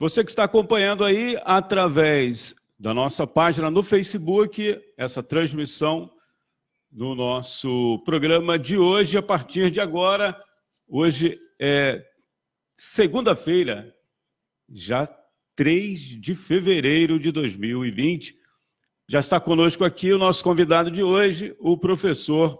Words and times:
Você 0.00 0.24
que 0.24 0.30
está 0.30 0.44
acompanhando 0.44 1.04
aí 1.04 1.36
através 1.44 2.54
da 2.78 2.94
nossa 2.94 3.26
página 3.26 3.70
no 3.70 3.82
Facebook, 3.82 4.80
essa 4.96 5.22
transmissão 5.22 6.10
do 6.90 7.14
nosso 7.14 7.98
programa 8.02 8.58
de 8.58 8.78
hoje, 8.78 9.18
a 9.18 9.22
partir 9.22 9.70
de 9.70 9.78
agora. 9.78 10.42
Hoje 10.88 11.38
é 11.60 12.02
segunda-feira, 12.78 13.94
já 14.70 15.06
3 15.54 16.00
de 16.18 16.34
fevereiro 16.34 17.18
de 17.18 17.30
2020. 17.30 18.34
Já 19.06 19.20
está 19.20 19.38
conosco 19.38 19.84
aqui 19.84 20.14
o 20.14 20.18
nosso 20.18 20.42
convidado 20.42 20.90
de 20.90 21.02
hoje, 21.02 21.54
o 21.60 21.76
professor 21.76 22.58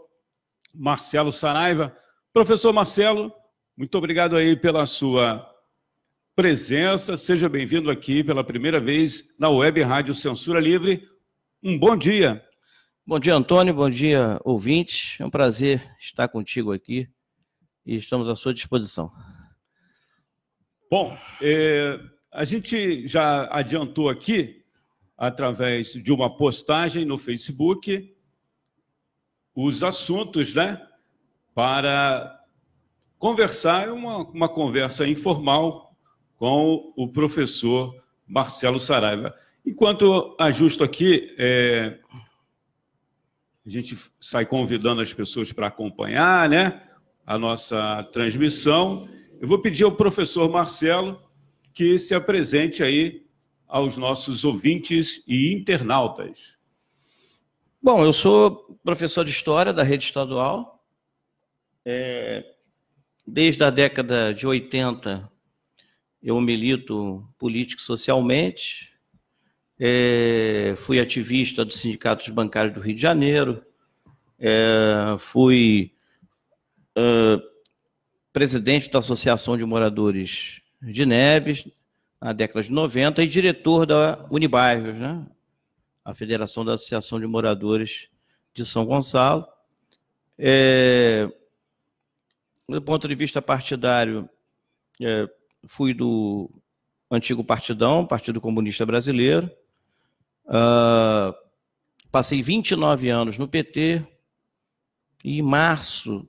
Marcelo 0.75 1.33
Saraiva. 1.33 1.97
Professor 2.35 2.71
Marcelo, 2.71 3.33
muito 3.75 3.97
obrigado 3.97 4.37
aí 4.37 4.55
pela 4.55 4.85
sua 4.85 5.50
presença. 6.41 7.19
Seja 7.19 7.51
bem-vindo 7.51 7.91
aqui 7.91 8.25
pela 8.25 8.43
primeira 8.43 8.81
vez 8.81 9.37
na 9.39 9.51
Web 9.51 9.83
Rádio 9.83 10.15
Censura 10.15 10.59
Livre. 10.59 11.07
Um 11.62 11.79
bom 11.79 11.95
dia. 11.95 12.43
Bom 13.07 13.21
dia, 13.21 13.35
Antônio. 13.35 13.75
Bom 13.75 13.91
dia, 13.91 14.41
ouvintes. 14.43 15.21
É 15.21 15.27
um 15.27 15.29
prazer 15.29 15.87
estar 16.01 16.29
contigo 16.29 16.73
aqui 16.73 17.07
e 17.84 17.95
estamos 17.95 18.27
à 18.27 18.34
sua 18.34 18.55
disposição. 18.55 19.12
Bom, 20.91 21.15
é, 21.43 22.01
a 22.33 22.43
gente 22.47 23.07
já 23.07 23.47
adiantou 23.55 24.09
aqui, 24.09 24.65
através 25.19 25.93
de 25.93 26.11
uma 26.11 26.34
postagem 26.34 27.05
no 27.05 27.19
Facebook, 27.19 28.17
os 29.55 29.83
assuntos, 29.83 30.55
né? 30.55 30.81
Para 31.55 32.34
conversar, 33.19 33.91
uma, 33.91 34.23
uma 34.31 34.48
conversa 34.48 35.07
informal 35.07 35.90
com 36.41 36.95
o 36.97 37.07
professor 37.07 37.95
Marcelo 38.27 38.79
Saraiva. 38.79 39.35
Enquanto 39.65 40.35
ajusto 40.41 40.83
aqui, 40.83 41.34
é, 41.39 41.98
a 43.67 43.69
gente 43.69 43.95
sai 44.19 44.47
convidando 44.47 45.03
as 45.03 45.12
pessoas 45.12 45.53
para 45.53 45.67
acompanhar 45.67 46.48
né, 46.48 46.83
a 47.27 47.39
nossa 47.39 48.03
transmissão. 48.05 49.06
Eu 49.39 49.47
vou 49.47 49.61
pedir 49.61 49.84
ao 49.84 49.92
professor 49.92 50.48
Marcelo 50.48 51.20
que 51.75 51.98
se 51.98 52.14
apresente 52.14 52.83
aí 52.83 53.27
aos 53.69 53.98
nossos 53.98 54.42
ouvintes 54.42 55.23
e 55.29 55.53
internautas. 55.53 56.59
Bom, 57.83 58.03
eu 58.03 58.14
sou 58.14 58.79
professor 58.83 59.27
de 59.27 59.31
História 59.31 59.75
da 59.75 59.83
rede 59.83 60.05
estadual. 60.05 60.83
É, 61.84 62.47
desde 63.27 63.62
a 63.62 63.69
década 63.69 64.33
de 64.33 64.47
80, 64.47 65.31
eu 66.23 66.41
milito 66.41 67.27
político 67.39 67.81
socialmente. 67.81 68.93
É, 69.79 70.75
fui 70.77 71.01
ativista 71.01 71.65
dos 71.65 71.79
sindicatos 71.79 72.29
bancários 72.29 72.75
do 72.75 72.81
Rio 72.81 72.95
de 72.95 73.01
Janeiro. 73.01 73.65
É, 74.39 75.17
fui 75.19 75.93
é, 76.97 77.43
presidente 78.33 78.91
da 78.91 78.98
Associação 78.98 79.57
de 79.57 79.65
Moradores 79.65 80.61
de 80.83 81.05
Neves, 81.05 81.67
na 82.21 82.33
década 82.33 82.63
de 82.63 82.71
90, 82.71 83.23
e 83.23 83.27
diretor 83.27 83.87
da 83.87 84.27
Unibairros, 84.31 84.98
né? 84.98 85.27
a 86.05 86.15
Federação 86.15 86.65
da 86.65 86.75
Associação 86.75 87.21
de 87.21 87.27
Moradores 87.27 88.09
de 88.55 88.65
São 88.65 88.85
Gonçalo. 88.85 89.47
É, 90.39 91.31
do 92.69 92.81
ponto 92.83 93.07
de 93.07 93.15
vista 93.15 93.43
partidário, 93.43 94.29
é, 95.01 95.29
fui 95.66 95.94
do 95.94 96.50
antigo 97.11 97.42
Partidão, 97.42 98.06
Partido 98.06 98.41
Comunista 98.41 98.86
Brasileiro. 98.86 99.50
Uh, 100.47 101.34
passei 102.11 102.42
29 102.42 103.08
anos 103.08 103.39
no 103.39 103.48
PT 103.48 104.05
e 105.25 105.39
em 105.39 105.42
março 105.42 106.29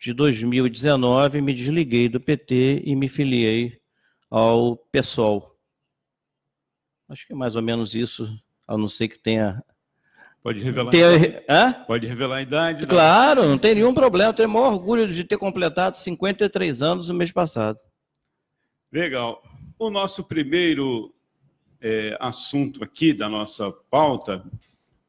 de 0.00 0.12
2019 0.12 1.40
me 1.40 1.54
desliguei 1.54 2.08
do 2.08 2.20
PT 2.20 2.82
e 2.84 2.96
me 2.96 3.08
filiei 3.08 3.80
ao 4.30 4.76
PSOL. 4.76 5.56
Acho 7.08 7.26
que 7.26 7.32
é 7.32 7.36
mais 7.36 7.56
ou 7.56 7.62
menos 7.62 7.94
isso, 7.94 8.28
a 8.66 8.76
não 8.76 8.88
ser 8.88 9.08
que 9.08 9.18
tenha 9.18 9.62
Pode 10.42 10.60
revelar, 10.60 10.90
ter... 10.90 11.44
Pode 11.86 12.06
revelar 12.06 12.36
a 12.36 12.42
idade? 12.42 12.82
Né? 12.82 12.88
Claro, 12.88 13.46
não 13.46 13.56
tem 13.56 13.76
nenhum 13.76 13.94
problema. 13.94 14.32
Tenho 14.32 14.48
o 14.48 14.52
maior 14.52 14.72
orgulho 14.72 15.06
de 15.06 15.22
ter 15.22 15.38
completado 15.38 15.96
53 15.96 16.82
anos 16.82 17.08
no 17.08 17.14
mês 17.14 17.30
passado. 17.30 17.78
Legal. 18.92 19.42
O 19.78 19.88
nosso 19.88 20.22
primeiro 20.22 21.14
é, 21.80 22.14
assunto 22.20 22.84
aqui 22.84 23.14
da 23.14 23.26
nossa 23.26 23.72
pauta, 23.90 24.44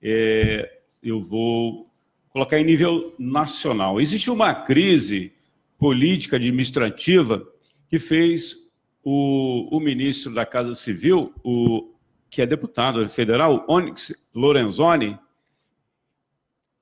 é, 0.01 0.79
eu 1.03 1.21
vou 1.21 1.91
colocar 2.29 2.57
em 2.57 2.63
nível 2.63 3.13
nacional. 3.19 3.99
Existe 3.99 4.31
uma 4.31 4.55
crise 4.55 5.33
política 5.77 6.37
administrativa 6.37 7.45
que 7.89 7.99
fez 7.99 8.55
o, 9.03 9.67
o 9.75 9.81
ministro 9.81 10.33
da 10.33 10.45
Casa 10.45 10.73
Civil, 10.75 11.33
o 11.43 11.93
que 12.29 12.41
é 12.41 12.45
deputado 12.45 13.07
federal, 13.09 13.65
Onyx 13.67 14.15
Lorenzoni, 14.33 15.19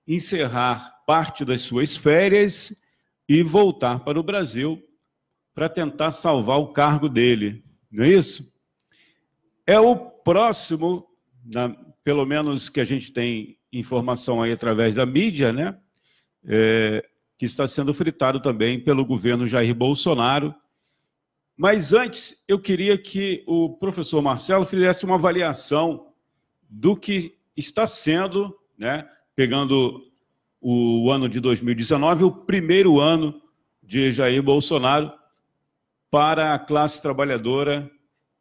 encerrar 0.08 1.02
parte 1.08 1.44
das 1.44 1.62
suas 1.62 1.98
férias 1.98 2.72
e 3.28 3.42
voltar 3.42 4.02
para 4.02 4.20
o 4.20 4.24
Brasil 4.24 4.88
para 5.54 5.70
tentar 5.70 6.12
salvar 6.12 6.60
o 6.60 6.74
cargo 6.74 7.10
dele, 7.10 7.64
não 7.92 8.04
é 8.04 8.10
isso? 8.10 8.52
É 9.68 9.80
o 9.80 9.96
próximo, 9.96 11.08
na, 11.46 11.76
pelo 12.04 12.26
menos 12.26 12.70
que 12.70 12.80
a 12.80 12.84
gente 12.84 13.12
tem 13.12 13.58
informação 13.72 14.42
aí 14.42 14.52
através 14.52 14.96
da 14.96 15.06
mídia, 15.06 15.52
né? 15.52 15.78
É, 16.46 17.06
que 17.38 17.46
está 17.46 17.68
sendo 17.68 17.94
fritado 17.94 18.40
também 18.40 18.80
pelo 18.80 19.06
governo 19.06 19.48
Jair 19.48 19.74
Bolsonaro, 19.74 20.56
mas 21.62 21.94
antes, 21.94 22.36
eu 22.48 22.60
queria 22.60 22.98
que 22.98 23.44
o 23.46 23.70
professor 23.70 24.20
Marcelo 24.20 24.66
fizesse 24.66 25.06
uma 25.06 25.14
avaliação 25.14 26.08
do 26.68 26.96
que 26.96 27.38
está 27.56 27.86
sendo, 27.86 28.58
né, 28.76 29.08
pegando 29.36 30.02
o 30.60 31.12
ano 31.12 31.30
de 31.30 31.40
2019, 31.40 32.24
o 32.24 32.32
primeiro 32.32 33.00
ano 33.00 33.40
de 33.84 34.10
Jair 34.10 34.42
Bolsonaro 34.42 35.12
para 36.12 36.54
a 36.54 36.60
classe 36.60 37.02
trabalhadora. 37.02 37.90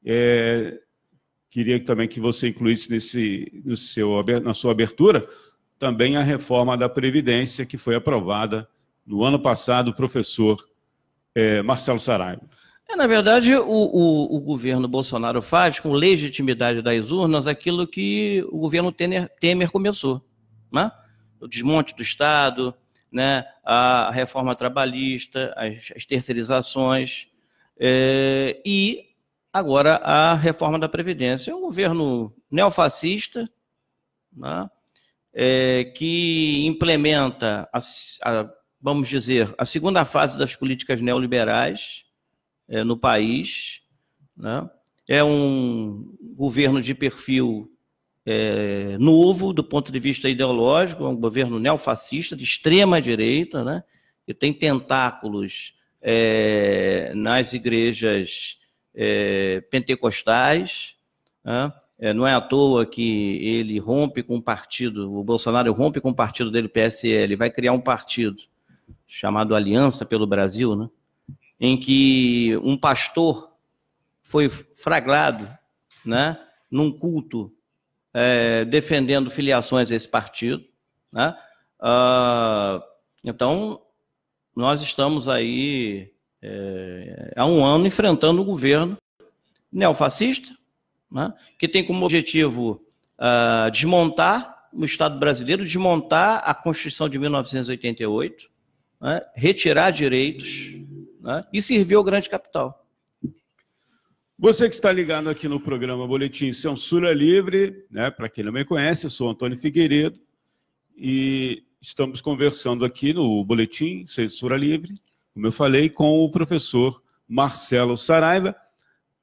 É, 0.04 0.78
queria 1.48 1.82
também 1.82 2.08
que 2.08 2.20
você 2.20 2.48
incluísse 2.48 2.90
nesse, 2.90 3.62
no 3.64 3.76
seu, 3.76 4.22
na 4.42 4.52
sua 4.52 4.72
abertura 4.72 5.26
também 5.78 6.16
a 6.16 6.22
reforma 6.22 6.76
da 6.76 6.90
Previdência, 6.90 7.64
que 7.64 7.78
foi 7.78 7.94
aprovada 7.94 8.68
no 9.06 9.24
ano 9.24 9.40
passado, 9.40 9.94
professor 9.94 10.62
é, 11.34 11.62
Marcelo 11.62 11.98
Saraiva. 11.98 12.42
É, 12.86 12.94
na 12.94 13.06
verdade, 13.06 13.54
o, 13.54 13.64
o, 13.64 14.36
o, 14.36 14.40
governo 14.40 14.86
Bolsonaro 14.86 15.40
faz, 15.40 15.80
com 15.80 15.92
legitimidade 15.92 16.82
das 16.82 17.10
urnas, 17.10 17.46
aquilo 17.46 17.86
que 17.86 18.44
o 18.50 18.58
governo 18.58 18.92
Temer, 18.92 19.30
Temer 19.40 19.70
começou. 19.70 20.22
Né? 20.70 20.90
O 21.40 21.48
desmonte 21.48 21.94
do 21.96 22.02
Estado, 22.02 22.74
né? 23.10 23.46
a 23.64 24.10
reforma 24.12 24.54
trabalhista, 24.54 25.54
as, 25.56 25.92
as 25.96 26.04
terceirizações 26.04 27.29
é, 27.82 28.60
e 28.64 29.14
agora 29.50 29.96
a 29.96 30.34
reforma 30.34 30.78
da 30.78 30.88
Previdência. 30.88 31.50
É 31.50 31.54
um 31.54 31.62
governo 31.62 32.34
neofascista 32.50 33.48
né? 34.30 34.68
é, 35.32 35.84
que 35.96 36.66
implementa, 36.66 37.66
a, 37.72 37.78
a, 37.78 38.50
vamos 38.80 39.08
dizer, 39.08 39.52
a 39.56 39.64
segunda 39.64 40.04
fase 40.04 40.38
das 40.38 40.54
políticas 40.54 41.00
neoliberais 41.00 42.04
é, 42.68 42.84
no 42.84 42.98
país. 42.98 43.80
Né? 44.36 44.68
É 45.08 45.24
um 45.24 46.14
governo 46.36 46.82
de 46.82 46.94
perfil 46.94 47.72
é, 48.26 48.98
novo 48.98 49.54
do 49.54 49.64
ponto 49.64 49.90
de 49.90 49.98
vista 49.98 50.28
ideológico, 50.28 51.04
é 51.04 51.08
um 51.08 51.16
governo 51.16 51.58
neofascista, 51.58 52.36
de 52.36 52.44
extrema 52.44 53.00
direita, 53.00 53.64
né? 53.64 53.82
que 54.26 54.34
tem 54.34 54.52
tentáculos 54.52 55.79
é, 56.02 57.12
nas 57.14 57.52
igrejas 57.52 58.58
é, 58.94 59.60
pentecostais. 59.70 60.96
Né? 61.44 61.72
É, 61.98 62.14
não 62.14 62.26
é 62.26 62.34
à 62.34 62.40
toa 62.40 62.86
que 62.86 63.38
ele 63.44 63.78
rompe 63.78 64.22
com 64.22 64.36
o 64.36 64.42
partido, 64.42 65.14
o 65.14 65.22
Bolsonaro 65.22 65.72
rompe 65.72 66.00
com 66.00 66.10
o 66.10 66.14
partido 66.14 66.50
dele, 66.50 66.68
PSL, 66.68 67.36
vai 67.36 67.50
criar 67.50 67.72
um 67.72 67.80
partido 67.80 68.42
chamado 69.06 69.54
Aliança 69.54 70.06
pelo 70.06 70.26
Brasil, 70.26 70.74
né? 70.74 70.88
em 71.60 71.78
que 71.78 72.56
um 72.62 72.76
pastor 72.76 73.50
foi 74.22 74.48
flagrado 74.48 75.48
né, 76.04 76.38
num 76.70 76.90
culto 76.90 77.52
é, 78.14 78.64
defendendo 78.64 79.30
filiações 79.30 79.90
a 79.90 79.94
esse 79.94 80.08
partido. 80.08 80.64
Né? 81.12 81.36
Ah, 81.78 82.82
então, 83.24 83.82
nós 84.54 84.82
estamos 84.82 85.28
aí 85.28 86.10
é, 86.42 87.32
há 87.36 87.46
um 87.46 87.64
ano 87.64 87.86
enfrentando 87.86 88.40
o 88.40 88.44
governo 88.44 88.96
neofascista, 89.72 90.54
né, 91.10 91.32
que 91.58 91.68
tem 91.68 91.84
como 91.84 92.04
objetivo 92.04 92.82
uh, 93.18 93.70
desmontar 93.70 94.68
o 94.72 94.84
Estado 94.84 95.18
brasileiro, 95.18 95.64
desmontar 95.64 96.42
a 96.44 96.54
Constituição 96.54 97.08
de 97.08 97.18
1988, 97.18 98.48
né, 99.00 99.20
retirar 99.34 99.90
direitos 99.90 100.76
né, 101.20 101.44
e 101.52 101.60
servir 101.60 101.96
ao 101.96 102.04
grande 102.04 102.28
capital. 102.28 102.86
Você 104.38 104.68
que 104.68 104.74
está 104.74 104.90
ligado 104.90 105.28
aqui 105.28 105.46
no 105.46 105.60
programa 105.60 106.06
Boletim 106.06 106.52
Censura 106.52 107.12
Livre, 107.12 107.84
né, 107.90 108.10
para 108.10 108.28
quem 108.28 108.44
não 108.44 108.52
me 108.52 108.64
conhece, 108.64 109.04
eu 109.04 109.10
sou 109.10 109.28
Antônio 109.28 109.58
Figueiredo 109.58 110.18
e 110.96 111.62
estamos 111.80 112.20
conversando 112.20 112.84
aqui 112.84 113.14
no 113.14 113.42
Boletim 113.42 114.06
Censura 114.06 114.56
Livre, 114.56 114.94
como 115.32 115.46
eu 115.46 115.52
falei, 115.52 115.88
com 115.88 116.20
o 116.20 116.30
professor 116.30 117.02
Marcelo 117.26 117.96
Saraiva. 117.96 118.54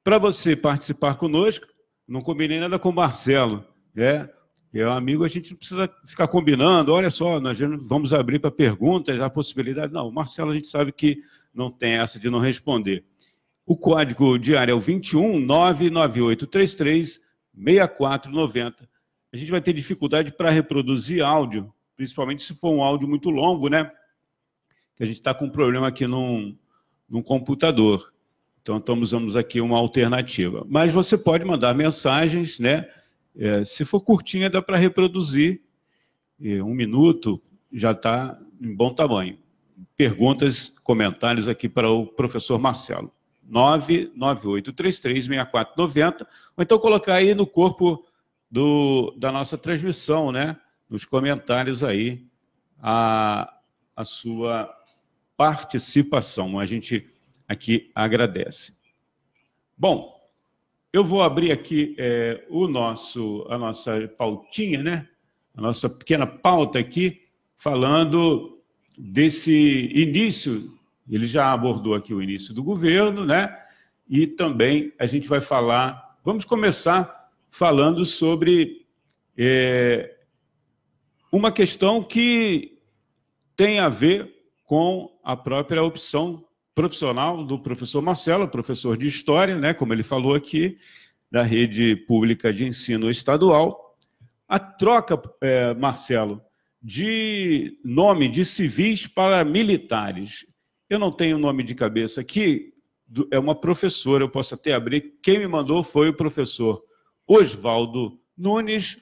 Para 0.02 0.18
você 0.18 0.56
participar 0.56 1.14
conosco, 1.14 1.66
não 2.06 2.20
combinei 2.20 2.58
nada 2.58 2.78
com 2.78 2.88
o 2.88 2.94
Marcelo, 2.94 3.64
né? 3.94 4.28
É 4.74 4.86
um 4.86 4.92
amigo, 4.92 5.24
a 5.24 5.28
gente 5.28 5.50
não 5.50 5.56
precisa 5.56 5.90
ficar 6.04 6.28
combinando, 6.28 6.92
olha 6.92 7.08
só, 7.08 7.40
nós 7.40 7.58
vamos 7.58 8.12
abrir 8.12 8.38
para 8.38 8.50
perguntas, 8.50 9.18
a 9.20 9.30
possibilidade. 9.30 9.92
Não, 9.92 10.08
o 10.08 10.12
Marcelo 10.12 10.50
a 10.50 10.54
gente 10.54 10.68
sabe 10.68 10.92
que 10.92 11.22
não 11.54 11.70
tem 11.70 11.94
essa 11.94 12.18
de 12.18 12.28
não 12.28 12.38
responder. 12.38 13.04
O 13.64 13.76
código 13.76 14.38
diário 14.38 14.72
é 14.72 14.74
o 14.74 14.80
21 14.80 15.40
99833 15.40 17.20
6490. 17.54 18.88
A 19.32 19.36
gente 19.36 19.50
vai 19.50 19.60
ter 19.60 19.72
dificuldade 19.72 20.32
para 20.32 20.50
reproduzir 20.50 21.22
áudio, 21.22 21.72
principalmente 21.98 22.42
se 22.42 22.54
for 22.54 22.70
um 22.70 22.80
áudio 22.80 23.06
muito 23.08 23.28
longo, 23.28 23.68
né? 23.68 23.90
Que 24.94 25.02
a 25.02 25.06
gente 25.06 25.16
está 25.16 25.34
com 25.34 25.46
um 25.46 25.50
problema 25.50 25.88
aqui 25.88 26.06
num, 26.06 26.56
num 27.10 27.20
computador. 27.20 28.14
Então, 28.62 28.78
estamos 28.78 29.12
usando 29.12 29.36
aqui 29.36 29.60
uma 29.60 29.76
alternativa. 29.76 30.64
Mas 30.68 30.92
você 30.92 31.18
pode 31.18 31.44
mandar 31.44 31.74
mensagens, 31.74 32.60
né? 32.60 32.88
É, 33.36 33.64
se 33.64 33.84
for 33.84 34.00
curtinha, 34.00 34.48
dá 34.48 34.62
para 34.62 34.76
reproduzir. 34.76 35.60
E 36.38 36.62
um 36.62 36.72
minuto 36.72 37.42
já 37.72 37.90
está 37.90 38.38
em 38.60 38.72
bom 38.72 38.94
tamanho. 38.94 39.36
Perguntas, 39.96 40.68
comentários 40.84 41.48
aqui 41.48 41.68
para 41.68 41.90
o 41.90 42.06
professor 42.06 42.60
Marcelo. 42.60 43.12
998336490, 43.50 46.26
ou 46.56 46.62
então 46.62 46.78
colocar 46.78 47.14
aí 47.14 47.34
no 47.34 47.46
corpo 47.46 48.06
do, 48.48 49.12
da 49.18 49.32
nossa 49.32 49.58
transmissão, 49.58 50.30
né? 50.30 50.56
Nos 50.88 51.04
comentários 51.04 51.84
aí, 51.84 52.26
a, 52.80 53.52
a 53.94 54.04
sua 54.04 54.74
participação. 55.36 56.58
A 56.58 56.66
gente 56.66 57.08
aqui 57.46 57.90
agradece. 57.94 58.76
Bom, 59.76 60.18
eu 60.92 61.04
vou 61.04 61.22
abrir 61.22 61.52
aqui 61.52 61.94
é, 61.98 62.44
o 62.48 62.66
nosso, 62.66 63.46
a 63.48 63.58
nossa 63.58 64.08
pautinha, 64.16 64.82
né? 64.82 65.08
A 65.54 65.60
nossa 65.60 65.90
pequena 65.90 66.26
pauta 66.26 66.78
aqui, 66.78 67.22
falando 67.56 68.60
desse 68.96 69.90
início 69.94 70.78
ele 71.08 71.26
já 71.26 71.52
abordou 71.52 71.94
aqui 71.94 72.12
o 72.12 72.22
início 72.22 72.52
do 72.52 72.62
governo, 72.62 73.24
né? 73.24 73.56
E 74.08 74.26
também 74.26 74.92
a 74.98 75.06
gente 75.06 75.26
vai 75.26 75.40
falar. 75.40 76.18
Vamos 76.24 76.44
começar 76.44 77.30
falando 77.48 78.04
sobre 78.04 78.86
é, 79.36 80.17
uma 81.30 81.52
questão 81.52 82.02
que 82.02 82.78
tem 83.56 83.78
a 83.78 83.88
ver 83.88 84.32
com 84.64 85.18
a 85.22 85.36
própria 85.36 85.82
opção 85.82 86.44
profissional 86.74 87.44
do 87.44 87.58
professor 87.58 88.00
Marcelo, 88.00 88.48
professor 88.48 88.96
de 88.96 89.06
História, 89.06 89.58
né, 89.58 89.74
como 89.74 89.92
ele 89.92 90.02
falou 90.02 90.34
aqui, 90.34 90.78
da 91.30 91.42
rede 91.42 91.96
pública 91.96 92.52
de 92.52 92.64
ensino 92.64 93.10
estadual. 93.10 93.96
A 94.48 94.58
troca, 94.58 95.20
é, 95.40 95.74
Marcelo, 95.74 96.40
de 96.80 97.78
nome 97.84 98.28
de 98.28 98.44
civis 98.44 99.06
para 99.06 99.44
militares. 99.44 100.46
Eu 100.88 100.98
não 100.98 101.10
tenho 101.10 101.38
nome 101.38 101.62
de 101.62 101.74
cabeça 101.74 102.20
aqui, 102.20 102.72
é 103.30 103.38
uma 103.38 103.54
professora, 103.54 104.22
eu 104.22 104.28
posso 104.28 104.54
até 104.54 104.72
abrir. 104.72 105.18
Quem 105.22 105.38
me 105.38 105.46
mandou 105.48 105.82
foi 105.82 106.08
o 106.08 106.14
professor 106.14 106.82
Oswaldo 107.26 108.18
Nunes, 108.36 108.98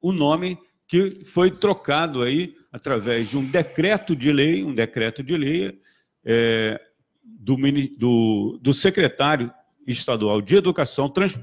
o 0.00 0.12
nome 0.12 0.58
que 0.92 1.24
foi 1.24 1.50
trocado 1.50 2.20
aí 2.20 2.54
através 2.70 3.30
de 3.30 3.38
um 3.38 3.44
decreto 3.46 4.14
de 4.14 4.30
lei, 4.30 4.62
um 4.62 4.74
decreto 4.74 5.22
de 5.22 5.34
lei 5.34 5.80
é, 6.22 6.78
do, 7.24 7.56
do, 7.96 8.58
do, 8.60 8.74
secretário 8.74 9.50
estadual 9.86 10.42
de 10.42 10.54
educação, 10.54 11.08
trans, 11.08 11.40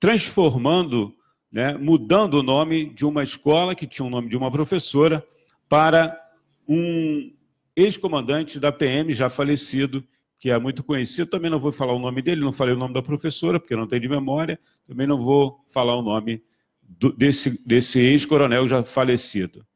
transformando, 0.00 1.14
né, 1.52 1.74
mudando 1.74 2.38
o 2.38 2.42
nome 2.42 2.94
de 2.94 3.04
uma 3.04 3.22
escola 3.22 3.74
que 3.74 3.86
tinha 3.86 4.06
o 4.06 4.10
nome 4.10 4.30
de 4.30 4.38
uma 4.38 4.50
professora 4.50 5.22
para 5.68 6.18
um 6.66 7.30
ex-comandante 7.76 8.58
da 8.58 8.72
PM, 8.72 9.12
já 9.12 9.28
falecido, 9.28 10.02
que 10.38 10.48
é 10.48 10.58
muito 10.58 10.82
conhecido. 10.82 11.28
Também 11.28 11.50
não 11.50 11.60
vou 11.60 11.72
falar 11.72 11.92
o 11.92 11.98
nome 11.98 12.22
dele, 12.22 12.40
não 12.40 12.52
falei 12.52 12.72
o 12.72 12.78
nome 12.78 12.94
da 12.94 13.02
professora, 13.02 13.60
porque 13.60 13.76
não 13.76 13.86
tenho 13.86 14.00
de 14.00 14.08
memória. 14.08 14.58
Também 14.88 15.06
não 15.06 15.18
vou 15.18 15.62
falar 15.68 15.94
o 15.94 16.00
nome 16.00 16.42
do, 16.88 17.12
desse, 17.12 17.62
desse 17.66 17.98
ex-coronel 17.98 18.66
já 18.66 18.82
falecido. 18.84 19.66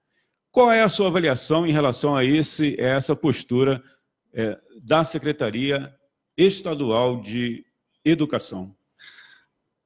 Qual 0.50 0.70
é 0.70 0.82
a 0.82 0.88
sua 0.88 1.08
avaliação 1.08 1.66
em 1.66 1.72
relação 1.72 2.16
a, 2.16 2.24
esse, 2.24 2.76
a 2.80 2.96
essa 2.96 3.14
postura 3.14 3.82
é, 4.32 4.58
da 4.82 5.04
Secretaria 5.04 5.94
Estadual 6.36 7.20
de 7.20 7.64
Educação? 8.04 8.74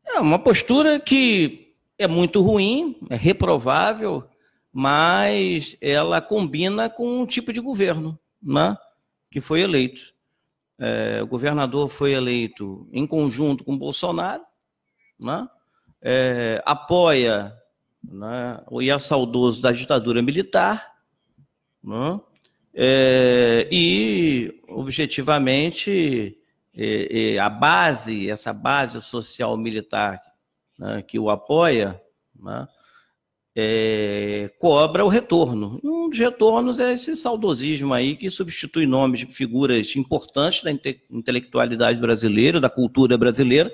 É 0.06 0.20
uma 0.20 0.38
postura 0.38 1.00
que 1.00 1.74
é 1.98 2.06
muito 2.06 2.40
ruim, 2.40 2.96
é 3.10 3.16
reprovável, 3.16 4.24
mas 4.72 5.76
ela 5.80 6.20
combina 6.20 6.88
com 6.90 7.20
um 7.20 7.26
tipo 7.26 7.52
de 7.52 7.60
governo 7.60 8.18
né, 8.42 8.76
que 9.30 9.40
foi 9.40 9.60
eleito. 9.60 10.12
É, 10.78 11.22
o 11.22 11.26
governador 11.26 11.88
foi 11.88 12.12
eleito 12.12 12.88
em 12.92 13.06
conjunto 13.06 13.64
com 13.64 13.78
Bolsonaro, 13.78 14.42
né, 15.18 15.48
é, 16.04 16.62
apoia 16.66 17.56
né, 18.02 18.60
o 18.70 18.82
ia 18.82 18.98
saudoso 18.98 19.62
da 19.62 19.72
ditadura 19.72 20.20
militar, 20.20 20.92
né, 21.82 22.20
é, 22.74 23.66
e 23.72 24.60
objetivamente 24.68 26.36
é, 26.76 27.34
é, 27.34 27.38
a 27.38 27.48
base, 27.48 28.28
essa 28.28 28.52
base 28.52 29.00
social 29.00 29.56
militar 29.56 30.20
né, 30.78 31.02
que 31.02 31.18
o 31.18 31.30
apoia, 31.30 31.98
né, 32.38 32.68
é, 33.56 34.50
cobra 34.58 35.04
o 35.04 35.08
retorno. 35.08 35.80
Um 35.82 36.10
dos 36.10 36.18
retornos 36.18 36.80
é 36.80 36.92
esse 36.92 37.14
saudosismo 37.16 37.94
aí 37.94 38.16
que 38.16 38.28
substitui 38.28 38.84
nomes 38.84 39.20
de 39.20 39.26
figuras 39.26 39.94
importantes 39.96 40.62
da 40.62 40.70
inte 40.70 41.00
intelectualidade 41.08 41.98
brasileira, 42.00 42.60
da 42.60 42.68
cultura 42.68 43.16
brasileira, 43.16 43.72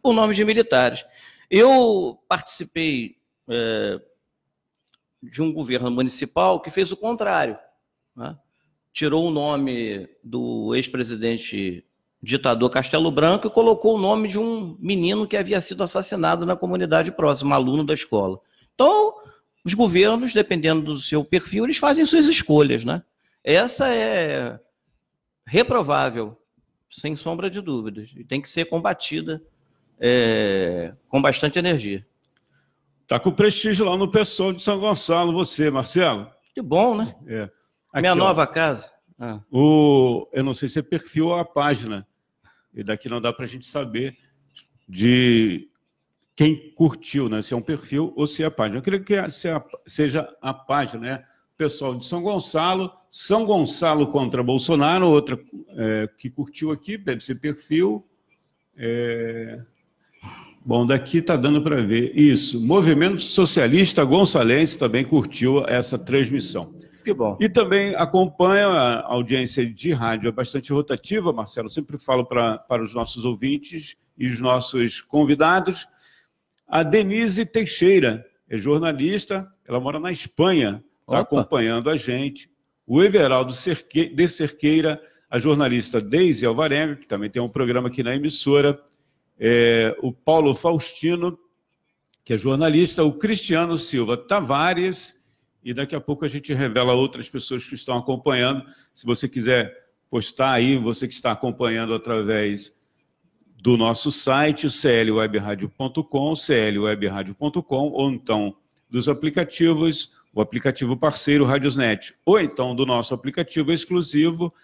por 0.00 0.14
nomes 0.14 0.36
de 0.36 0.44
militares. 0.44 1.04
Eu 1.50 2.18
participei 2.28 3.16
é, 3.48 4.00
de 5.22 5.42
um 5.42 5.52
governo 5.52 5.90
municipal 5.90 6.60
que 6.60 6.70
fez 6.70 6.90
o 6.92 6.96
contrário. 6.96 7.58
Né? 8.14 8.36
Tirou 8.92 9.26
o 9.26 9.30
nome 9.30 10.08
do 10.22 10.74
ex-presidente 10.74 11.84
ditador 12.22 12.70
Castelo 12.70 13.10
Branco 13.10 13.46
e 13.46 13.50
colocou 13.50 13.96
o 13.96 14.00
nome 14.00 14.28
de 14.28 14.38
um 14.38 14.76
menino 14.80 15.26
que 15.26 15.36
havia 15.36 15.60
sido 15.60 15.82
assassinado 15.82 16.46
na 16.46 16.56
comunidade 16.56 17.12
próxima, 17.12 17.54
aluno 17.54 17.84
da 17.84 17.94
escola. 17.94 18.40
Então, 18.74 19.14
os 19.64 19.74
governos, 19.74 20.32
dependendo 20.32 20.82
do 20.82 20.96
seu 20.96 21.24
perfil, 21.24 21.64
eles 21.64 21.76
fazem 21.76 22.06
suas 22.06 22.26
escolhas, 22.26 22.84
né? 22.84 23.02
Essa 23.44 23.94
é 23.94 24.58
reprovável, 25.46 26.36
sem 26.90 27.14
sombra 27.14 27.48
de 27.48 27.60
dúvidas, 27.60 28.10
e 28.16 28.24
tem 28.24 28.40
que 28.40 28.48
ser 28.48 28.64
combatida 28.64 29.40
é, 30.00 30.94
com 31.08 31.20
bastante 31.20 31.58
energia. 31.58 32.06
Tá 33.06 33.20
com 33.20 33.30
prestígio 33.30 33.84
lá 33.86 33.96
no 33.96 34.10
pessoal 34.10 34.52
de 34.52 34.62
São 34.62 34.80
Gonçalo, 34.80 35.32
você, 35.32 35.70
Marcelo. 35.70 36.28
Que 36.54 36.60
bom, 36.60 36.96
né? 36.96 37.14
É. 37.26 37.42
Aqui, 37.92 38.00
Minha 38.00 38.14
nova 38.14 38.42
ó, 38.42 38.46
casa. 38.46 38.90
Ah. 39.18 39.40
O, 39.50 40.28
eu 40.32 40.42
não 40.42 40.52
sei 40.52 40.68
se 40.68 40.78
é 40.78 40.82
perfil 40.82 41.26
ou 41.26 41.34
a 41.34 41.44
página. 41.44 42.06
E 42.74 42.82
daqui 42.82 43.08
não 43.08 43.20
dá 43.20 43.32
para 43.32 43.44
a 43.44 43.48
gente 43.48 43.66
saber 43.66 44.18
de 44.88 45.68
quem 46.34 46.72
curtiu, 46.74 47.28
né? 47.28 47.40
Se 47.40 47.54
é 47.54 47.56
um 47.56 47.62
perfil 47.62 48.12
ou 48.16 48.26
se 48.26 48.42
é 48.42 48.46
a 48.46 48.50
página. 48.50 48.78
Eu 48.78 48.82
queria 48.82 49.00
que 49.00 49.14
seja 49.86 50.28
a 50.42 50.52
página, 50.52 51.00
né? 51.00 51.24
Pessoal 51.56 51.94
de 51.94 52.04
São 52.04 52.22
Gonçalo, 52.22 52.92
São 53.10 53.46
Gonçalo 53.46 54.08
contra 54.08 54.42
Bolsonaro, 54.42 55.06
outra 55.06 55.38
é, 55.70 56.06
que 56.18 56.28
curtiu 56.28 56.70
aqui, 56.70 56.98
deve 56.98 57.20
ser 57.20 57.36
perfil. 57.36 58.06
É... 58.76 59.58
Bom, 60.66 60.84
daqui 60.84 61.18
está 61.18 61.36
dando 61.36 61.62
para 61.62 61.80
ver. 61.80 62.10
Isso. 62.18 62.60
Movimento 62.60 63.22
Socialista 63.22 64.04
Gonçalense 64.04 64.76
também 64.76 65.04
curtiu 65.04 65.64
essa 65.64 65.96
transmissão. 65.96 66.74
Que 67.04 67.14
bom. 67.14 67.38
E 67.40 67.48
também 67.48 67.94
acompanha 67.94 68.66
a 68.66 69.06
audiência 69.06 69.64
de 69.64 69.92
rádio, 69.92 70.28
é 70.28 70.32
bastante 70.32 70.72
rotativa, 70.72 71.32
Marcelo. 71.32 71.70
Sempre 71.70 71.96
falo 71.98 72.26
pra, 72.26 72.58
para 72.58 72.82
os 72.82 72.92
nossos 72.92 73.24
ouvintes 73.24 73.96
e 74.18 74.26
os 74.26 74.40
nossos 74.40 75.00
convidados. 75.00 75.86
A 76.66 76.82
Denise 76.82 77.46
Teixeira 77.46 78.26
é 78.50 78.58
jornalista, 78.58 79.48
ela 79.68 79.78
mora 79.78 80.00
na 80.00 80.10
Espanha, 80.10 80.82
está 81.02 81.20
acompanhando 81.20 81.88
a 81.88 81.96
gente. 81.96 82.50
O 82.84 83.04
Everaldo 83.04 83.52
Cerque... 83.52 84.08
de 84.08 84.26
Cerqueira, 84.26 85.00
a 85.30 85.38
jornalista 85.38 86.00
Deise 86.00 86.44
Alvarenga, 86.44 86.96
que 86.96 87.06
também 87.06 87.30
tem 87.30 87.40
um 87.40 87.48
programa 87.48 87.86
aqui 87.86 88.02
na 88.02 88.16
emissora. 88.16 88.82
É, 89.38 89.96
o 90.02 90.12
Paulo 90.12 90.54
Faustino, 90.54 91.38
que 92.24 92.34
é 92.34 92.38
jornalista, 92.38 93.04
o 93.04 93.12
Cristiano 93.12 93.76
Silva 93.76 94.16
Tavares 94.16 95.16
e 95.66 95.74
daqui 95.74 95.96
a 95.96 96.00
pouco 96.00 96.24
a 96.24 96.28
gente 96.28 96.54
revela 96.54 96.94
outras 96.94 97.28
pessoas 97.28 97.66
que 97.66 97.74
estão 97.74 97.98
acompanhando. 97.98 98.64
Se 98.94 99.04
você 99.04 99.28
quiser 99.28 99.76
postar 100.08 100.52
aí, 100.52 100.78
você 100.78 101.08
que 101.08 101.14
está 101.14 101.32
acompanhando 101.32 101.92
através 101.92 102.72
do 103.60 103.76
nosso 103.76 104.12
site, 104.12 104.68
clwebradio.com, 104.68 106.34
clwebradio.com, 106.34 107.88
ou 107.90 108.12
então 108.12 108.56
dos 108.88 109.08
aplicativos, 109.08 110.12
o 110.32 110.40
aplicativo 110.40 110.96
parceiro 110.96 111.44
Radiosnet, 111.44 112.14
ou 112.24 112.38
então 112.40 112.72
do 112.76 112.86
nosso 112.86 113.12
aplicativo 113.12 113.72
exclusivo, 113.72 114.54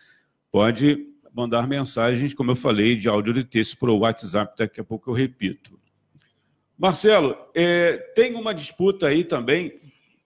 pode 0.52 1.12
mandar 1.34 1.66
mensagens, 1.66 2.34
como 2.34 2.50
eu 2.50 2.56
falei, 2.56 2.96
de 2.96 3.08
áudio 3.08 3.36
e 3.38 3.44
texto 3.44 3.78
para 3.78 3.90
o 3.90 3.98
WhatsApp, 3.98 4.54
daqui 4.56 4.80
a 4.80 4.84
pouco 4.84 5.10
eu 5.10 5.14
repito. 5.14 5.78
Marcelo, 6.78 7.36
é, 7.54 7.96
tem 8.14 8.34
uma 8.34 8.54
disputa 8.54 9.06
aí 9.06 9.24
também 9.24 9.80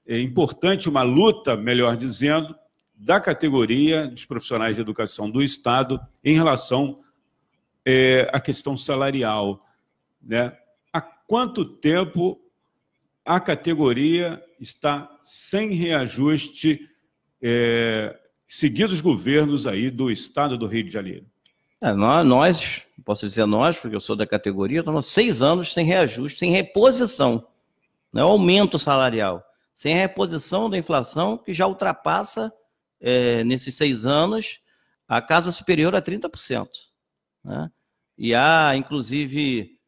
é 0.07 0.21
importante 0.21 0.89
uma 0.89 1.03
luta, 1.03 1.57
melhor 1.57 1.97
dizendo, 1.97 2.57
da 2.95 3.21
categoria 3.21 4.07
dos 4.07 4.25
profissionais 4.25 4.77
de 4.77 4.81
educação 4.81 5.29
do 5.29 5.43
Estado 5.43 6.01
em 6.25 6.35
relação 6.35 7.03
é, 7.85 8.31
à 8.33 8.41
questão 8.41 8.77
salarial. 8.77 9.67
Né? 10.23 10.57
Há 10.93 11.01
quanto 11.01 11.65
tempo 11.65 12.41
a 13.25 13.41
categoria 13.41 14.43
está 14.61 15.11
sem 15.23 15.73
reajuste, 15.73 16.89
é, 17.43 18.17
seguidos 18.47 18.95
os 18.95 19.01
governos 19.01 19.67
aí 19.67 19.91
do 19.91 20.11
Estado 20.11 20.57
do 20.57 20.67
Rio 20.67 20.85
de 20.85 20.91
Janeiro? 20.91 21.27
É, 21.81 21.93
nós, 21.93 22.83
posso 23.05 23.27
dizer 23.27 23.47
nós, 23.47 23.79
porque 23.79 23.95
eu 23.95 24.01
sou 24.01 24.17
da 24.17 24.27
categoria, 24.27 24.81
estamos 24.81 25.07
seis 25.07 25.43
anos 25.43 25.73
sem 25.73 25.85
reajuste, 25.85 26.39
sem 26.39 26.51
reposição, 26.51 27.47
não 28.13 28.23
é 28.23 28.25
aumento 28.25 28.79
salarial 28.79 29.45
sem 29.77 29.95
reposição 29.95 30.71
da 30.71 30.79
inflação, 30.79 31.37
que 31.37 31.53
já 31.53 31.67
ultrapassa, 31.67 32.51
é, 32.99 33.45
nesses 33.45 33.75
seis 33.75 34.07
anos, 34.07 34.59
a 35.07 35.21
casa 35.21 35.53
superior 35.53 35.95
a 35.95 36.01
30%. 36.01 36.67
Né? 37.45 37.71
E 38.17 38.35
há, 38.35 38.75
inclusive, 38.75 39.79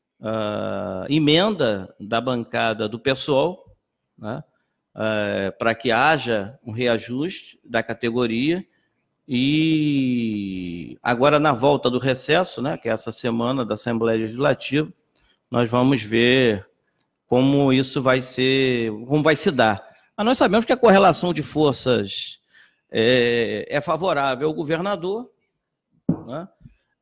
emenda 1.09 1.95
da 1.99 2.21
bancada 2.21 2.87
do 2.87 2.99
pessoal 2.99 3.65
né? 4.19 4.43
É, 4.99 5.53
para 5.53 5.75
que 5.75 5.93
haja 5.93 6.59
um 6.65 6.73
reajuste 6.73 7.61
da 7.65 7.83
categoria. 7.83 8.67
E 9.27 10.99
agora, 11.03 11.39
na 11.39 11.53
volta 11.53 11.89
do 11.89 11.99
recesso, 11.99 12.61
né, 12.61 12.77
que 12.77 12.89
é 12.89 12.93
essa 12.93 13.13
semana 13.13 13.65
da 13.65 13.75
Assembleia 13.75 14.19
Legislativa, 14.19 14.93
nós 15.51 15.71
vamos 15.71 16.03
ver 16.03 16.67
como 17.27 17.73
isso 17.73 18.03
vai 18.03 18.21
ser, 18.23 18.91
como 19.07 19.23
vai 19.23 19.37
se 19.37 19.51
dar. 19.51 19.87
Mas 20.17 20.27
nós 20.27 20.39
sabemos 20.39 20.65
que 20.65 20.73
a 20.73 20.77
correlação 20.77 21.33
de 21.33 21.43
forças 21.43 22.41
é, 22.91 23.67
é 23.69 23.81
favorável 23.81 24.49
ao 24.49 24.55
governador, 24.55 25.31
né? 26.27 26.49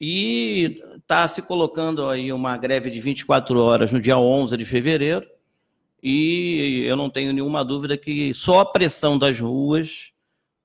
e 0.01 0.83
está 0.97 1.27
se 1.29 1.41
colocando 1.41 2.09
aí 2.09 2.33
uma 2.33 2.59
greve 2.59 2.91
de 2.91 3.01
24 3.01 3.59
horas 3.59 3.91
no 3.93 4.01
dia 4.01 4.19
11 4.19 4.57
de 4.57 4.65
fevereiro, 4.65 5.27
e 6.03 6.83
eu 6.87 6.97
não 6.97 7.11
tenho 7.11 7.33
nenhuma 7.33 7.65
dúvida 7.65 7.97
que 7.97 8.33
só 8.35 8.61
a 8.61 8.67
pressão 8.67 9.19
das 9.19 9.39
ruas 9.41 10.13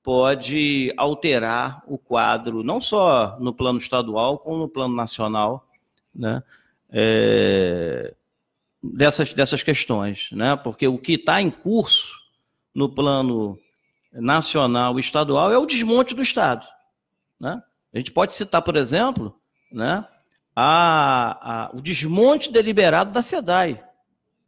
pode 0.04 0.94
alterar 0.98 1.84
o 1.88 1.98
quadro, 1.98 2.64
não 2.64 2.80
só 2.80 3.38
no 3.40 3.54
plano 3.54 3.80
estadual, 3.80 4.40
como 4.40 4.58
no 4.58 4.70
plano 4.70 4.96
nacional, 4.96 5.68
né? 6.14 6.44
É, 6.90 8.14
dessas, 8.84 9.34
dessas 9.34 9.64
questões, 9.64 10.30
né? 10.32 10.56
Porque 10.56 10.88
o 10.88 10.98
que 10.98 11.14
está 11.14 11.42
em 11.42 11.50
curso 11.50 12.18
no 12.74 12.90
plano 12.90 13.58
nacional 14.12 14.98
e 14.98 15.02
estadual 15.02 15.52
é 15.52 15.58
o 15.58 15.66
desmonte 15.66 16.14
do 16.14 16.22
Estado, 16.22 16.68
né? 17.40 17.62
A 17.94 17.98
gente 17.98 18.12
pode 18.12 18.34
citar, 18.34 18.62
por 18.62 18.76
exemplo, 18.76 19.36
né, 19.72 20.06
a, 20.56 21.66
a, 21.66 21.72
o 21.74 21.82
desmonte 21.82 22.52
deliberado 22.52 23.12
da 23.12 23.22
SEDAI, 23.22 23.84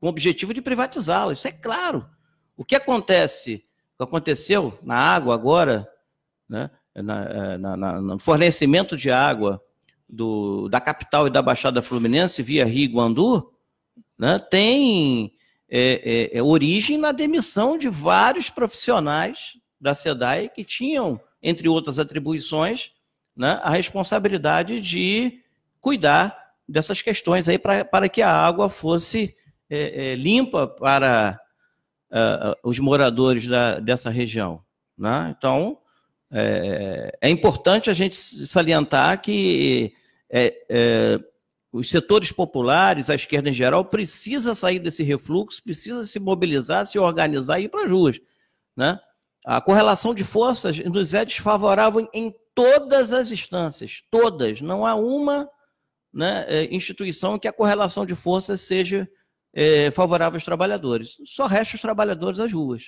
com 0.04 0.08
o 0.08 0.10
objetivo 0.10 0.54
de 0.54 0.62
privatizá-la. 0.62 1.32
Isso 1.32 1.48
é 1.48 1.52
claro. 1.54 2.06
O 2.58 2.66
que 2.66 2.76
acontece, 2.76 3.64
o 3.94 3.98
que 4.00 4.04
aconteceu 4.04 4.78
na 4.84 4.98
água 4.98 5.34
agora, 5.34 5.90
né, 6.50 6.70
na, 6.94 7.58
na, 7.58 7.78
na, 7.78 8.02
no 8.02 8.20
fornecimento 8.20 8.98
de 8.98 9.10
água 9.10 9.64
do, 10.10 10.68
da 10.68 10.82
capital 10.82 11.28
e 11.28 11.30
da 11.30 11.42
Baixada 11.42 11.82
Fluminense 11.82 12.44
via 12.44 12.66
Rio 12.66 12.92
Guandu, 12.92 13.54
né, 14.20 14.40
tem 14.40 15.32
é, 15.70 16.32
é, 16.34 16.38
é, 16.38 16.44
origem 16.44 16.98
na 16.98 17.14
demissão 17.14 17.78
de 17.78 17.88
vários 17.88 18.50
profissionais 18.50 19.54
da 19.80 19.94
SEDAI 19.94 20.50
que 20.50 20.66
tinham, 20.66 21.18
entre 21.42 21.70
outras 21.70 21.98
atribuições, 21.98 22.92
né, 23.34 23.58
a 23.64 23.70
responsabilidade 23.70 24.82
de 24.82 25.40
cuidar 25.80 26.38
dessas 26.68 27.02
questões 27.02 27.48
aí 27.48 27.58
para 27.58 28.10
que 28.10 28.22
a 28.22 28.30
água 28.30 28.68
fosse 28.68 29.34
é, 29.76 30.12
é 30.12 30.16
limpa 30.16 30.68
para 30.68 31.40
uh, 32.12 32.56
os 32.64 32.80
moradores 32.80 33.48
da, 33.48 33.80
dessa 33.80 34.10
região. 34.10 34.62
Né? 34.98 35.34
Então, 35.38 35.78
é, 36.32 37.18
é, 37.22 37.30
importante 37.30 37.90
a 37.90 37.94
gente 37.94 38.16
salientar 38.16 39.22
que 39.22 39.94
é, 40.30 41.20
os 41.72 41.90
setores 41.90 42.32
populares, 42.32 43.10
a 43.10 43.16
esquerda 43.16 43.50
em 43.50 43.54
geral, 43.54 43.86
precisa 43.86 44.54
sair 44.54 44.80
desse 44.80 45.04
refluxo, 45.04 45.64
precisa 45.64 46.06
se 46.06 46.20
mobilizar, 46.20 46.86
se 46.86 47.00
organizar 47.00 47.60
e 47.60 47.66
ir 47.66 47.70
para 47.70 47.86
as 47.86 47.92
ruas. 47.92 48.20
Né? 48.76 49.00
A 49.46 49.60
correlação 49.60 50.14
de 50.14 50.24
forças 50.24 50.78
nos 50.80 51.14
é 51.14 51.26
desfavorável 51.26 52.08
em 52.14 52.34
todas 52.56 53.12
as 53.12 53.32
instâncias, 53.32 54.04
todas. 54.10 54.62
Não 54.62 54.86
há 54.86 54.96
uma 54.96 55.50
né, 56.14 56.46
é, 56.48 56.74
instituição 56.74 57.40
que 57.40 57.48
a 57.48 57.54
correlação 57.54 58.06
de 58.06 58.16
forças 58.16 58.62
seja 58.62 59.10
é, 59.54 59.92
favorável 59.92 60.38
aos 60.38 60.44
trabalhadores. 60.44 61.18
Só 61.26 61.46
resta 61.46 61.76
os 61.76 61.82
trabalhadores 61.82 62.40
às 62.40 62.52
ruas. 62.52 62.86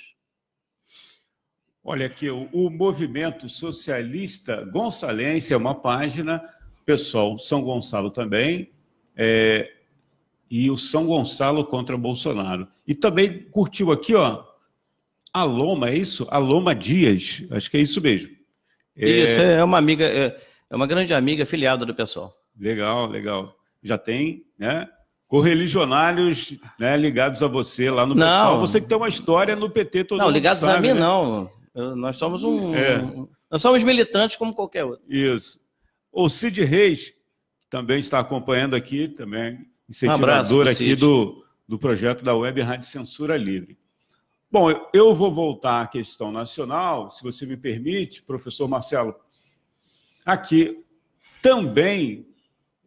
Olha 1.84 2.08
aqui, 2.08 2.30
o, 2.30 2.50
o 2.52 2.70
Movimento 2.70 3.48
Socialista 3.48 4.66
Gonçalense 4.66 5.54
é 5.54 5.58
uma 5.58 5.76
página, 5.76 6.44
pessoal, 6.84 7.38
São 7.38 7.62
Gonçalo 7.62 8.10
também, 8.10 8.72
é, 9.16 9.72
e 10.50 10.72
o 10.72 10.78
São 10.78 11.06
Gonçalo 11.06 11.64
contra 11.64 11.96
Bolsonaro. 11.96 12.68
E 12.88 12.96
também 12.96 13.44
curtiu 13.52 13.92
aqui, 13.92 14.16
ó, 14.16 14.44
a 15.32 15.44
Loma, 15.44 15.90
é 15.90 15.98
isso? 15.98 16.26
A 16.32 16.40
Loma 16.40 16.74
Dias, 16.74 17.44
acho 17.52 17.70
que 17.70 17.78
é 17.78 17.82
isso 17.82 18.02
mesmo. 18.02 18.36
É... 18.98 19.08
Isso, 19.08 19.42
é 19.42 19.64
uma 19.64 19.78
amiga, 19.78 20.06
é, 20.06 20.42
é 20.70 20.76
uma 20.76 20.88
grande 20.88 21.14
amiga 21.14 21.46
filiada 21.46 21.86
do 21.86 21.94
pessoal. 21.94 22.34
Legal, 22.58 23.06
legal. 23.08 23.56
Já 23.84 23.98
tem, 23.98 24.46
né? 24.58 24.90
Correligionários 25.36 26.58
né, 26.80 26.96
ligados 26.96 27.44
a 27.44 27.48
você 27.48 27.92
lá 27.92 28.06
no 28.06 28.16
não. 28.16 28.26
pessoal. 28.26 28.60
Você 28.62 28.80
que 28.80 28.88
tem 28.88 28.96
uma 28.96 29.10
história 29.10 29.54
no 29.54 29.70
PT 29.70 30.06
todo 30.06 30.20
Não, 30.20 30.30
ligados 30.30 30.62
sabe, 30.62 30.78
a 30.78 30.80
mim 30.80 30.98
né? 30.98 31.06
não. 31.06 31.52
Eu, 31.74 31.94
nós 31.94 32.16
somos 32.16 32.42
um, 32.46 32.74
é. 32.74 33.00
um, 33.00 33.28
Nós 33.52 33.62
somos 33.62 33.84
militantes 33.84 34.38
como 34.38 34.54
qualquer 34.54 34.86
outro. 34.86 35.04
Isso. 35.10 35.60
O 36.10 36.30
Cid 36.30 36.64
Reis, 36.64 37.12
também 37.70 38.00
está 38.00 38.18
acompanhando 38.18 38.78
aqui, 38.78 39.10
também 39.10 39.68
incentivador 39.90 40.68
um 40.68 40.70
aqui 40.70 40.96
do, 40.96 41.46
do 41.68 41.78
projeto 41.78 42.24
da 42.24 42.34
Web 42.34 42.62
Rádio 42.62 42.88
Censura 42.88 43.36
Livre. 43.36 43.78
Bom, 44.50 44.70
eu 44.94 45.14
vou 45.14 45.34
voltar 45.34 45.82
à 45.82 45.88
questão 45.88 46.32
nacional, 46.32 47.12
se 47.12 47.22
você 47.22 47.46
me 47.46 47.58
permite, 47.58 48.24
professor 48.24 48.70
Marcelo. 48.70 49.14
Aqui 50.26 50.82
também 51.42 52.26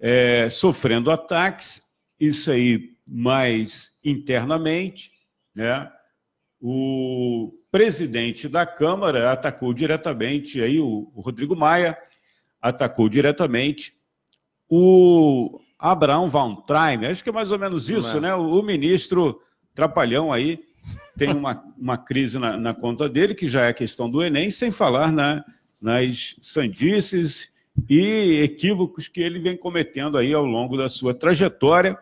é, 0.00 0.48
sofrendo 0.48 1.10
ataques, 1.10 1.87
isso 2.20 2.50
aí 2.50 2.90
mais 3.06 3.90
internamente, 4.04 5.12
né? 5.54 5.90
O 6.60 7.52
presidente 7.70 8.48
da 8.48 8.66
Câmara 8.66 9.32
atacou 9.32 9.72
diretamente 9.72 10.60
aí 10.60 10.80
o, 10.80 11.10
o 11.14 11.20
Rodrigo 11.20 11.54
Maia 11.54 11.96
atacou 12.60 13.08
diretamente 13.08 13.94
o 14.68 15.60
Abraão 15.78 16.28
Van 16.28 16.56
Traim, 16.66 17.06
acho 17.06 17.22
que 17.22 17.30
é 17.30 17.32
mais 17.32 17.52
ou 17.52 17.58
menos 17.58 17.88
isso, 17.88 18.16
é. 18.16 18.20
né? 18.20 18.34
O, 18.34 18.60
ministro 18.62 19.40
Trapalhão 19.74 20.32
aí, 20.32 20.60
tem 21.16 21.30
uma, 21.30 21.62
uma 21.78 21.96
crise 21.96 22.38
na, 22.38 22.56
na, 22.56 22.74
conta 22.74 23.08
dele, 23.08 23.34
que 23.34 23.48
já 23.48 23.66
é 23.66 23.68
a 23.68 23.74
questão 23.74 24.10
do 24.10 24.22
Enem, 24.22 24.50
sem 24.50 24.70
falar 24.70 25.12
na, 25.12 25.44
nas 25.80 26.36
sandices 26.42 27.54
e 27.88 28.40
equívocos 28.42 29.06
que 29.06 29.20
ele 29.20 29.38
vem 29.38 29.56
cometendo 29.56 30.18
aí 30.18 30.34
ao 30.34 30.44
longo 30.44 30.76
da 30.76 30.88
sua 30.88 31.14
trajetória, 31.14 31.96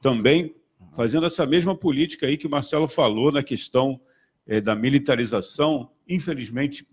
também 0.00 0.54
fazendo 0.94 1.26
essa 1.26 1.44
mesma 1.44 1.76
política 1.76 2.26
aí 2.26 2.36
que 2.36 2.46
o 2.46 2.50
Marcelo 2.50 2.88
falou 2.88 3.30
na 3.30 3.42
questão 3.42 4.00
é, 4.46 4.60
da 4.60 4.74
militarização, 4.74 5.90
infelizmente, 6.08 6.86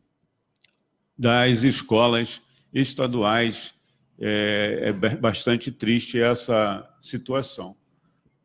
das 1.18 1.64
escolas 1.64 2.42
estaduais. 2.74 3.74
É, 4.20 4.90
é 4.90 5.16
bastante 5.16 5.72
triste 5.72 6.20
essa 6.20 6.88
situação. 7.02 7.76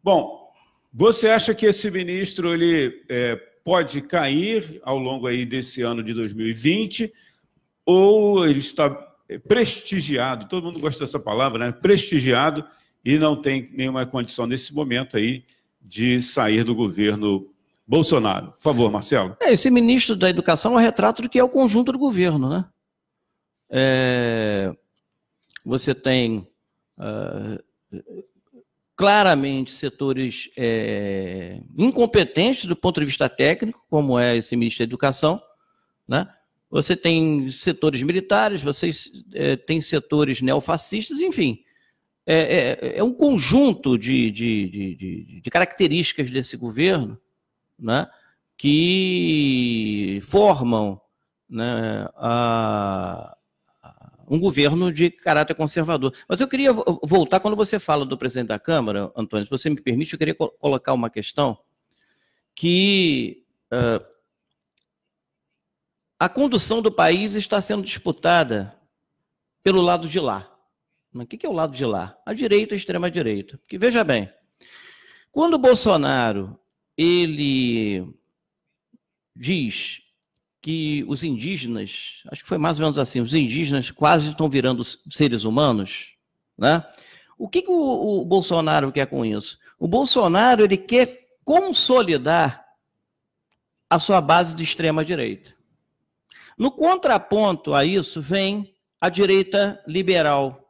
Bom, 0.03 0.51
você 0.93 1.29
acha 1.29 1.55
que 1.55 1.67
esse 1.67 1.91
ministro 1.91 2.55
ele 2.55 3.05
é, 3.09 3.37
pode 3.65 4.01
cair 4.01 4.81
ao 4.83 4.99
longo 4.99 5.27
aí 5.27 5.45
desse 5.45 5.83
ano 5.83 6.03
de 6.03 6.15
2020 6.15 7.13
ou 7.85 8.47
ele 8.47 8.61
está 8.61 8.89
prestigiado? 9.47 10.49
Todo 10.49 10.65
mundo 10.65 10.81
gosta 10.81 11.05
dessa 11.05 11.19
palavra, 11.19 11.59
né? 11.59 11.73
Prestigiado 11.73 12.65
e 13.09 13.19
não 13.19 13.41
tem 13.41 13.71
nenhuma 13.73 14.05
condição 14.05 14.47
nesse 14.47 14.75
momento 14.75 15.17
aí 15.17 15.43
de 15.81 16.21
sair 16.21 16.63
do 16.63 16.75
governo 16.75 17.49
Bolsonaro. 17.87 18.53
Por 18.53 18.61
favor, 18.61 18.93
Marcelo. 18.93 19.35
É, 19.41 19.51
esse 19.51 19.71
ministro 19.71 20.15
da 20.15 20.29
Educação 20.29 20.73
é 20.73 20.77
um 20.77 20.83
retrato 20.83 21.23
do 21.23 21.29
que 21.31 21.39
é 21.39 21.43
o 21.43 21.49
conjunto 21.49 21.91
do 21.91 21.99
governo, 21.99 22.51
né? 22.51 22.67
É, 23.71 24.77
você 25.65 25.95
tem 25.95 26.47
uh, 26.99 27.59
claramente 28.95 29.71
setores 29.71 30.51
é, 30.55 31.63
incompetentes 31.79 32.67
do 32.67 32.77
ponto 32.77 33.01
de 33.01 33.07
vista 33.07 33.27
técnico, 33.27 33.83
como 33.89 34.19
é 34.19 34.37
esse 34.37 34.55
ministro 34.55 34.85
da 34.85 34.89
Educação, 34.91 35.41
né? 36.07 36.29
Você 36.71 36.95
tem 36.95 37.51
setores 37.51 38.03
militares, 38.03 38.63
você 38.63 38.91
é, 39.33 39.57
tem 39.57 39.81
setores 39.81 40.43
neofascistas, 40.43 41.21
enfim. 41.21 41.65
É, 42.31 42.77
é, 42.83 42.99
é 42.99 43.03
um 43.03 43.15
conjunto 43.15 43.97
de, 43.97 44.31
de, 44.31 44.69
de, 44.69 45.41
de, 45.41 45.51
características 45.51 46.31
desse 46.31 46.59
governo 46.59 47.19
né, 47.79 48.07
que 48.55 50.21
formam 50.25 51.01
né, 51.49 52.07
a, 52.17 53.35
um 54.29 54.39
governo 54.39 54.93
de 54.93 55.11
caráter 55.11 55.55
conservador. 55.55 56.13
Mas 56.29 56.39
eu 56.39 56.47
queria 56.47 56.71
voltar 57.03 57.41
quando 57.41 57.57
você 57.57 57.79
fala 57.79 58.05
do 58.05 58.19
presidente 58.19 58.49
da 58.49 58.59
Câmara, 58.59 59.11
Antônio, 59.17 59.47
se 59.47 59.51
você 59.51 59.71
me 59.71 59.81
permite, 59.81 60.13
eu 60.13 60.19
queria 60.19 60.35
colocar 60.35 60.93
uma 60.93 61.09
questão 61.09 61.59
que 62.55 63.43
uh, 63.73 64.05
a 66.19 66.29
condução 66.29 66.83
do 66.83 66.93
país 66.93 67.35
está 67.35 67.59
sendo 67.59 67.85
disputada 67.85 68.77
pelo 69.63 69.81
lado 69.81 70.07
de 70.07 70.21
lá. 70.21 70.58
Mas 71.13 71.25
o 71.25 71.29
que 71.29 71.47
é 71.47 71.49
o 71.49 71.53
lado 71.53 71.75
de 71.75 71.85
lá? 71.85 72.17
A 72.25 72.33
direita 72.33 72.75
a 72.75 72.77
extrema-direita. 72.77 73.59
Porque 73.59 73.79
veja 73.79 74.05
bem, 74.05 74.31
quando 75.31 75.55
o 75.55 75.59
Bolsonaro 75.59 76.59
ele 76.97 78.07
diz 79.35 80.01
que 80.61 81.05
os 81.09 81.23
indígenas, 81.23 82.23
acho 82.31 82.43
que 82.43 82.49
foi 82.49 82.59
mais 82.59 82.79
ou 82.79 82.85
menos 82.85 82.99
assim, 82.99 83.21
os 83.21 83.33
indígenas 83.33 83.91
quase 83.91 84.29
estão 84.29 84.49
virando 84.51 84.83
seres 84.85 85.45
humanos, 85.45 86.17
né? 86.57 86.85
O 87.39 87.49
que, 87.49 87.63
que 87.63 87.71
o, 87.71 88.21
o 88.21 88.25
Bolsonaro 88.25 88.91
quer 88.91 89.07
com 89.07 89.25
isso? 89.25 89.59
O 89.79 89.87
Bolsonaro 89.87 90.65
ele 90.65 90.77
quer 90.77 91.29
consolidar 91.45 92.67
a 93.89 93.99
sua 93.99 94.21
base 94.21 94.55
de 94.55 94.65
extrema 94.65 95.05
direita. 95.05 95.55
No 96.59 96.73
contraponto 96.73 97.73
a 97.73 97.85
isso 97.85 98.21
vem 98.21 98.75
a 99.01 99.09
direita 99.09 99.83
liberal, 99.87 100.68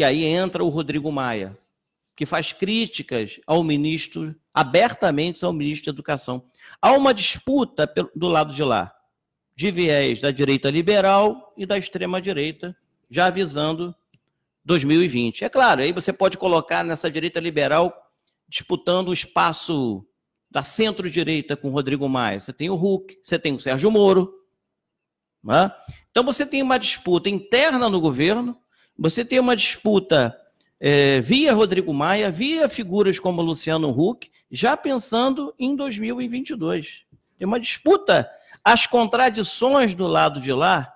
que 0.00 0.04
aí 0.04 0.24
entra 0.24 0.64
o 0.64 0.70
Rodrigo 0.70 1.12
Maia, 1.12 1.58
que 2.16 2.24
faz 2.24 2.54
críticas 2.54 3.38
ao 3.46 3.62
ministro, 3.62 4.34
abertamente 4.54 5.44
ao 5.44 5.52
ministro 5.52 5.92
da 5.92 5.96
Educação. 5.96 6.42
Há 6.80 6.92
uma 6.92 7.12
disputa 7.12 7.86
do 8.16 8.26
lado 8.26 8.54
de 8.54 8.64
lá, 8.64 8.96
de 9.54 9.70
viés 9.70 10.18
da 10.18 10.30
direita 10.30 10.70
liberal 10.70 11.52
e 11.54 11.66
da 11.66 11.76
extrema-direita, 11.76 12.74
já 13.10 13.26
avisando 13.26 13.94
2020. 14.64 15.44
É 15.44 15.50
claro, 15.50 15.82
aí 15.82 15.92
você 15.92 16.14
pode 16.14 16.38
colocar 16.38 16.82
nessa 16.82 17.10
direita 17.10 17.38
liberal 17.38 17.94
disputando 18.48 19.08
o 19.08 19.12
espaço 19.12 20.02
da 20.50 20.62
centro-direita 20.62 21.58
com 21.58 21.68
Rodrigo 21.68 22.08
Maia. 22.08 22.40
Você 22.40 22.54
tem 22.54 22.70
o 22.70 22.74
Huck, 22.74 23.18
você 23.22 23.38
tem 23.38 23.54
o 23.54 23.60
Sérgio 23.60 23.90
Moro. 23.90 24.32
Né? 25.44 25.70
Então 26.10 26.24
você 26.24 26.46
tem 26.46 26.62
uma 26.62 26.78
disputa 26.78 27.28
interna 27.28 27.86
no 27.90 28.00
governo, 28.00 28.56
você 28.98 29.24
tem 29.24 29.38
uma 29.38 29.56
disputa 29.56 30.36
é, 30.78 31.20
via 31.20 31.52
Rodrigo 31.52 31.92
Maia, 31.92 32.30
via 32.30 32.68
figuras 32.68 33.18
como 33.18 33.42
Luciano 33.42 33.90
Huck, 33.90 34.30
já 34.50 34.76
pensando 34.76 35.54
em 35.58 35.76
2022. 35.76 37.02
Tem 37.38 37.46
uma 37.46 37.60
disputa. 37.60 38.30
As 38.64 38.86
contradições 38.86 39.94
do 39.94 40.06
lado 40.06 40.40
de 40.40 40.52
lá 40.52 40.92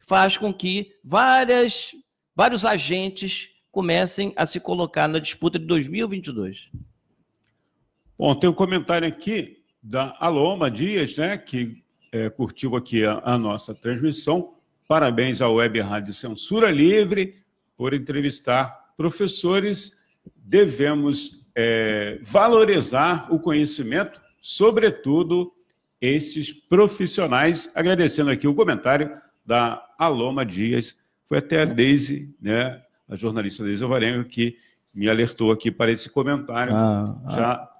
faz 0.00 0.36
com 0.36 0.52
que 0.52 0.96
várias, 1.04 1.94
vários 2.34 2.64
agentes 2.64 3.50
comecem 3.70 4.32
a 4.36 4.44
se 4.44 4.60
colocar 4.60 5.08
na 5.08 5.18
disputa 5.18 5.58
de 5.58 5.66
2022. 5.66 6.70
Bom, 8.18 8.34
tem 8.34 8.48
um 8.48 8.54
comentário 8.54 9.08
aqui 9.08 9.62
da 9.82 10.16
Aloma 10.20 10.70
Dias, 10.70 11.16
né, 11.16 11.36
que 11.36 11.82
é, 12.12 12.28
curtiu 12.28 12.76
aqui 12.76 13.04
a, 13.04 13.20
a 13.24 13.38
nossa 13.38 13.74
transmissão. 13.74 14.54
Parabéns 14.92 15.40
à 15.40 15.48
Web 15.48 15.80
Rádio 15.80 16.12
Censura 16.12 16.70
Livre 16.70 17.42
por 17.78 17.94
entrevistar 17.94 18.92
professores, 18.94 19.98
devemos 20.36 21.42
é, 21.56 22.18
valorizar 22.20 23.26
o 23.32 23.38
conhecimento, 23.38 24.20
sobretudo 24.38 25.50
esses 25.98 26.52
profissionais. 26.52 27.72
Agradecendo 27.74 28.30
aqui 28.30 28.46
o 28.46 28.54
comentário 28.54 29.18
da 29.46 29.82
Aloma 29.98 30.44
Dias, 30.44 30.94
foi 31.26 31.38
até 31.38 31.62
a 31.62 31.64
Deise, 31.64 32.28
né, 32.38 32.82
a 33.08 33.16
jornalista 33.16 33.64
Deise 33.64 33.82
Alvarenga, 33.82 34.24
que 34.24 34.58
me 34.94 35.08
alertou 35.08 35.52
aqui 35.52 35.70
para 35.70 35.90
esse 35.90 36.10
comentário. 36.10 36.76
Ah, 36.76 37.16
ah. 37.24 37.30
Já 37.30 37.70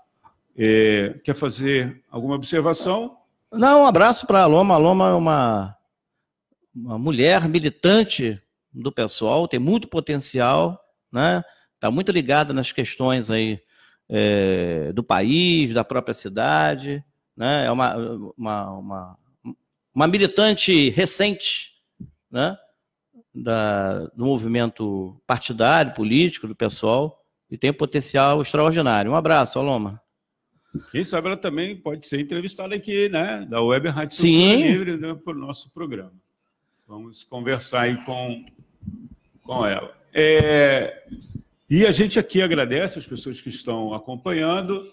é, 0.57 1.20
quer 1.22 1.35
fazer 1.35 2.03
alguma 2.11 2.37
observação? 2.37 3.18
Não, 3.53 3.83
um 3.83 3.87
abraço 3.87 4.27
para 4.27 4.38
a 4.38 4.44
Aloma. 4.44 4.72
A 4.72 4.77
Aloma 4.79 5.11
é 5.11 5.12
uma, 5.12 5.77
uma 6.74 6.98
mulher 6.98 7.48
militante 7.48 8.40
do 8.72 8.90
pessoal, 8.90 9.46
tem 9.46 9.61
muito 9.61 9.87
potencial, 9.87 10.80
né? 11.11 11.44
Está 11.74 11.90
muito 11.90 12.11
ligada 12.11 12.52
nas 12.52 12.72
questões 12.72 13.30
aí 13.30 13.61
é, 14.08 14.92
do 14.92 15.02
país, 15.02 15.74
da 15.74 15.85
própria 15.85 16.14
cidade, 16.14 17.04
né? 17.37 17.66
É 17.66 17.70
uma, 17.70 17.96
uma, 18.37 18.70
uma, 18.70 19.18
uma 19.94 20.06
militante 20.06 20.90
recente, 20.90 21.72
né? 22.30 22.56
Da, 23.35 24.06
do 24.08 24.24
movimento 24.24 25.20
partidário, 25.26 25.94
político, 25.94 26.46
do 26.46 26.54
pessoal, 26.54 27.22
e 27.50 27.58
tem 27.58 27.72
potencial 27.72 28.40
extraordinário. 28.40 29.11
Um 29.11 29.16
abraço, 29.16 29.58
Aloma. 29.58 30.00
Quem 30.90 31.04
sabe 31.04 31.26
ela 31.26 31.37
também 31.37 31.76
pode 31.76 32.06
ser 32.06 32.20
entrevistada 32.20 32.74
aqui, 32.74 33.08
né? 33.11 33.46
Da 33.48 33.61
Web 33.62 33.88
Rádio 33.88 34.16
Sim. 34.16 34.56
Livre 34.56 34.96
né, 34.96 35.14
para 35.14 35.35
o 35.35 35.38
nosso 35.38 35.70
programa. 35.70 36.21
Vamos 36.87 37.23
conversar 37.23 37.83
aí 37.83 38.05
com, 38.05 38.45
com 39.42 39.66
ela. 39.66 39.97
É, 40.12 41.07
e 41.71 41.87
a 41.87 41.90
gente 41.90 42.18
aqui 42.18 42.42
agradece 42.42 42.99
as 42.99 43.07
pessoas 43.07 43.40
que 43.40 43.49
estão 43.49 43.95
acompanhando 43.95 44.92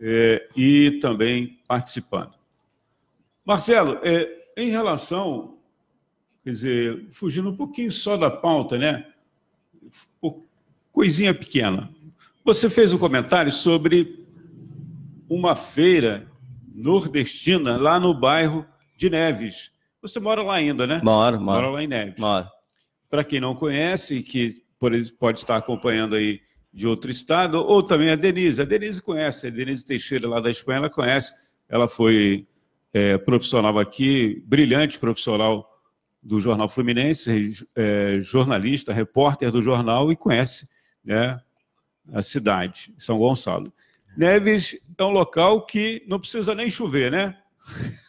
é, 0.00 0.48
e 0.56 0.98
também 1.00 1.58
participando. 1.66 2.34
Marcelo, 3.44 3.98
é, 4.02 4.28
em 4.56 4.70
relação, 4.70 5.58
quer 6.44 6.50
dizer, 6.50 7.06
fugindo 7.12 7.48
um 7.48 7.56
pouquinho 7.56 7.90
só 7.90 8.16
da 8.16 8.30
pauta, 8.30 8.76
né? 8.76 9.06
Coisinha 10.92 11.32
pequena. 11.32 11.90
Você 12.44 12.68
fez 12.68 12.92
um 12.92 12.98
comentário 12.98 13.50
sobre 13.50 14.26
uma 15.28 15.54
feira 15.54 16.26
nordestina 16.74 17.76
lá 17.76 17.98
no 18.00 18.12
bairro 18.12 18.66
de 18.96 19.08
Neves. 19.08 19.70
Você 20.00 20.20
mora 20.20 20.42
lá 20.42 20.54
ainda, 20.54 20.86
né? 20.86 21.00
Moro, 21.02 21.40
moro. 21.40 21.60
Mora 21.60 21.70
lá 21.70 21.82
em 21.82 21.86
Neves. 21.86 22.18
Moro. 22.18 22.46
Para 23.10 23.24
quem 23.24 23.40
não 23.40 23.54
conhece, 23.54 24.22
que 24.22 24.62
pode 25.18 25.38
estar 25.38 25.56
acompanhando 25.56 26.14
aí 26.14 26.40
de 26.72 26.86
outro 26.86 27.10
estado, 27.10 27.58
ou 27.58 27.82
também 27.82 28.10
a 28.10 28.16
Denise. 28.16 28.62
A 28.62 28.64
Denise 28.64 29.02
conhece, 29.02 29.46
a 29.48 29.50
Denise 29.50 29.84
Teixeira, 29.84 30.28
lá 30.28 30.40
da 30.40 30.50
Espanha, 30.50 30.78
ela 30.78 30.90
conhece. 30.90 31.32
Ela 31.68 31.88
foi 31.88 32.46
é, 32.92 33.18
profissional 33.18 33.78
aqui, 33.78 34.42
brilhante 34.46 34.98
profissional 34.98 35.68
do 36.22 36.40
Jornal 36.40 36.68
Fluminense, 36.68 37.66
é, 37.74 38.18
jornalista, 38.20 38.92
repórter 38.92 39.50
do 39.50 39.62
jornal 39.62 40.12
e 40.12 40.16
conhece 40.16 40.66
né, 41.04 41.40
a 42.12 42.22
cidade, 42.22 42.92
São 42.98 43.18
Gonçalo. 43.18 43.72
Neves 44.16 44.76
é 44.96 45.04
um 45.04 45.10
local 45.10 45.64
que 45.64 46.04
não 46.06 46.18
precisa 46.18 46.54
nem 46.54 46.68
chover, 46.68 47.10
né? 47.10 47.36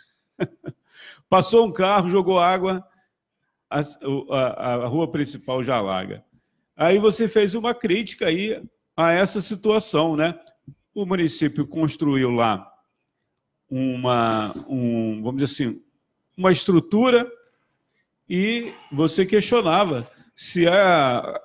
Passou 1.30 1.68
um 1.68 1.72
carro, 1.72 2.10
jogou 2.10 2.40
água, 2.40 2.84
a, 3.70 3.80
a, 3.80 4.74
a 4.74 4.88
rua 4.88 5.12
principal 5.12 5.64
já 5.64 5.76
alaga. 5.76 6.26
Aí 6.76 6.98
você 6.98 7.28
fez 7.28 7.54
uma 7.54 7.74
crítica 7.74 8.28
aí 8.28 8.62
a 8.98 9.12
essa 9.12 9.40
situação, 9.40 10.16
né? 10.16 10.40
O 10.94 11.06
município 11.06 11.68
construiu 11.68 12.32
lá 12.32 12.68
uma, 13.70 14.54
um, 14.68 15.22
vamos 15.22 15.42
dizer 15.42 15.54
assim, 15.54 15.82
uma 16.36 16.52
estrutura 16.52 17.32
e 18.28 18.74
você 18.92 19.26
questionava 19.26 20.10
se 20.36 20.68
há 20.68 21.40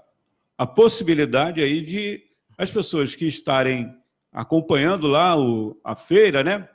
a 0.57 0.67
possibilidade 0.67 1.61
aí 1.61 1.83
de 1.83 2.23
as 2.57 2.71
pessoas 2.71 3.15
que 3.15 3.27
estarem 3.27 3.95
acompanhando 4.33 5.07
lá 5.07 5.37
o, 5.39 5.79
a 5.85 5.95
feira, 5.95 6.43
né? 6.43 6.69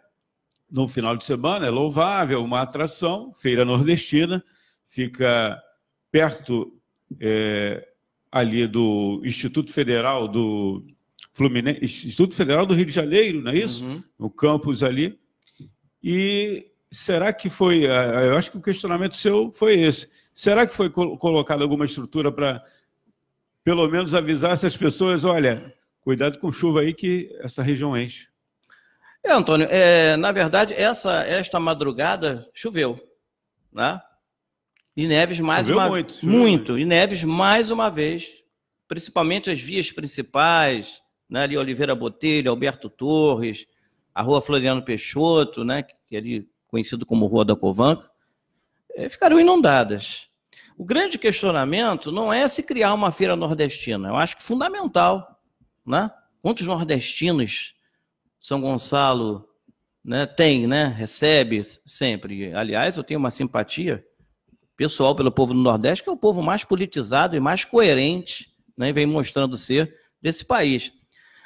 No 0.71 0.87
final 0.87 1.17
de 1.17 1.25
semana, 1.25 1.65
é 1.65 1.69
louvável, 1.69 2.43
uma 2.43 2.61
atração, 2.61 3.33
feira 3.33 3.65
nordestina, 3.65 4.43
fica 4.87 5.59
perto 6.11 6.79
é, 7.19 7.87
ali 8.31 8.67
do 8.67 9.21
Instituto 9.23 9.71
Federal 9.71 10.27
do 10.27 10.85
Fluminense, 11.33 11.83
Instituto 11.83 12.35
Federal 12.35 12.65
do 12.65 12.73
Rio 12.73 12.85
de 12.85 12.93
Janeiro, 12.93 13.41
não 13.41 13.51
é 13.51 13.57
isso? 13.57 13.83
Uhum. 13.83 14.03
No 14.17 14.29
campus 14.29 14.83
ali. 14.83 15.19
E 16.03 16.67
será 16.91 17.33
que 17.33 17.49
foi, 17.49 17.85
eu 17.85 18.37
acho 18.37 18.51
que 18.51 18.57
o 18.57 18.61
questionamento 18.61 19.15
seu 19.15 19.51
foi 19.51 19.79
esse, 19.79 20.09
será 20.33 20.65
que 20.65 20.73
foi 20.73 20.89
colocada 20.89 21.63
alguma 21.63 21.85
estrutura 21.85 22.31
para, 22.31 22.63
pelo 23.63 23.87
menos, 23.87 24.15
avisar 24.15 24.51
essas 24.51 24.75
pessoas, 24.75 25.25
olha, 25.25 25.73
cuidado 26.01 26.39
com 26.39 26.51
chuva 26.51 26.81
aí 26.81 26.93
que 26.93 27.29
essa 27.41 27.61
região 27.61 27.97
enche? 27.97 28.27
É, 29.23 29.31
Antônio, 29.31 29.67
é, 29.69 30.15
na 30.17 30.31
verdade, 30.31 30.73
essa, 30.73 31.23
esta 31.23 31.59
madrugada 31.59 32.47
choveu, 32.53 32.99
né? 33.71 34.01
E 34.95 35.07
Neves 35.07 35.39
mais 35.39 35.67
choveu 35.67 35.81
uma 35.81 35.89
muito, 35.89 36.25
muito. 36.25 36.79
E 36.79 36.85
Neves 36.85 37.23
mais 37.23 37.69
uma 37.69 37.89
vez, 37.89 38.29
principalmente 38.87 39.49
as 39.49 39.61
vias 39.61 39.91
principais, 39.91 41.01
né, 41.29 41.43
ali 41.43 41.57
Oliveira 41.57 41.93
Botelho, 41.93 42.49
Alberto 42.49 42.89
Torres, 42.89 43.65
a 44.13 44.21
Rua 44.21 44.41
Floriano 44.41 44.83
Peixoto, 44.83 45.63
né, 45.63 45.83
que 45.83 46.15
é 46.15 46.17
ali 46.17 46.49
conhecido 46.67 47.05
como 47.05 47.27
Rua 47.27 47.45
da 47.45 47.55
Covanca, 47.55 48.09
é, 48.95 49.07
ficaram 49.07 49.39
inundadas. 49.39 50.27
O 50.77 50.83
grande 50.83 51.17
questionamento 51.17 52.11
não 52.11 52.31
é 52.31 52.47
se 52.47 52.63
criar 52.63 52.93
uma 52.93 53.11
feira 53.11 53.35
nordestina. 53.35 54.07
Eu 54.07 54.15
acho 54.15 54.37
que 54.37 54.43
fundamental, 54.43 55.41
né? 55.85 56.09
Quantos 56.41 56.65
nordestinos 56.65 57.73
São 58.39 58.61
Gonçalo 58.61 59.47
né, 60.03 60.25
tem, 60.25 60.65
né? 60.65 60.85
Recebe 60.85 61.61
sempre. 61.85 62.53
Aliás, 62.53 62.97
eu 62.97 63.03
tenho 63.03 63.19
uma 63.19 63.31
simpatia 63.31 64.03
pessoal 64.75 65.15
pelo 65.15 65.31
povo 65.31 65.53
do 65.53 65.59
Nordeste, 65.59 66.03
que 66.03 66.09
é 66.09 66.13
o 66.13 66.17
povo 66.17 66.41
mais 66.41 66.63
politizado 66.63 67.35
e 67.35 67.39
mais 67.39 67.65
coerente, 67.65 68.51
né? 68.77 68.91
Vem 68.91 69.05
mostrando 69.05 69.57
ser 69.57 69.93
desse 70.21 70.45
país. 70.45 70.91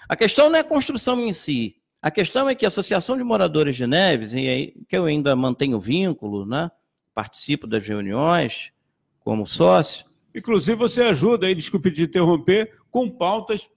A 0.08 0.16
questão 0.16 0.50
não 0.50 0.58
é 0.58 0.60
a 0.60 0.64
construção 0.64 1.20
em 1.20 1.34
si, 1.34 1.78
a 2.04 2.12
questão 2.12 2.50
é 2.50 2.54
que 2.54 2.66
a 2.66 2.68
Associação 2.68 3.16
de 3.16 3.24
Moradores 3.24 3.78
de 3.78 3.88
Neves, 3.88 4.34
e 4.34 4.40
aí, 4.40 4.74
que 4.90 4.98
eu 4.98 5.06
ainda 5.06 5.36
mantenho 5.38 5.80
vínculo, 5.80 6.46
né? 6.46 6.70
participo 7.16 7.66
das 7.66 7.88
reuniões 7.88 8.74
como 9.22 9.46
sócio. 9.46 10.06
Inclusive, 10.36 10.76
você 10.76 11.02
ajuda 11.04 11.48
aí, 11.48 11.56
desculpe 11.56 11.90
de 11.90 12.04
interromper, 12.04 12.78
com 12.92 13.10
pautas 13.10 13.70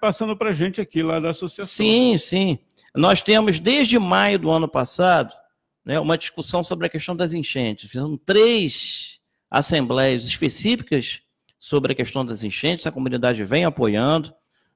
passando 0.00 0.36
para 0.36 0.50
a 0.50 0.52
gente 0.52 0.80
aqui 0.80 1.02
lá 1.02 1.20
da 1.20 1.30
associação. 1.30 1.74
Sim, 1.74 2.16
sim. 2.18 2.58
Nós 2.94 3.22
temos, 3.22 3.58
desde 3.58 3.98
maio 3.98 4.38
do 4.38 4.50
ano 4.50 4.68
passado, 4.68 5.34
né, 5.84 5.98
uma 5.98 6.16
discussão 6.16 6.62
sobre 6.62 6.86
a 6.86 6.90
questão 6.90 7.14
das 7.14 7.32
enchentes. 7.32 7.90
Fizemos 7.90 8.18
três 8.24 9.20
assembleias 9.50 10.24
específicas 10.24 11.20
sobre 11.58 11.92
a 11.92 11.94
questão 11.94 12.24
das 12.24 12.44
enchentes, 12.44 12.86
a 12.86 12.92
comunidade 12.92 13.42
vem 13.42 13.64
apoiando. 13.64 14.32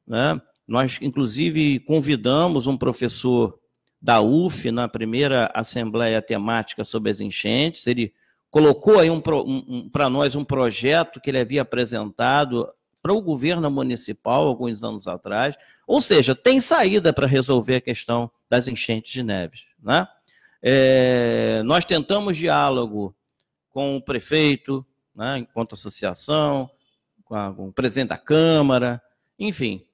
Né? 0.06 0.40
Nós, 0.66 0.98
inclusive, 1.00 1.80
convidamos 1.80 2.66
um 2.66 2.76
professor 2.76 3.58
da 4.00 4.20
UF 4.20 4.70
na 4.70 4.88
primeira 4.88 5.50
assembleia 5.54 6.22
temática 6.22 6.84
sobre 6.84 7.10
as 7.10 7.20
enchentes. 7.20 7.86
Ele 7.86 8.12
colocou 8.50 8.98
aí 8.98 9.10
um, 9.10 9.22
um, 9.26 9.64
um 9.68 9.88
para 9.90 10.08
nós 10.08 10.34
um 10.34 10.44
projeto 10.44 11.20
que 11.20 11.30
ele 11.30 11.40
havia 11.40 11.62
apresentado 11.62 12.68
para 13.02 13.12
o 13.12 13.20
governo 13.20 13.70
municipal 13.70 14.46
alguns 14.46 14.82
anos 14.82 15.06
atrás. 15.06 15.56
Ou 15.86 16.00
seja, 16.00 16.34
tem 16.34 16.60
saída 16.60 17.12
para 17.12 17.26
resolver 17.26 17.76
a 17.76 17.80
questão 17.80 18.30
das 18.48 18.68
enchentes 18.68 19.12
de 19.12 19.22
Neves. 19.22 19.66
Né? 19.82 20.06
É, 20.62 21.62
nós 21.64 21.84
tentamos 21.84 22.36
diálogo 22.36 23.14
com 23.70 23.96
o 23.96 24.02
prefeito, 24.02 24.84
né, 25.14 25.38
enquanto 25.38 25.74
associação, 25.74 26.70
com, 27.24 27.34
a, 27.34 27.52
com 27.52 27.68
o 27.68 27.72
presidente 27.72 28.08
da 28.08 28.18
Câmara, 28.18 29.00
enfim 29.38 29.88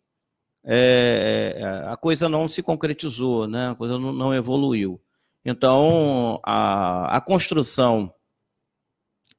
é, 0.65 1.57
é, 1.59 1.89
a 1.91 1.97
coisa 1.97 2.27
não 2.29 2.49
se 2.49 2.63
concretizou, 2.63 3.47
né? 3.47 3.71
a 3.71 3.75
coisa 3.75 3.99
não, 3.99 4.13
não 4.13 4.35
evoluiu. 4.35 5.01
Então, 5.45 6.41
a, 6.43 7.19
a 7.19 7.21
construção 7.21 8.13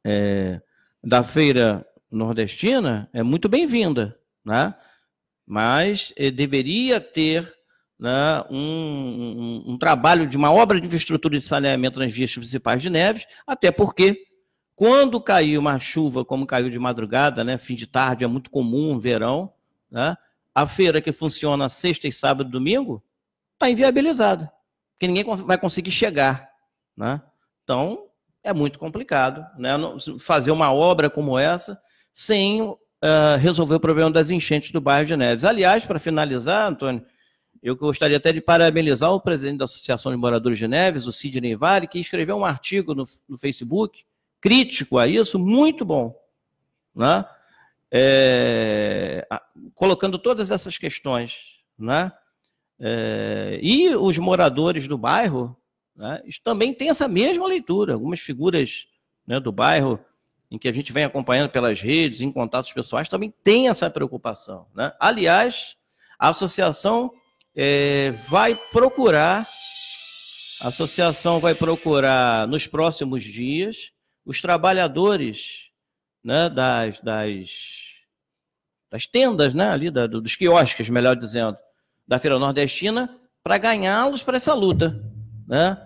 é, 0.06 0.62
da 1.04 1.24
feira 1.24 1.86
nordestina 2.16 3.10
é 3.14 3.22
muito 3.22 3.50
bem-vinda, 3.50 4.18
né? 4.44 4.74
mas 5.46 6.14
é, 6.18 6.32
deveria 6.32 7.00
ter 7.00 7.54
né, 8.00 8.44
um, 8.50 8.58
um, 8.58 9.64
um, 9.74 9.78
trabalho 9.78 10.28
de 10.28 10.36
uma 10.36 10.52
obra 10.52 10.80
de 10.80 10.88
infraestrutura 10.88 11.38
de 11.38 11.46
saneamento 11.46 12.00
nas 12.00 12.12
vias 12.12 12.34
principais 12.34 12.82
de 12.82 12.90
Neves, 12.90 13.26
até 13.46 13.72
porque 13.72 14.26
quando 14.76 15.22
caiu 15.22 15.62
uma 15.62 15.80
chuva, 15.80 16.26
como 16.26 16.46
caiu 16.46 16.70
de 16.70 16.80
madrugada, 16.80 17.44
né, 17.44 17.58
fim 17.58 17.76
de 17.76 17.88
tarde, 17.88 18.24
é 18.24 18.28
muito 18.28 18.50
comum, 18.50 18.98
verão, 18.98 19.54
né, 19.90 20.18
a 20.54 20.66
feira 20.66 21.02
que 21.02 21.12
funciona 21.12 21.70
sexta 21.70 22.08
e 22.08 22.12
sábado 22.12 22.48
e 22.48 22.52
domingo 22.52 23.04
está 23.54 23.70
inviabilizada, 23.70 24.52
porque 24.94 25.08
ninguém 25.08 25.24
vai 25.38 25.58
conseguir 25.58 25.92
chegar. 25.92 26.50
Né? 26.96 27.22
Então, 27.64 28.06
é 28.44 28.54
muito 28.54 28.80
complicado 28.80 29.46
né? 29.58 29.72
fazer 30.20 30.52
uma 30.52 30.72
obra 30.72 31.10
como 31.10 31.38
essa 31.38 31.80
sem 32.16 32.64
uh, 32.64 32.78
resolver 33.40 33.76
o 33.76 33.80
problema 33.80 34.10
das 34.10 34.32
enchentes 34.32 34.72
do 34.72 34.82
bairro 34.82 35.06
de 35.06 35.16
Neves. 35.16 35.44
Aliás, 35.44 35.86
para 35.86 36.00
finalizar, 36.00 36.68
Antônio, 36.68 37.06
eu 37.62 37.76
gostaria 37.76 38.18
até 38.18 38.34
de 38.34 38.42
parabenizar 38.42 39.12
o 39.12 39.22
presidente 39.22 39.60
da 39.60 39.66
Associação 39.66 40.12
de 40.12 40.18
Moradores 40.18 40.58
de 40.58 40.68
Neves, 40.68 41.06
o 41.06 41.12
Sidney 41.12 41.56
Vale, 41.56 41.88
que 41.88 42.00
escreveu 42.00 42.38
um 42.38 42.46
artigo 42.46 42.96
no, 42.96 43.04
no 43.30 43.38
Facebook 43.38 44.04
crítico 44.42 44.98
a 44.98 45.08
isso, 45.08 45.38
muito 45.38 45.86
bom. 45.86 46.16
Né? 46.96 47.24
é, 47.98 49.26
colocando 49.74 50.20
todas 50.20 50.52
essas 50.52 50.78
questões, 50.78 51.62
né? 51.78 52.12
É, 52.78 53.58
e 53.64 53.96
os 53.96 54.18
moradores 54.18 54.86
do 54.86 54.98
bairro 54.98 55.56
né, 55.96 56.22
também 56.44 56.74
têm 56.74 56.90
essa 56.90 57.08
mesma 57.08 57.48
leitura. 57.48 57.94
Algumas 57.94 58.20
figuras 58.20 58.86
né, 59.26 59.40
do 59.40 59.50
bairro, 59.50 59.98
em 60.50 60.58
que 60.58 60.68
a 60.68 60.72
gente 60.72 60.92
vem 60.92 61.04
acompanhando 61.04 61.50
pelas 61.50 61.82
redes, 61.82 62.22
em 62.22 62.32
contatos 62.32 62.72
pessoais, 62.72 63.10
também 63.10 63.34
têm 63.44 63.68
essa 63.70 63.90
preocupação. 63.90 64.68
Né? 64.74 64.92
Aliás, 65.00 65.76
a 66.20 66.30
associação 66.30 67.12
é, 67.56 68.12
vai 68.28 68.56
procurar, 68.56 69.50
a 70.62 70.68
associação 70.68 71.40
vai 71.40 71.56
procurar 71.56 72.48
nos 72.48 72.68
próximos 72.68 73.24
dias 73.24 73.92
os 74.26 74.42
trabalhadores 74.42 75.70
né, 76.24 76.50
das, 76.50 77.00
das 77.02 77.86
das 78.96 79.06
tendas, 79.06 79.54
né, 79.54 79.70
ali 79.70 79.92
da, 79.92 80.08
dos 80.08 80.38
quiosques, 80.38 80.88
melhor 80.88 81.18
dizendo, 81.18 81.58
da 82.08 82.18
Feira 82.18 82.40
Nordestina, 82.40 83.14
para 83.44 83.58
ganhá-los 83.58 84.24
para 84.24 84.38
essa 84.38 84.54
luta, 84.54 85.04
né, 85.46 85.78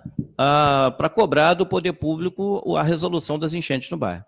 para 0.95 1.09
cobrar 1.09 1.55
do 1.55 1.65
poder 1.65 1.93
público 1.93 2.77
a 2.77 2.83
resolução 2.83 3.39
das 3.39 3.53
enchentes 3.53 3.89
no 3.89 3.97
bairro. 3.97 4.23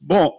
Bom, 0.00 0.32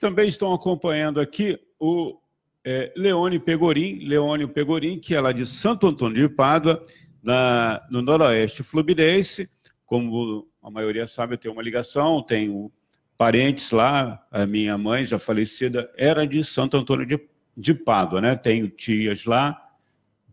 também 0.00 0.28
estão 0.28 0.52
acompanhando 0.52 1.20
aqui 1.20 1.58
o 1.78 2.18
é, 2.64 2.92
Leone 2.96 3.38
Pegorim, 3.38 4.04
Leônio 4.06 4.48
Pegorim, 4.48 4.98
que 4.98 5.14
é 5.14 5.20
lá 5.20 5.32
de 5.32 5.46
Santo 5.46 5.86
Antônio 5.86 6.28
de 6.28 6.34
Pádua, 6.34 6.82
na, 7.22 7.84
no 7.90 8.02
Noroeste 8.02 8.62
Fluminense. 8.62 9.48
Como 9.84 10.48
a 10.62 10.70
maioria 10.70 11.06
sabe, 11.06 11.34
eu 11.34 11.38
tenho 11.38 11.54
uma 11.54 11.62
ligação, 11.62 12.22
tenho 12.22 12.70
parentes 13.16 13.70
lá, 13.70 14.24
a 14.30 14.44
minha 14.46 14.76
mãe 14.76 15.04
já 15.04 15.18
falecida 15.18 15.90
era 15.96 16.26
de 16.26 16.42
Santo 16.44 16.76
Antônio 16.76 17.06
de, 17.06 17.20
de 17.56 17.74
Pádua, 17.74 18.20
né? 18.20 18.36
Tenho 18.36 18.68
tias 18.68 19.24
lá, 19.24 19.60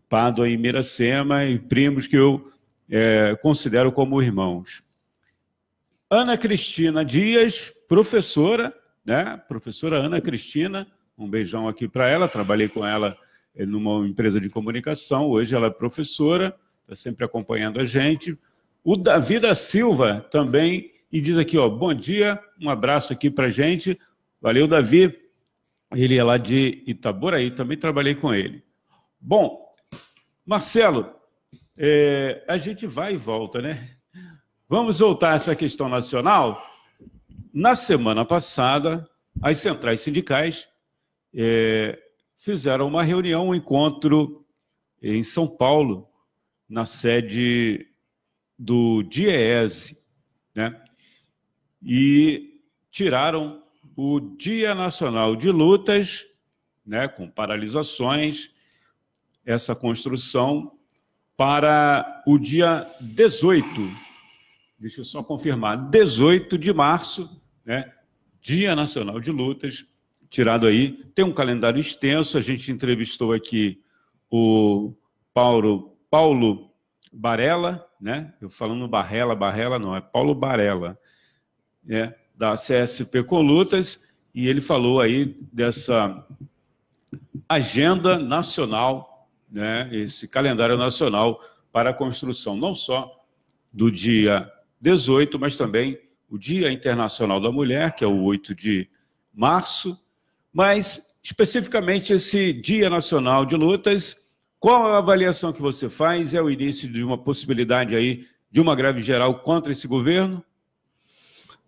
Pádua 0.08 0.48
e 0.48 0.56
Miracema, 0.56 1.44
e 1.44 1.58
primos 1.58 2.06
que 2.06 2.16
eu 2.16 2.50
é, 2.90 3.36
considero 3.42 3.90
como 3.90 4.22
irmãos. 4.22 4.84
Ana 6.10 6.36
Cristina 6.36 7.04
Dias, 7.04 7.72
professora, 7.94 8.74
né? 9.06 9.40
Professora 9.46 9.98
Ana 9.98 10.20
Cristina, 10.20 10.84
um 11.16 11.30
beijão 11.30 11.68
aqui 11.68 11.86
para 11.86 12.08
ela, 12.08 12.26
trabalhei 12.26 12.68
com 12.68 12.84
ela 12.84 13.16
é, 13.54 13.64
numa 13.64 14.04
empresa 14.04 14.40
de 14.40 14.50
comunicação, 14.50 15.28
hoje 15.28 15.54
ela 15.54 15.68
é 15.68 15.70
professora, 15.70 16.56
está 16.82 16.96
sempre 16.96 17.24
acompanhando 17.24 17.78
a 17.78 17.84
gente. 17.84 18.36
O 18.82 18.96
Davi 18.96 19.38
da 19.38 19.54
Silva 19.54 20.26
também, 20.28 20.90
e 21.12 21.20
diz 21.20 21.38
aqui, 21.38 21.56
ó, 21.56 21.68
bom 21.68 21.94
dia, 21.94 22.40
um 22.60 22.68
abraço 22.68 23.12
aqui 23.12 23.30
para 23.30 23.48
gente. 23.48 23.96
Valeu, 24.42 24.66
Davi. 24.66 25.16
Ele 25.94 26.18
é 26.18 26.24
lá 26.24 26.36
de 26.36 26.82
Itaboraí, 26.84 27.52
também 27.52 27.78
trabalhei 27.78 28.16
com 28.16 28.34
ele. 28.34 28.64
Bom, 29.20 29.72
Marcelo, 30.44 31.14
é, 31.78 32.44
a 32.48 32.58
gente 32.58 32.88
vai 32.88 33.14
e 33.14 33.16
volta, 33.16 33.62
né? 33.62 33.88
Vamos 34.68 34.98
voltar 34.98 35.30
a 35.30 35.34
essa 35.36 35.54
questão 35.54 35.88
nacional. 35.88 36.73
Na 37.56 37.76
semana 37.76 38.24
passada, 38.24 39.08
as 39.40 39.58
centrais 39.58 40.00
sindicais 40.00 40.68
é, 41.32 41.96
fizeram 42.36 42.88
uma 42.88 43.04
reunião, 43.04 43.50
um 43.50 43.54
encontro 43.54 44.44
em 45.00 45.22
São 45.22 45.46
Paulo, 45.46 46.08
na 46.68 46.84
sede 46.84 47.86
do 48.58 49.04
DIEESE, 49.04 49.96
né? 50.52 50.82
E 51.80 52.60
tiraram 52.90 53.62
o 53.94 54.18
Dia 54.18 54.74
Nacional 54.74 55.36
de 55.36 55.52
Lutas, 55.52 56.26
né, 56.84 57.06
com 57.06 57.30
paralisações, 57.30 58.50
essa 59.46 59.76
construção 59.76 60.76
para 61.36 62.24
o 62.26 62.36
dia 62.36 62.84
18, 63.00 63.64
deixa 64.76 65.02
eu 65.02 65.04
só 65.04 65.22
confirmar, 65.22 65.76
18 65.88 66.58
de 66.58 66.72
março, 66.72 67.43
né, 67.64 67.92
Dia 68.40 68.76
Nacional 68.76 69.20
de 69.20 69.30
Lutas, 69.30 69.86
tirado 70.28 70.66
aí. 70.66 70.92
Tem 71.14 71.24
um 71.24 71.32
calendário 71.32 71.80
extenso, 71.80 72.36
a 72.36 72.40
gente 72.40 72.70
entrevistou 72.70 73.32
aqui 73.32 73.80
o 74.30 74.92
Paulo, 75.32 75.96
Paulo 76.10 76.70
Barella, 77.12 77.86
né? 78.00 78.34
Eu 78.40 78.50
falando 78.50 78.86
Barrela, 78.88 79.34
Barrela 79.34 79.78
não, 79.78 79.96
é 79.96 80.00
Paulo 80.00 80.34
Barella, 80.34 80.98
né? 81.82 82.14
da 82.34 82.54
CSP 82.54 83.22
Colutas, 83.22 84.02
e 84.34 84.48
ele 84.48 84.60
falou 84.60 85.00
aí 85.00 85.36
dessa 85.52 86.26
agenda 87.48 88.18
nacional, 88.18 89.28
né? 89.48 89.88
Esse 89.92 90.26
calendário 90.26 90.76
nacional 90.76 91.40
para 91.72 91.90
a 91.90 91.94
construção 91.94 92.56
não 92.56 92.74
só 92.74 93.24
do 93.72 93.90
dia 93.90 94.50
18, 94.80 95.38
mas 95.38 95.56
também 95.56 95.98
o 96.34 96.38
Dia 96.38 96.72
Internacional 96.72 97.40
da 97.40 97.52
Mulher, 97.52 97.94
que 97.94 98.02
é 98.02 98.06
o 98.08 98.24
8 98.24 98.56
de 98.56 98.90
março, 99.32 99.96
mas 100.52 101.14
especificamente 101.22 102.12
esse 102.12 102.52
Dia 102.52 102.90
Nacional 102.90 103.46
de 103.46 103.54
Lutas, 103.54 104.16
qual 104.58 104.92
a 104.92 104.98
avaliação 104.98 105.52
que 105.52 105.62
você 105.62 105.88
faz? 105.88 106.34
É 106.34 106.42
o 106.42 106.50
início 106.50 106.90
de 106.90 107.04
uma 107.04 107.16
possibilidade 107.16 107.94
aí 107.94 108.26
de 108.50 108.60
uma 108.60 108.74
greve 108.74 108.98
geral 109.00 109.42
contra 109.42 109.70
esse 109.70 109.86
governo? 109.86 110.44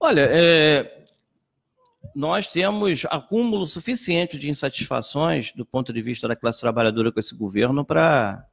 Olha, 0.00 0.22
é, 0.29 1.05
nós 2.12 2.48
temos 2.48 3.05
acúmulo 3.05 3.66
suficiente 3.66 4.37
de 4.37 4.50
insatisfações 4.50 5.52
do 5.52 5.64
ponto 5.64 5.92
de 5.92 6.02
vista 6.02 6.26
da 6.26 6.35
classe 6.35 6.61
trabalhadora 6.61 7.12
com 7.12 7.20
esse 7.20 7.37
governo 7.37 7.85
para 7.85 8.44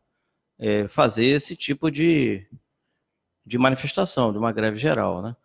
é, 0.59 0.87
fazer 0.87 1.25
esse 1.25 1.55
tipo 1.55 1.89
de, 1.89 2.45
de 3.43 3.57
manifestação, 3.57 4.31
de 4.31 4.37
uma 4.37 4.51
greve 4.51 4.77
geral. 4.77 5.19
Né? 5.19 5.35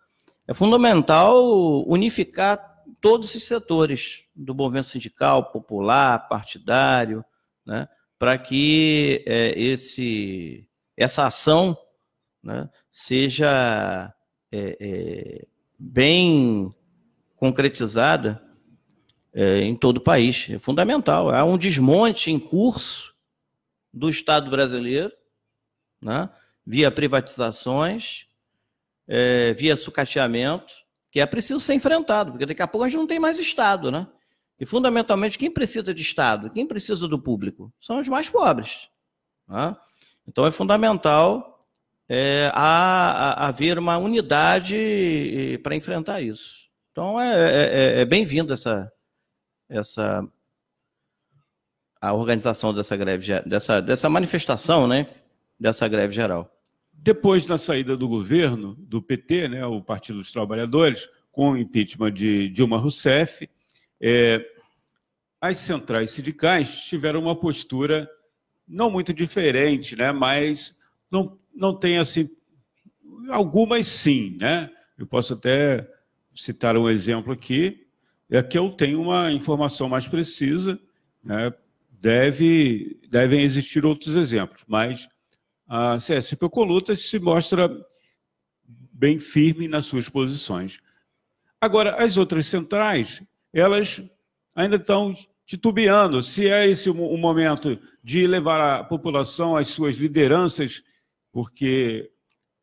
É 0.49 0.55
fundamental 0.55 1.87
unificar 1.87 2.83
todos 3.03 3.29
esses 3.29 3.45
setores 3.45 4.25
do 4.35 4.55
movimento 4.55 4.87
sindical, 4.87 5.53
popular, 5.53 6.27
partidário, 6.27 7.23
né, 7.67 7.87
para 8.19 8.39
que 8.39 9.23
é, 9.27 9.53
esse, 9.61 10.67
essa 10.97 11.27
ação 11.27 11.77
né, 12.43 12.67
seja 12.91 14.11
é, 14.51 14.77
é, 14.81 15.47
bem 15.79 16.75
concretizada 17.37 18.43
é, 19.35 19.61
em 19.61 19.77
todo 19.77 19.99
o 19.99 20.03
país. 20.03 20.49
É 20.49 20.59
fundamental. 20.59 21.29
Há 21.29 21.45
um 21.45 21.59
desmonte 21.59 22.31
em 22.31 22.39
curso 22.39 23.15
do 23.93 24.09
Estado 24.09 24.51
brasileiro, 24.51 25.13
né, 26.01 26.31
via 26.67 26.91
privatizações, 26.91 28.28
é, 29.09 29.55
via 29.55 29.77
sucateamento, 29.77 30.75
que 31.11 31.21
é 31.21 31.27
preciso 31.27 31.59
ser 31.59 31.75
enfrentado, 31.75 32.33
porque 32.33 32.47
daqui 32.47 32.63
a 32.63 32.69
pouco 32.69 32.85
a 32.85 32.89
gente 32.89 32.99
não 32.99 33.07
tem 33.07 33.19
mais 33.19 33.39
Estado, 33.39 33.91
né? 33.91 34.07
E 34.61 34.67
fundamentalmente, 34.67 35.39
quem 35.39 35.51
precisa 35.51 35.95
de 35.95 36.03
Estado, 36.03 36.51
quem 36.51 36.67
precisa 36.67 37.09
do 37.09 37.19
público, 37.19 37.73
são 37.81 37.99
os 37.99 38.09
mais 38.09 38.29
pobres. 38.29 38.89
Né? 39.49 39.75
Então 40.27 40.45
é 40.45 40.51
fundamental 40.51 41.61
é, 42.09 42.51
haver 42.55 43.79
uma 43.79 43.97
unidade 43.97 45.59
para 45.63 45.77
enfrentar 45.77 46.21
isso. 46.21 46.69
Então 46.91 47.21
é, 47.21 47.35
é, 47.35 47.99
é, 47.99 48.01
é 48.01 48.05
bem-vindo 48.05 48.53
essa, 48.53 48.93
essa 49.69 50.29
a 52.01 52.13
organização 52.13 52.75
dessa 52.75 52.97
greve, 52.97 53.41
dessa, 53.43 53.81
dessa 53.81 54.09
manifestação, 54.09 54.87
né? 54.87 55.09
Dessa 55.59 55.87
greve 55.89 56.13
geral. 56.13 56.58
Depois 57.01 57.47
da 57.47 57.57
saída 57.57 57.97
do 57.97 58.09
governo, 58.09 58.75
do 58.79 59.01
PT, 59.01 59.49
né, 59.49 59.65
o 59.65 59.81
Partido 59.81 60.19
dos 60.19 60.33
Trabalhadores, 60.33 61.09
com 61.31 61.53
o 61.53 61.57
impeachment 61.57 62.13
de 62.13 62.49
Dilma 62.49 62.79
Rousseff, 62.79 63.49
é, 64.01 64.45
as 65.41 65.59
centrais 65.59 66.11
sindicais 66.11 66.85
tiveram 66.85 67.23
uma 67.23 67.37
postura 67.37 68.11
não 68.67 68.91
muito 68.91 69.15
diferente, 69.15 69.97
né, 69.97 70.11
mas 70.11 70.77
não, 71.11 71.39
não 71.55 71.75
tem 71.75 71.99
assim. 71.99 72.29
Algumas 73.31 73.87
sim, 73.87 74.37
né? 74.39 74.71
Eu 74.97 75.07
posso 75.07 75.35
até 75.35 75.89
citar 76.35 76.77
um 76.77 76.89
exemplo 76.89 77.33
aqui. 77.33 77.87
É 78.31 78.43
que 78.43 78.59
eu 78.59 78.71
tenho 78.71 79.01
uma 79.01 79.33
informação 79.33 79.89
mais 79.89 80.07
precisa, 80.09 80.79
né? 81.23 81.53
Deve, 81.91 83.01
devem 83.09 83.43
existir 83.43 83.85
outros 83.85 84.17
exemplos, 84.17 84.65
mas 84.67 85.09
a 85.69 85.97
CSP 85.97 86.49
Colutas 86.49 87.11
se 87.11 87.19
mostra 87.19 87.71
bem 88.67 89.21
firme 89.21 89.69
nas 89.69 89.85
suas 89.85 90.09
posições. 90.09 90.81
Agora, 91.61 92.03
as 92.03 92.17
outras 92.17 92.47
centrais, 92.47 93.23
elas 93.53 94.03
ainda 94.55 94.77
estão 94.77 95.13
titubeando 95.45 96.23
se 96.23 96.49
é 96.49 96.67
esse 96.67 96.89
o 96.89 97.17
momento 97.17 97.79
de 98.03 98.27
levar 98.27 98.81
a 98.81 98.85
população 98.85 99.57
às 99.57 99.69
suas 99.69 99.97
lideranças, 99.97 100.83
porque 101.33 102.11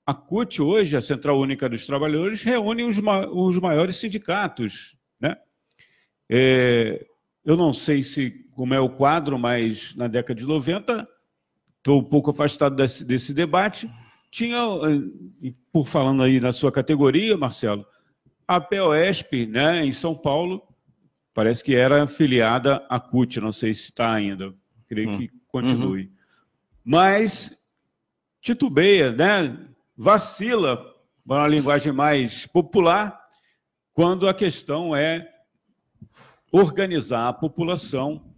a 0.06 0.14
CUT 0.14 0.62
hoje, 0.62 0.98
a 0.98 1.02
Central 1.02 1.40
Única 1.40 1.70
dos 1.70 1.86
Trabalhadores, 1.86 2.44
reúne 2.44 2.84
os, 2.84 3.00
ma 3.00 3.28
os 3.28 3.58
maiores 3.60 3.98
sindicatos. 3.98 4.96
Né? 5.20 5.36
É, 6.30 7.06
eu 7.44 7.56
não 7.56 7.74
sei 7.74 8.04
se 8.04 8.32
como 8.56 8.74
é 8.74 8.80
o 8.80 8.90
quadro, 8.90 9.38
mas 9.38 9.96
na 9.96 10.08
década 10.08 10.40
de 10.40 10.46
90 10.46 11.08
estou 11.86 12.00
um 12.00 12.04
pouco 12.04 12.32
afastado 12.32 12.76
desse, 12.76 13.06
desse 13.06 13.32
debate. 13.32 13.88
Tinha, 14.32 14.58
eh, 14.58 15.54
por 15.72 15.88
falando 15.88 16.24
aí 16.24 16.40
na 16.40 16.52
sua 16.52 16.72
categoria, 16.72 17.38
Marcelo, 17.38 17.86
a 18.48 18.60
POSP, 18.60 19.46
né, 19.46 19.86
em 19.86 19.92
São 19.92 20.16
Paulo, 20.16 20.64
parece 21.32 21.64
que 21.64 21.76
era 21.76 22.04
afiliada 22.04 22.84
à 22.90 23.00
CUT, 23.00 23.40
não 23.40 23.52
sei 23.52 23.72
se 23.74 23.90
está 23.90 24.12
ainda, 24.12 24.52
creio 24.88 25.12
hum. 25.12 25.18
que 25.20 25.32
continue. 25.48 26.06
Uhum. 26.06 26.12
Mas 26.84 27.64
titubeia, 28.42 29.12
né, 29.12 29.56
vacila, 29.96 30.84
uma 31.24 31.48
linguagem 31.48 31.94
mais 31.94 32.48
popular, 32.48 33.20
quando 33.94 34.28
a 34.28 34.34
questão 34.34 34.96
é 34.96 35.32
organizar 36.52 37.28
a 37.28 37.34
população 37.34 38.35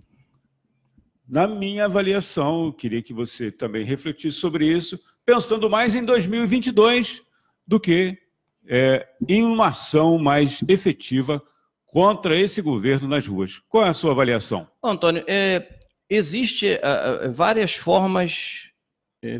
na 1.27 1.47
minha 1.47 1.85
avaliação, 1.85 2.71
queria 2.71 3.01
que 3.01 3.13
você 3.13 3.51
também 3.51 3.83
refletisse 3.83 4.37
sobre 4.37 4.65
isso, 4.65 4.97
pensando 5.25 5.69
mais 5.69 5.93
em 5.93 6.05
2022 6.05 7.21
do 7.65 7.79
que 7.79 8.17
é, 8.65 9.07
em 9.27 9.43
uma 9.43 9.67
ação 9.67 10.17
mais 10.17 10.63
efetiva 10.67 11.43
contra 11.85 12.37
esse 12.39 12.61
governo 12.61 13.07
nas 13.07 13.27
ruas. 13.27 13.59
Qual 13.67 13.85
é 13.85 13.89
a 13.89 13.93
sua 13.93 14.11
avaliação? 14.11 14.69
Antônio, 14.81 15.23
é, 15.27 15.79
existe 16.09 16.75
uh, 16.75 17.31
várias 17.31 17.73
formas, 17.75 18.69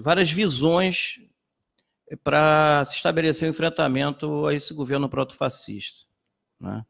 várias 0.02 0.30
visões 0.30 1.20
para 2.24 2.84
se 2.86 2.96
estabelecer 2.96 3.48
um 3.48 3.52
enfrentamento 3.52 4.46
a 4.46 4.54
esse 4.54 4.74
governo 4.74 5.10
protofascista. 5.10 6.06
Né? 6.60 6.84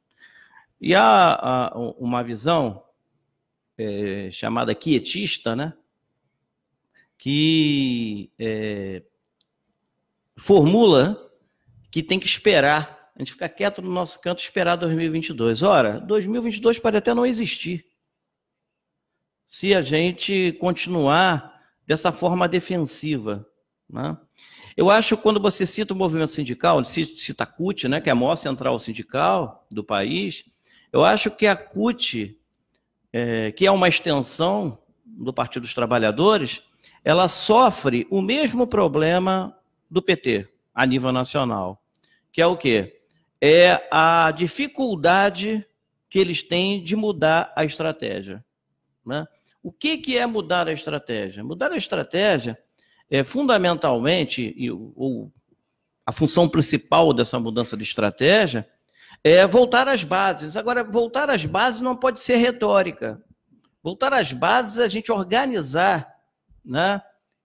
E 0.79 0.95
há 0.95 1.71
uh, 1.75 1.95
uma 2.03 2.23
visão 2.23 2.83
é, 3.77 4.29
chamada 4.31 4.73
quietista, 4.73 5.55
né? 5.55 5.73
que 7.17 8.31
é, 8.37 9.03
formula 10.37 11.31
que 11.89 12.03
tem 12.03 12.19
que 12.19 12.27
esperar, 12.27 13.11
a 13.15 13.19
gente 13.19 13.31
ficar 13.31 13.49
quieto 13.49 13.81
no 13.81 13.91
nosso 13.91 14.19
canto 14.21 14.39
esperar 14.39 14.75
2022. 14.75 15.63
Ora, 15.63 15.99
2022 15.99 16.77
pode 16.79 16.97
até 16.97 17.13
não 17.13 17.25
existir. 17.25 17.85
se 19.47 19.73
a 19.73 19.81
gente 19.81 20.51
continuar 20.59 21.57
dessa 21.85 22.11
forma 22.11 22.47
defensiva. 22.47 23.47
Né? 23.89 24.15
Eu 24.75 24.89
acho 24.91 25.15
que 25.15 25.23
quando 25.23 25.39
você 25.39 25.65
cita 25.65 25.93
o 25.93 25.97
movimento 25.97 26.33
sindical, 26.33 26.83
cita 26.83 27.43
a 27.43 27.47
CUT, 27.47 27.87
né, 27.87 27.99
que 27.99 28.09
é 28.09 28.11
a 28.11 28.15
maior 28.15 28.35
central 28.35 28.77
sindical 28.77 29.65
do 29.71 29.83
país, 29.83 30.43
eu 30.91 31.03
acho 31.03 31.31
que 31.31 31.47
a 31.47 31.55
CUT, 31.55 32.37
é, 33.19 33.51
que 33.51 33.65
é 33.65 33.71
uma 33.71 33.87
extensão 33.87 34.77
do 35.03 35.33
Partido 35.33 35.63
dos 35.63 35.73
Trabalhadores, 35.73 36.61
ela 37.03 37.27
sofre 37.27 38.05
o 38.11 38.21
mesmo 38.21 38.67
problema 38.67 39.57
do 39.89 40.03
PT 40.03 40.47
a 40.71 40.85
nível 40.85 41.11
nacional, 41.11 41.81
que 42.31 42.39
é 42.39 42.45
o 42.45 42.55
quê? 42.55 43.01
É 43.41 43.87
a 43.89 44.29
dificuldade 44.29 45.65
que 46.07 46.19
eles 46.19 46.43
têm 46.43 46.83
de 46.83 46.95
mudar 46.95 47.51
a 47.55 47.65
estratégia. 47.65 48.45
Né? 49.03 49.25
O 49.63 49.71
que, 49.71 49.97
que 49.97 50.15
é 50.15 50.27
mudar 50.27 50.67
a 50.67 50.71
estratégia? 50.71 51.43
Mudar 51.43 51.71
a 51.71 51.77
estratégia 51.77 52.55
é 53.09 53.23
fundamentalmente, 53.23 54.55
ou 54.95 55.33
a 56.05 56.11
função 56.11 56.47
principal 56.47 57.11
dessa 57.13 57.39
mudança 57.39 57.75
de 57.75 57.83
estratégia, 57.83 58.69
é 59.23 59.45
voltar 59.45 59.87
às 59.87 60.03
bases. 60.03 60.55
Agora, 60.55 60.83
voltar 60.83 61.29
às 61.29 61.45
bases 61.45 61.81
não 61.81 61.95
pode 61.95 62.19
ser 62.19 62.37
retórica. 62.37 63.21
Voltar 63.83 64.13
às 64.13 64.31
bases 64.33 64.77
é 64.77 64.83
a 64.83 64.87
gente 64.87 65.11
organizar 65.11 66.13
né, 66.63 67.01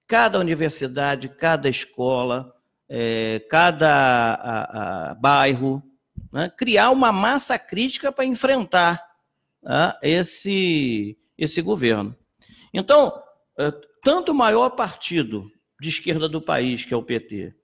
cada 0.06 0.38
universidade, 0.38 1.28
cada 1.28 1.68
escola, 1.68 2.52
é, 2.88 3.40
cada 3.48 4.34
a, 4.34 5.10
a, 5.10 5.14
bairro, 5.14 5.82
né, 6.32 6.50
criar 6.56 6.90
uma 6.90 7.12
massa 7.12 7.58
crítica 7.58 8.10
para 8.10 8.24
enfrentar 8.24 9.02
né, 9.62 9.94
esse, 10.02 11.16
esse 11.38 11.62
governo. 11.62 12.16
Então, 12.74 13.22
é, 13.58 13.72
tanto 14.02 14.32
o 14.32 14.34
maior 14.34 14.70
partido 14.70 15.50
de 15.80 15.88
esquerda 15.88 16.28
do 16.28 16.40
país, 16.40 16.84
que 16.84 16.92
é 16.92 16.96
o 16.96 17.02
PT, 17.02 17.54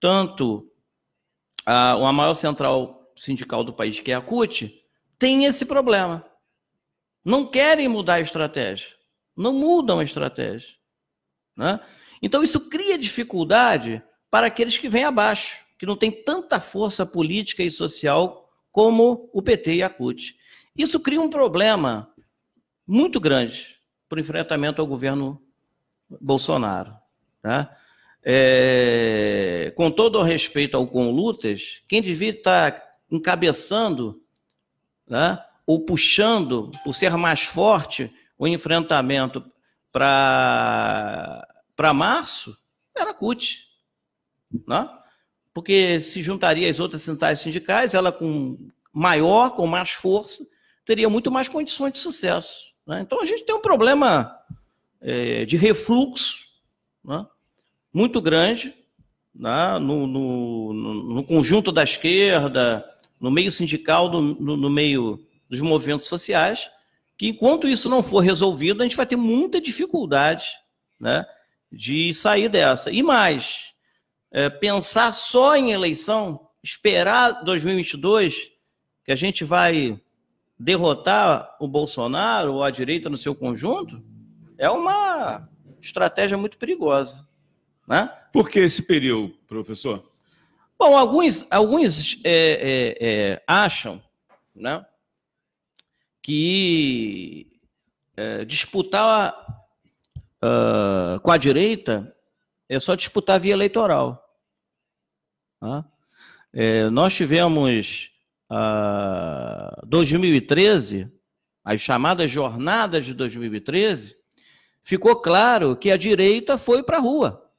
tanto 0.00 0.70
a, 1.64 1.92
a 1.92 2.12
maior 2.12 2.34
central 2.34 2.99
sindical 3.20 3.62
do 3.62 3.74
país, 3.74 4.00
que 4.00 4.10
é 4.10 4.14
a 4.14 4.20
CUT, 4.20 4.82
tem 5.18 5.44
esse 5.44 5.66
problema. 5.66 6.24
Não 7.22 7.46
querem 7.46 7.86
mudar 7.86 8.14
a 8.14 8.20
estratégia. 8.20 8.88
Não 9.36 9.52
mudam 9.52 9.98
a 9.98 10.04
estratégia. 10.04 10.70
Né? 11.54 11.78
Então, 12.22 12.42
isso 12.42 12.70
cria 12.70 12.96
dificuldade 12.96 14.02
para 14.30 14.46
aqueles 14.46 14.78
que 14.78 14.88
vêm 14.88 15.04
abaixo, 15.04 15.58
que 15.78 15.84
não 15.84 15.96
têm 15.96 16.10
tanta 16.10 16.58
força 16.60 17.04
política 17.04 17.62
e 17.62 17.70
social 17.70 18.50
como 18.72 19.28
o 19.34 19.42
PT 19.42 19.74
e 19.74 19.82
a 19.82 19.90
CUT. 19.90 20.34
Isso 20.74 20.98
cria 20.98 21.20
um 21.20 21.28
problema 21.28 22.10
muito 22.86 23.20
grande 23.20 23.76
para 24.08 24.16
o 24.16 24.20
enfrentamento 24.20 24.80
ao 24.80 24.86
governo 24.86 25.42
Bolsonaro. 26.18 26.94
Tá? 27.42 27.76
É, 28.24 29.74
com 29.76 29.90
todo 29.90 30.18
o 30.18 30.22
respeito 30.22 30.78
ao 30.78 30.86
Conlutas, 30.86 31.82
quem 31.86 32.00
devia 32.00 32.30
estar 32.30 32.89
encabeçando 33.10 34.22
né, 35.06 35.42
ou 35.66 35.84
puxando, 35.84 36.70
por 36.84 36.94
ser 36.94 37.16
mais 37.16 37.42
forte, 37.42 38.12
o 38.38 38.46
enfrentamento 38.46 39.44
para 39.92 41.44
março, 41.94 42.56
era 42.96 43.10
a 43.10 43.14
CUT. 43.14 43.68
Né? 44.66 44.88
Porque 45.52 46.00
se 46.00 46.22
juntaria 46.22 46.70
às 46.70 46.80
outras 46.80 47.02
centrais 47.02 47.40
sindicais, 47.40 47.94
ela 47.94 48.12
com 48.12 48.70
maior, 48.92 49.50
com 49.50 49.66
mais 49.66 49.90
força, 49.90 50.46
teria 50.84 51.08
muito 51.08 51.30
mais 51.30 51.48
condições 51.48 51.92
de 51.92 51.98
sucesso. 51.98 52.72
Né? 52.86 53.00
Então 53.00 53.20
a 53.20 53.24
gente 53.24 53.44
tem 53.44 53.54
um 53.54 53.60
problema 53.60 54.36
é, 55.00 55.44
de 55.44 55.56
refluxo 55.56 56.44
né? 57.04 57.26
muito 57.92 58.20
grande 58.20 58.74
né? 59.34 59.78
no, 59.78 60.06
no, 60.06 60.72
no, 61.14 61.24
conjunto 61.24 61.70
da 61.70 61.82
esquerda, 61.82 62.84
no 63.20 63.30
meio 63.30 63.52
sindical, 63.52 64.10
no, 64.10 64.56
no 64.56 64.70
meio 64.70 65.24
dos 65.48 65.60
movimentos 65.60 66.06
sociais, 66.06 66.70
que 67.18 67.28
enquanto 67.28 67.68
isso 67.68 67.88
não 67.88 68.02
for 68.02 68.20
resolvido, 68.20 68.80
a 68.80 68.84
gente 68.84 68.96
vai 68.96 69.04
ter 69.04 69.16
muita 69.16 69.60
dificuldade 69.60 70.48
né, 70.98 71.26
de 71.70 72.14
sair 72.14 72.48
dessa. 72.48 72.90
E 72.90 73.02
mais, 73.02 73.74
é, 74.30 74.48
pensar 74.48 75.12
só 75.12 75.54
em 75.54 75.72
eleição, 75.72 76.48
esperar 76.62 77.44
2022, 77.44 78.50
que 79.04 79.12
a 79.12 79.16
gente 79.16 79.44
vai 79.44 80.00
derrotar 80.58 81.56
o 81.60 81.68
Bolsonaro 81.68 82.54
ou 82.54 82.62
a 82.62 82.70
direita 82.70 83.10
no 83.10 83.16
seu 83.16 83.34
conjunto 83.34 84.02
é 84.58 84.68
uma 84.68 85.48
estratégia 85.80 86.36
muito 86.36 86.58
perigosa. 86.58 87.26
Né? 87.88 88.06
Por 88.32 88.48
que 88.48 88.60
esse 88.60 88.82
período, 88.82 89.34
professor? 89.48 90.09
Bom, 90.80 90.96
alguns, 90.96 91.46
alguns 91.50 92.18
é, 92.24 92.32
é, 92.32 92.96
é, 93.00 93.42
acham 93.46 94.02
né, 94.54 94.82
que 96.22 97.60
é, 98.16 98.46
disputar 98.46 99.34
uh, 100.42 101.20
com 101.20 101.30
a 101.30 101.36
direita 101.36 102.16
é 102.66 102.80
só 102.80 102.94
disputar 102.94 103.38
via 103.38 103.52
eleitoral. 103.52 104.26
Tá? 105.60 105.84
É, 106.50 106.88
nós 106.88 107.14
tivemos 107.14 108.10
2013, 109.86 111.12
as 111.62 111.78
chamadas 111.82 112.30
jornadas 112.30 113.04
de 113.04 113.12
2013, 113.12 114.16
ficou 114.82 115.14
claro 115.16 115.76
que 115.76 115.90
a 115.90 115.98
direita 115.98 116.56
foi 116.56 116.82
para 116.82 116.96
a 116.96 117.00
rua. 117.00 117.52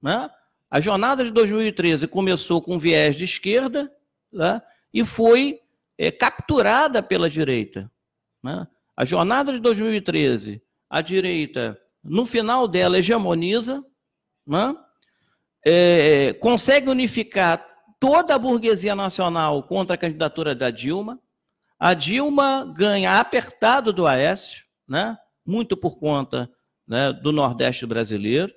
Né? 0.00 0.30
A 0.72 0.80
jornada 0.80 1.22
de 1.22 1.30
2013 1.30 2.08
começou 2.08 2.62
com 2.62 2.78
viés 2.78 3.14
de 3.14 3.24
esquerda 3.24 3.92
né? 4.32 4.62
e 4.90 5.04
foi 5.04 5.60
é, 5.98 6.10
capturada 6.10 7.02
pela 7.02 7.28
direita. 7.28 7.92
Né? 8.42 8.66
A 8.96 9.04
jornada 9.04 9.52
de 9.52 9.58
2013, 9.58 10.62
a 10.88 11.02
direita, 11.02 11.78
no 12.02 12.24
final 12.24 12.66
dela, 12.66 12.98
hegemoniza, 12.98 13.84
né? 14.46 14.74
é, 15.62 16.32
consegue 16.40 16.88
unificar 16.88 17.62
toda 18.00 18.34
a 18.34 18.38
burguesia 18.38 18.96
nacional 18.96 19.64
contra 19.64 19.94
a 19.94 19.98
candidatura 19.98 20.54
da 20.54 20.70
Dilma. 20.70 21.20
A 21.78 21.92
Dilma 21.92 22.64
ganha 22.74 23.20
apertado 23.20 23.92
do 23.92 24.06
Aécio, 24.06 24.64
né? 24.88 25.18
muito 25.44 25.76
por 25.76 25.98
conta 25.98 26.50
né, 26.88 27.12
do 27.12 27.30
Nordeste 27.30 27.84
brasileiro. 27.84 28.50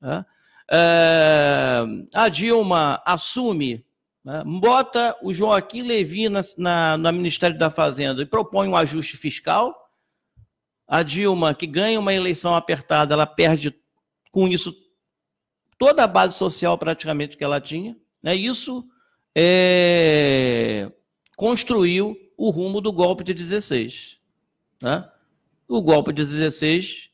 Né? 0.00 0.24
É, 0.70 1.84
a 2.12 2.28
Dilma 2.28 3.02
assume, 3.04 3.84
né, 4.24 4.42
bota 4.44 5.16
o 5.22 5.32
Joaquim 5.32 5.82
Levi 5.82 6.28
na, 6.28 6.40
na, 6.56 6.96
no 6.96 7.12
Ministério 7.12 7.58
da 7.58 7.70
Fazenda 7.70 8.22
e 8.22 8.26
propõe 8.26 8.68
um 8.68 8.76
ajuste 8.76 9.16
fiscal. 9.16 9.88
A 10.86 11.02
Dilma, 11.02 11.54
que 11.54 11.66
ganha 11.66 12.00
uma 12.00 12.14
eleição 12.14 12.54
apertada, 12.54 13.14
ela 13.14 13.26
perde 13.26 13.74
com 14.30 14.48
isso 14.48 14.74
toda 15.78 16.04
a 16.04 16.06
base 16.06 16.36
social 16.36 16.76
praticamente 16.76 17.36
que 17.36 17.44
ela 17.44 17.60
tinha. 17.60 17.96
Né? 18.22 18.34
Isso 18.34 18.86
é, 19.34 20.90
construiu 21.36 22.16
o 22.36 22.50
rumo 22.50 22.80
do 22.80 22.92
golpe 22.92 23.22
de 23.24 23.32
16. 23.32 24.18
Né? 24.82 25.08
O 25.66 25.82
golpe 25.82 26.12
de 26.12 26.24
16 26.24 27.07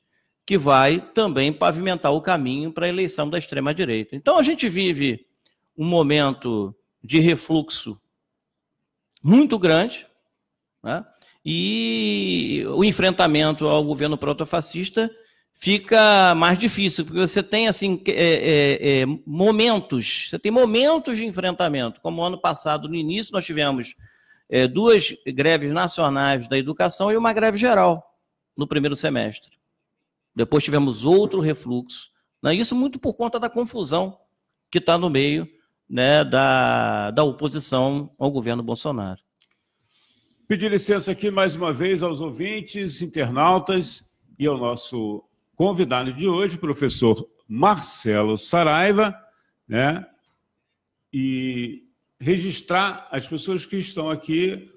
que 0.47 0.59
vai 0.59 1.01
também 1.01 1.53
pavimentar 1.53 2.13
o 2.13 2.21
caminho 2.21 2.73
para 2.73 2.87
a 2.87 2.89
eleição 2.89 3.29
da 3.31 3.39
extrema-direita. 3.39 4.15
Então 4.15 4.39
a 4.39 4.43
gente 4.43 4.69
vive 4.69 5.27
um 5.77 5.87
momento 5.87 6.75
de 7.03 7.19
refluxo 7.19 7.99
muito 9.23 9.59
grande, 9.59 10.07
né? 10.83 11.05
e 11.45 12.65
o 12.69 12.85
enfrentamento 12.85 13.67
ao 13.67 13.85
governo 13.85 14.19
protofascista 14.19 15.11
fica 15.55 16.35
mais 16.35 16.59
difícil, 16.59 17.05
porque 17.05 17.21
você 17.21 17.43
tem 17.43 17.69
assim 17.69 18.03
é, 18.09 18.13
é, 18.13 19.01
é, 19.01 19.07
momentos, 19.27 20.29
você 20.29 20.39
tem 20.39 20.51
momentos 20.51 21.17
de 21.17 21.25
enfrentamento, 21.25 22.01
como 22.01 22.23
ano 22.23 22.39
passado, 22.39 22.89
no 22.89 22.95
início, 22.95 23.33
nós 23.33 23.45
tivemos 23.45 23.95
é, 24.49 24.67
duas 24.67 25.15
greves 25.27 25.73
nacionais 25.73 26.47
da 26.49 26.59
educação 26.59 27.11
e 27.11 27.17
uma 27.17 27.33
greve 27.33 27.57
geral 27.57 28.15
no 28.57 28.67
primeiro 28.67 28.97
semestre. 28.97 29.64
Depois 30.35 30.65
tivemos 30.65 31.05
outro 31.05 31.41
refluxo, 31.41 32.11
né? 32.43 32.55
isso 32.55 32.75
muito 32.75 32.99
por 32.99 33.15
conta 33.15 33.39
da 33.39 33.49
confusão 33.49 34.19
que 34.71 34.79
está 34.79 34.99
no 34.99 35.09
meio 35.09 35.49
né, 35.89 36.25
da, 36.25 37.11
da 37.11 37.23
oposição 37.23 38.13
ao 38.19 38.31
governo 38.31 38.63
Bolsonaro. 38.63 39.21
Pedir 40.49 40.71
licença 40.71 41.13
aqui 41.13 41.31
mais 41.31 41.55
uma 41.55 41.73
vez 41.73 42.03
aos 42.03 42.21
ouvintes, 42.21 43.01
internautas 43.01 44.13
e 44.39 44.47
ao 44.47 44.59
nosso 44.59 45.25
convidado 45.55 46.13
de 46.13 46.29
hoje, 46.29 46.59
professor 46.59 47.29
Marcelo 47.49 48.37
Saraiva, 48.37 49.15
né? 49.67 50.05
E 51.13 51.85
registrar 52.21 53.09
as 53.11 53.27
pessoas 53.27 53.65
que 53.65 53.77
estão 53.77 54.11
aqui 54.11 54.71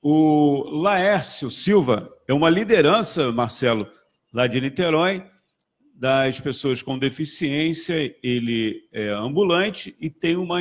o 0.00 0.64
Laércio 0.82 1.50
Silva 1.50 2.12
é 2.26 2.34
uma 2.34 2.50
liderança, 2.50 3.30
Marcelo, 3.30 3.88
lá 4.32 4.46
de 4.46 4.60
Niterói, 4.60 5.24
das 5.94 6.40
pessoas 6.40 6.82
com 6.82 6.98
deficiência, 6.98 8.12
ele 8.22 8.88
é 8.90 9.10
ambulante 9.10 9.94
e 10.00 10.10
tem 10.10 10.36
uma 10.36 10.58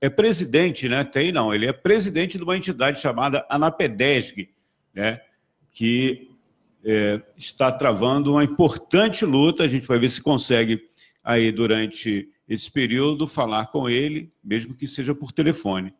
é 0.00 0.10
presidente, 0.10 0.88
né? 0.88 1.02
Tem 1.04 1.32
não, 1.32 1.54
ele 1.54 1.66
é 1.66 1.72
presidente 1.72 2.36
de 2.36 2.44
uma 2.44 2.56
entidade 2.56 3.00
chamada 3.00 3.46
Anapedesg, 3.48 4.50
né? 4.92 5.20
Que 5.72 6.28
é, 6.84 7.22
está 7.34 7.72
travando 7.72 8.32
uma 8.32 8.44
importante 8.44 9.24
luta. 9.24 9.62
A 9.64 9.68
gente 9.68 9.86
vai 9.86 9.98
ver 9.98 10.10
se 10.10 10.20
consegue 10.20 10.86
aí 11.22 11.50
durante 11.50 12.28
esse 12.46 12.70
período 12.70 13.26
falar 13.26 13.68
com 13.68 13.88
ele, 13.88 14.30
mesmo 14.44 14.74
que 14.74 14.86
seja 14.86 15.14
por 15.14 15.32
telefone. 15.32 15.94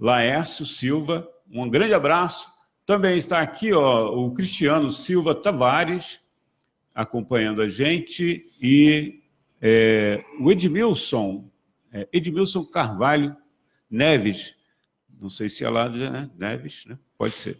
Laércio 0.00 0.64
Silva, 0.64 1.28
um 1.52 1.68
grande 1.68 1.92
abraço. 1.92 2.48
Também 2.86 3.18
está 3.18 3.40
aqui 3.40 3.72
ó, 3.74 4.14
o 4.14 4.32
Cristiano 4.32 4.90
Silva 4.90 5.34
Tavares, 5.34 6.23
acompanhando 6.94 7.60
a 7.60 7.68
gente, 7.68 8.46
e 8.60 9.20
é, 9.60 10.24
o 10.38 10.50
Edmilson, 10.50 11.50
é, 11.92 12.08
Edmilson 12.12 12.64
Carvalho 12.64 13.36
Neves, 13.90 14.56
não 15.20 15.28
sei 15.28 15.48
se 15.48 15.64
é 15.64 15.70
lá, 15.70 15.88
né? 15.88 16.30
Neves, 16.36 16.84
né? 16.86 16.98
Pode 17.16 17.34
ser. 17.34 17.58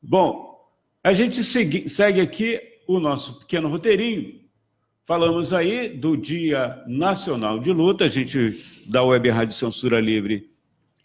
Bom, 0.00 0.70
a 1.02 1.12
gente 1.12 1.42
segue, 1.44 1.88
segue 1.88 2.20
aqui 2.20 2.60
o 2.86 2.98
nosso 2.98 3.38
pequeno 3.40 3.68
roteirinho. 3.68 4.40
Falamos 5.04 5.52
aí 5.52 5.88
do 5.88 6.16
Dia 6.16 6.82
Nacional 6.86 7.58
de 7.58 7.72
Luta, 7.72 8.04
a 8.04 8.08
gente 8.08 8.48
da 8.86 9.02
Web 9.02 9.30
Rádio 9.30 9.56
Censura 9.56 10.00
Livre 10.00 10.52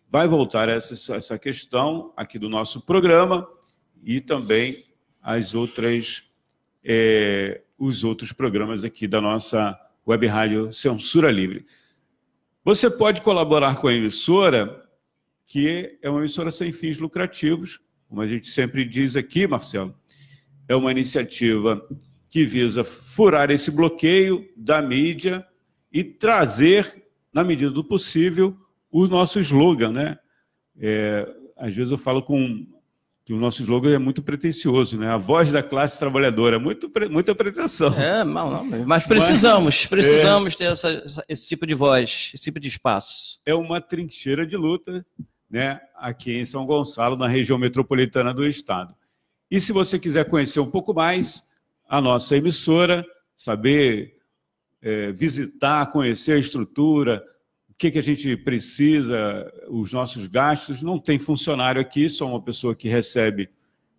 vai 0.09 0.27
voltar 0.27 0.69
a 0.69 0.73
essa, 0.73 1.15
essa 1.15 1.37
questão 1.37 2.13
aqui 2.15 2.39
do 2.39 2.49
nosso 2.49 2.81
programa 2.81 3.47
e 4.03 4.21
também 4.21 4.83
as 5.21 5.53
outras 5.53 6.26
é, 6.89 7.61
os 7.77 8.05
outros 8.05 8.31
programas 8.31 8.85
aqui 8.85 9.05
da 9.07 9.19
nossa 9.19 9.77
web 10.07 10.25
rádio 10.25 10.71
Censura 10.71 11.29
Livre. 11.29 11.65
Você 12.63 12.89
pode 12.89 13.21
colaborar 13.21 13.75
com 13.75 13.89
a 13.89 13.93
emissora, 13.93 14.85
que 15.45 15.97
é 16.01 16.09
uma 16.09 16.19
emissora 16.19 16.49
sem 16.49 16.71
fins 16.71 16.97
lucrativos, 16.97 17.81
como 18.07 18.21
a 18.21 18.27
gente 18.27 18.47
sempre 18.47 18.85
diz 18.85 19.17
aqui, 19.17 19.45
Marcelo, 19.45 19.93
é 20.65 20.75
uma 20.75 20.91
iniciativa 20.91 21.85
que 22.29 22.45
visa 22.45 22.85
furar 22.85 23.51
esse 23.51 23.69
bloqueio 23.69 24.47
da 24.55 24.81
mídia 24.81 25.45
e 25.91 26.05
trazer, 26.05 27.05
na 27.33 27.43
medida 27.43 27.69
do 27.69 27.83
possível, 27.83 28.55
o 28.89 29.07
nosso 29.07 29.39
slogan, 29.41 29.91
né? 29.91 30.19
É, 30.79 31.27
às 31.57 31.75
vezes 31.75 31.91
eu 31.91 31.97
falo 31.97 32.21
com 32.21 32.65
que 33.27 33.33
o 33.33 33.37
nosso 33.37 33.61
slogan 33.61 33.93
é 33.93 33.97
muito 33.97 34.23
pretencioso, 34.23 34.97
né? 34.97 35.09
A 35.09 35.17
voz 35.17 35.51
da 35.51 35.61
classe 35.61 35.99
trabalhadora, 35.99 36.57
muito, 36.57 36.89
muita 37.11 37.35
pretensão. 37.35 37.93
É, 37.99 38.23
não, 38.23 38.63
não, 38.63 38.85
mas 38.85 39.05
precisamos, 39.05 39.81
mas, 39.81 39.85
precisamos 39.85 40.53
é, 40.53 40.55
ter 40.55 40.63
essa, 40.71 41.25
esse 41.27 41.45
tipo 41.45 41.67
de 41.67 41.73
voz, 41.73 42.31
esse 42.33 42.45
tipo 42.45 42.57
de 42.57 42.69
espaço. 42.69 43.41
É 43.45 43.53
uma 43.53 43.81
trincheira 43.81 44.47
de 44.47 44.55
luta, 44.55 45.05
né? 45.51 45.77
Aqui 45.97 46.37
em 46.37 46.45
São 46.45 46.65
Gonçalo, 46.65 47.17
na 47.17 47.27
região 47.27 47.57
metropolitana 47.57 48.33
do 48.33 48.47
estado. 48.47 48.95
E 49.51 49.59
se 49.59 49.73
você 49.73 49.99
quiser 49.99 50.23
conhecer 50.29 50.61
um 50.61 50.71
pouco 50.71 50.93
mais 50.93 51.43
a 51.85 51.99
nossa 51.99 52.37
emissora, 52.37 53.05
saber 53.35 54.21
é, 54.81 55.11
visitar, 55.11 55.91
conhecer 55.91 56.31
a 56.31 56.39
estrutura, 56.39 57.21
que, 57.77 57.91
que 57.91 57.97
a 57.99 58.03
gente 58.03 58.35
precisa, 58.37 59.51
os 59.69 59.93
nossos 59.93 60.25
gastos. 60.27 60.81
Não 60.81 60.97
tem 60.97 61.19
funcionário 61.19 61.79
aqui, 61.79 62.09
só 62.09 62.27
uma 62.27 62.41
pessoa 62.41 62.75
que 62.75 62.89
recebe 62.89 63.49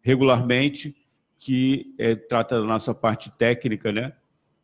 regularmente, 0.03 0.97
que 1.39 1.95
é, 1.99 2.17
trata 2.17 2.61
da 2.61 2.67
nossa 2.67 2.93
parte 2.93 3.31
técnica, 3.31 3.93
né? 3.93 4.13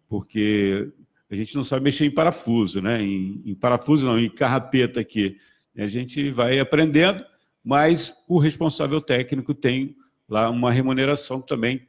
Porque 0.09 0.91
a 1.31 1.37
gente 1.37 1.55
não 1.55 1.62
sabe 1.62 1.85
mexer 1.85 2.07
em 2.07 2.11
parafuso, 2.11 2.83
né? 2.83 3.01
Em, 3.01 3.41
em 3.45 3.55
parafuso 3.55 4.07
não, 4.07 4.19
em 4.19 4.29
carrapeta 4.29 5.01
aqui. 5.01 5.39
A 5.77 5.87
gente 5.87 6.31
vai 6.31 6.59
aprendendo, 6.59 7.25
mas 7.62 8.15
o 8.29 8.39
responsável 8.39 9.01
técnico 9.01 9.55
tem 9.55 9.97
lá 10.29 10.51
uma 10.51 10.73
remuneração 10.73 11.41
também, 11.41 11.87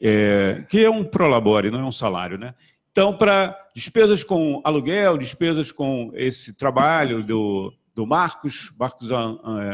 é, 0.00 0.64
que 0.68 0.82
é 0.82 0.90
um 0.90 1.04
prolabore, 1.04 1.70
não 1.70 1.80
é 1.80 1.84
um 1.84 1.92
salário, 1.92 2.36
né? 2.36 2.54
Então, 2.98 3.16
para 3.16 3.56
despesas 3.72 4.24
com 4.24 4.60
aluguel, 4.64 5.16
despesas 5.16 5.70
com 5.70 6.10
esse 6.14 6.52
trabalho 6.52 7.22
do, 7.22 7.72
do 7.94 8.04
Marcos, 8.04 8.72
Marcos 8.76 9.12
é, 9.12 9.14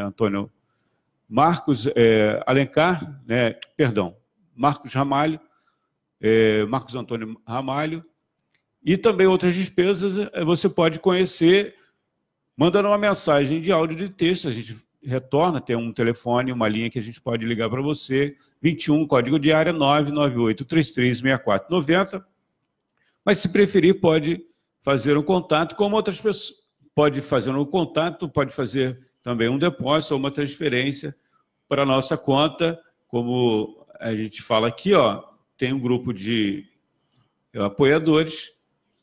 Antônio, 0.02 0.52
Marcos 1.26 1.86
é, 1.86 2.42
Alencar, 2.46 3.18
né, 3.26 3.54
perdão, 3.78 4.14
Marcos 4.54 4.92
Ramalho, 4.92 5.40
é, 6.20 6.66
Marcos 6.66 6.94
Antônio 6.94 7.40
Ramalho, 7.46 8.04
e 8.84 8.94
também 8.98 9.26
outras 9.26 9.54
despesas 9.54 10.18
é, 10.18 10.44
você 10.44 10.68
pode 10.68 10.98
conhecer 10.98 11.76
mandando 12.54 12.88
uma 12.88 12.98
mensagem 12.98 13.58
de 13.58 13.72
áudio 13.72 13.96
de 13.96 14.10
texto, 14.10 14.48
a 14.48 14.50
gente 14.50 14.76
retorna, 15.02 15.62
tem 15.62 15.76
um 15.76 15.94
telefone, 15.94 16.52
uma 16.52 16.68
linha 16.68 16.90
que 16.90 16.98
a 16.98 17.02
gente 17.02 17.22
pode 17.22 17.46
ligar 17.46 17.70
para 17.70 17.80
você, 17.80 18.36
21, 18.60 19.06
código 19.06 19.38
de 19.38 19.50
área 19.50 19.72
998 19.72 20.62
33 20.66 21.16
6490, 21.20 22.33
mas, 23.24 23.38
se 23.38 23.48
preferir, 23.48 24.00
pode 24.00 24.44
fazer 24.82 25.16
um 25.16 25.22
contato 25.22 25.74
como 25.76 25.96
outras 25.96 26.20
pessoas. 26.20 26.62
Pode 26.94 27.20
fazer 27.22 27.50
um 27.50 27.64
contato, 27.64 28.28
pode 28.28 28.52
fazer 28.52 29.00
também 29.22 29.48
um 29.48 29.58
depósito 29.58 30.14
ou 30.14 30.20
uma 30.20 30.30
transferência 30.30 31.16
para 31.68 31.82
a 31.82 31.86
nossa 31.86 32.16
conta. 32.16 32.78
Como 33.08 33.84
a 33.98 34.14
gente 34.14 34.42
fala 34.42 34.68
aqui, 34.68 34.94
ó, 34.94 35.24
tem 35.56 35.72
um 35.72 35.80
grupo 35.80 36.12
de 36.12 36.64
apoiadores 37.54 38.52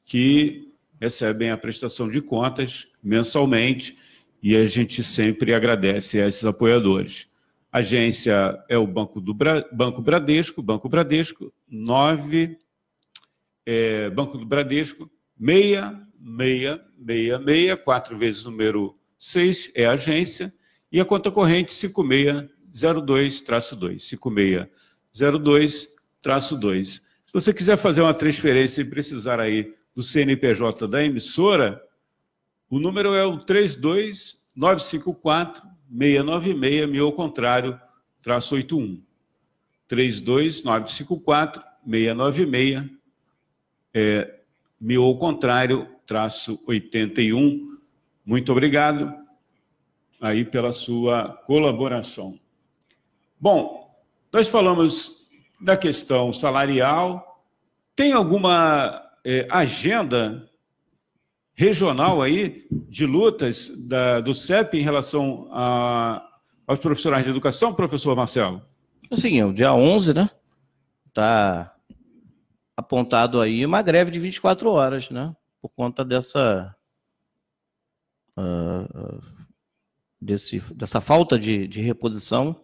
que 0.05 0.71
recebem 1.01 1.49
a 1.49 1.57
prestação 1.57 2.07
de 2.09 2.21
contas 2.21 2.87
mensalmente 3.03 3.97
e 4.41 4.55
a 4.55 4.65
gente 4.65 5.03
sempre 5.03 5.53
agradece 5.53 6.21
a 6.21 6.27
esses 6.27 6.45
apoiadores. 6.45 7.27
A 7.71 7.79
agência 7.79 8.63
é 8.69 8.77
o 8.77 8.85
Banco, 8.85 9.19
do 9.19 9.33
Bra... 9.33 9.65
Banco 9.71 10.01
Bradesco, 10.01 10.61
Banco 10.61 10.89
Bradesco, 10.89 11.53
9 11.69 12.57
é, 13.65 14.09
Banco 14.09 14.37
do 14.37 14.45
Bradesco, 14.45 15.09
6666, 15.39 17.79
quatro 17.83 18.17
vezes 18.17 18.43
número 18.43 18.97
6 19.17 19.71
é 19.75 19.85
a 19.85 19.93
agência, 19.93 20.53
e 20.91 20.99
a 20.99 21.05
conta 21.05 21.31
corrente 21.31 21.71
5602-2, 21.71 22.49
5602-2. 25.13 26.83
Se 26.83 27.01
você 27.33 27.53
quiser 27.53 27.77
fazer 27.77 28.01
uma 28.01 28.13
transferência 28.13 28.81
e 28.81 28.85
precisar 28.85 29.39
aí 29.39 29.73
do 29.95 30.03
CNPJ 30.03 30.85
da 30.87 31.01
emissora, 31.03 31.81
o 32.69 32.77
número 32.79 33.13
é 33.13 33.25
o 33.25 33.37
32954 33.39 35.63
696, 35.89 36.89
mil 36.89 37.05
ao 37.05 37.13
contrário, 37.13 37.79
traço 38.21 38.55
81. 38.55 39.01
32954 39.87 41.63
696 41.83 43.00
é, 43.93 44.39
mil 44.79 45.03
ao 45.03 45.17
contrário, 45.17 45.87
traço 46.05 46.61
81. 46.65 47.77
Muito 48.25 48.51
obrigado 48.51 49.13
aí 50.19 50.45
pela 50.45 50.71
sua 50.71 51.29
colaboração. 51.45 52.39
Bom, 53.39 53.91
nós 54.31 54.47
falamos 54.47 55.27
da 55.59 55.75
questão 55.75 56.31
salarial. 56.31 57.43
Tem 57.95 58.13
alguma 58.13 59.03
é, 59.25 59.47
agenda 59.49 60.47
regional 61.53 62.21
aí 62.21 62.65
de 62.71 63.05
lutas 63.05 63.69
da, 63.87 64.19
do 64.19 64.33
CEP 64.33 64.77
em 64.77 64.83
relação 64.83 65.47
a, 65.51 66.25
aos 66.65 66.79
profissionais 66.79 67.23
de 67.23 67.29
educação, 67.29 67.73
professor 67.73 68.15
Marcelo? 68.15 68.61
Sim, 69.13 69.39
é 69.39 69.45
o 69.45 69.53
dia 69.53 69.73
11, 69.73 70.13
né? 70.13 70.29
Está 71.07 71.75
apontado 72.81 73.39
aí 73.39 73.65
uma 73.65 73.81
greve 73.81 74.11
de 74.11 74.19
24 74.19 74.69
horas, 74.69 75.09
né? 75.09 75.35
Por 75.61 75.69
conta 75.69 76.03
dessa. 76.03 76.75
Uh, 78.37 79.41
desse, 80.21 80.59
dessa 80.73 81.01
falta 81.01 81.37
de, 81.39 81.67
de 81.67 81.81
reposição 81.81 82.63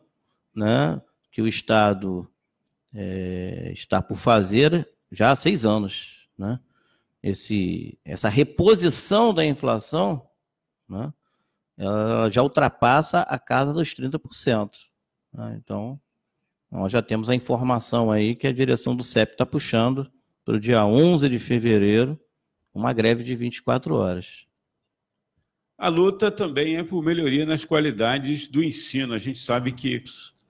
né, 0.56 1.02
que 1.32 1.42
o 1.42 1.48
Estado 1.48 2.30
é, 2.94 3.72
está 3.74 4.02
por 4.02 4.18
fazer 4.18 4.88
já 5.12 5.32
há 5.32 5.36
seis 5.36 5.66
anos. 5.66 6.30
Né? 6.38 6.60
Esse, 7.22 7.98
essa 8.06 8.30
reposição 8.30 9.34
da 9.34 9.44
inflação 9.44 10.30
né, 10.88 11.12
ela 11.78 12.30
já 12.30 12.44
ultrapassa 12.44 13.22
a 13.22 13.40
casa 13.40 13.74
dos 13.74 13.90
30%. 13.90 14.72
Né? 15.34 15.60
Então, 15.64 16.00
nós 16.72 16.92
já 16.92 17.02
temos 17.02 17.30
a 17.30 17.36
informação 17.36 18.12
aí 18.12 18.36
que 18.36 18.48
a 18.48 18.52
direção 18.52 18.96
do 18.96 19.04
CEP 19.04 19.34
está 19.34 19.46
puxando 19.46 20.10
para 20.44 20.56
o 20.56 20.60
dia 20.60 20.86
11 20.86 21.28
de 21.30 21.40
fevereiro 21.40 22.20
uma 22.74 22.94
greve 22.94 23.24
de 23.24 23.36
24 23.36 23.96
horas. 23.96 24.46
a 25.78 25.88
luta 25.88 26.32
também 26.32 26.78
é 26.78 26.84
por 26.84 27.04
melhoria 27.04 27.46
nas 27.46 27.66
qualidades 27.66 28.48
do 28.48 28.64
ensino. 28.64 29.14
A 29.14 29.18
gente 29.18 29.40
sabe 29.40 29.72
que. 29.72 30.04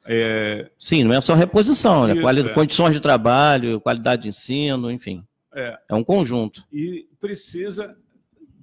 É... 0.05 0.70
Sim, 0.78 1.03
não 1.03 1.13
é 1.13 1.22
só 1.22 1.34
reposição, 1.34 2.07
né? 2.07 2.20
Quali... 2.22 2.41
é. 2.41 2.53
condições 2.53 2.93
de 2.93 2.99
trabalho, 2.99 3.80
qualidade 3.82 4.24
de 4.24 4.30
ensino, 4.30 4.91
enfim. 4.91 5.26
É. 5.53 5.78
é 5.89 5.95
um 5.95 6.03
conjunto. 6.03 6.63
E 6.72 7.07
precisa 7.20 7.95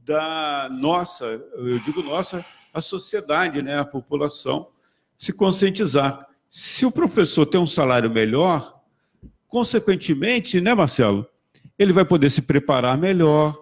da 0.05 0.68
nossa, 0.70 1.24
eu 1.24 1.78
digo 1.80 2.02
nossa, 2.02 2.44
a 2.72 2.80
sociedade, 2.80 3.62
né, 3.62 3.78
a 3.78 3.84
população, 3.84 4.68
se 5.16 5.32
conscientizar. 5.32 6.26
Se 6.57 6.86
o 6.86 6.90
professor 6.92 7.44
tem 7.46 7.61
um 7.61 7.66
salário 7.66 8.09
melhor, 8.09 8.80
consequentemente, 9.48 10.61
né, 10.61 10.72
Marcelo, 10.72 11.26
ele 11.76 11.92
vai 11.92 12.05
poder 12.05 12.30
se 12.30 12.40
preparar 12.40 12.96
melhor, 12.96 13.59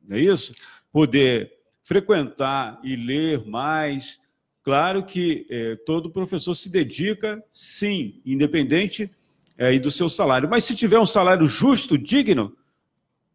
não 0.00 0.16
é 0.16 0.20
isso? 0.20 0.54
Poder 0.92 1.52
frequentar 1.82 2.78
e 2.84 2.94
ler 2.94 3.44
mais. 3.44 4.20
Claro 4.62 5.02
que 5.02 5.48
é, 5.50 5.74
todo 5.84 6.12
professor 6.12 6.54
se 6.54 6.70
dedica, 6.70 7.42
sim, 7.50 8.22
independente 8.24 9.10
é, 9.58 9.76
do 9.80 9.90
seu 9.90 10.08
salário. 10.08 10.48
Mas 10.48 10.62
se 10.62 10.76
tiver 10.76 11.00
um 11.00 11.06
salário 11.06 11.48
justo, 11.48 11.98
digno, 11.98 12.56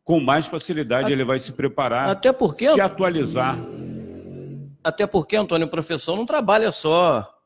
com 0.01 0.21
mais 0.21 0.47
facilidade 0.47 1.11
ele 1.11 1.25
vai 1.25 1.39
se 1.39 1.51
preparar, 1.51 2.07
até 2.07 2.31
porque, 2.31 2.71
se 2.71 2.79
atualizar. 2.79 3.59
Até 4.81 5.05
porque, 5.05 5.35
Antônio, 5.35 5.67
o 5.67 5.69
professor 5.69 6.15
não 6.15 6.25
trabalha 6.25 6.71
só 6.71 7.36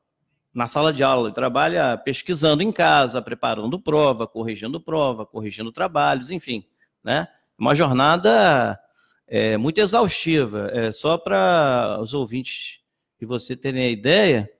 na 0.54 0.68
sala 0.68 0.92
de 0.92 1.04
aula, 1.04 1.28
ele 1.28 1.36
trabalha 1.36 1.98
pesquisando 1.98 2.62
em 2.62 2.72
casa, 2.72 3.22
preparando 3.22 3.80
prova, 3.80 4.28
corrigindo 4.28 4.80
prova, 4.82 5.26
corrigindo 5.26 5.72
trabalhos, 5.72 6.30
enfim, 6.30 6.66
né? 7.04 7.28
Uma 7.58 7.74
jornada 7.74 8.80
é, 9.28 9.56
muito 9.56 9.78
exaustiva. 9.80 10.70
É, 10.74 10.92
só 10.92 11.18
para 11.18 11.98
os 12.02 12.14
ouvintes 12.14 12.82
e 13.20 13.26
você 13.26 13.56
terem 13.56 13.84
a 13.84 13.90
ideia, 13.90 14.52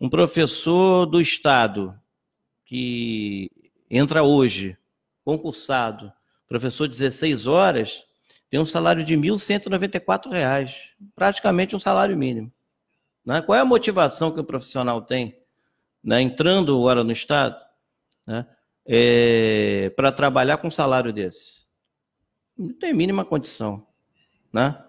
um 0.00 0.08
professor 0.08 1.06
do 1.06 1.20
Estado 1.20 1.94
que 2.64 3.50
entra 3.90 4.22
hoje, 4.22 4.76
concursado, 5.24 6.12
professor 6.48 6.88
16 6.88 7.46
horas, 7.46 8.04
tem 8.50 8.58
um 8.58 8.64
salário 8.64 9.04
de 9.04 9.14
R$ 9.14 9.20
1.194, 9.20 10.74
praticamente 11.14 11.76
um 11.76 11.78
salário 11.78 12.16
mínimo. 12.16 12.50
Né? 13.26 13.42
Qual 13.42 13.58
é 13.58 13.60
a 13.60 13.64
motivação 13.64 14.30
que 14.30 14.38
o 14.38 14.44
profissional 14.44 15.02
tem, 15.02 15.36
né, 16.02 16.22
entrando 16.22 16.76
agora 16.78 17.02
no 17.02 17.10
Estado, 17.10 17.56
né, 18.24 18.46
é, 18.86 19.90
para 19.96 20.12
trabalhar 20.12 20.58
com 20.58 20.68
um 20.68 20.70
salário 20.70 21.12
desse? 21.12 21.66
Não 22.56 22.72
tem 22.72 22.94
mínima 22.94 23.24
condição. 23.24 23.84
Né? 24.52 24.80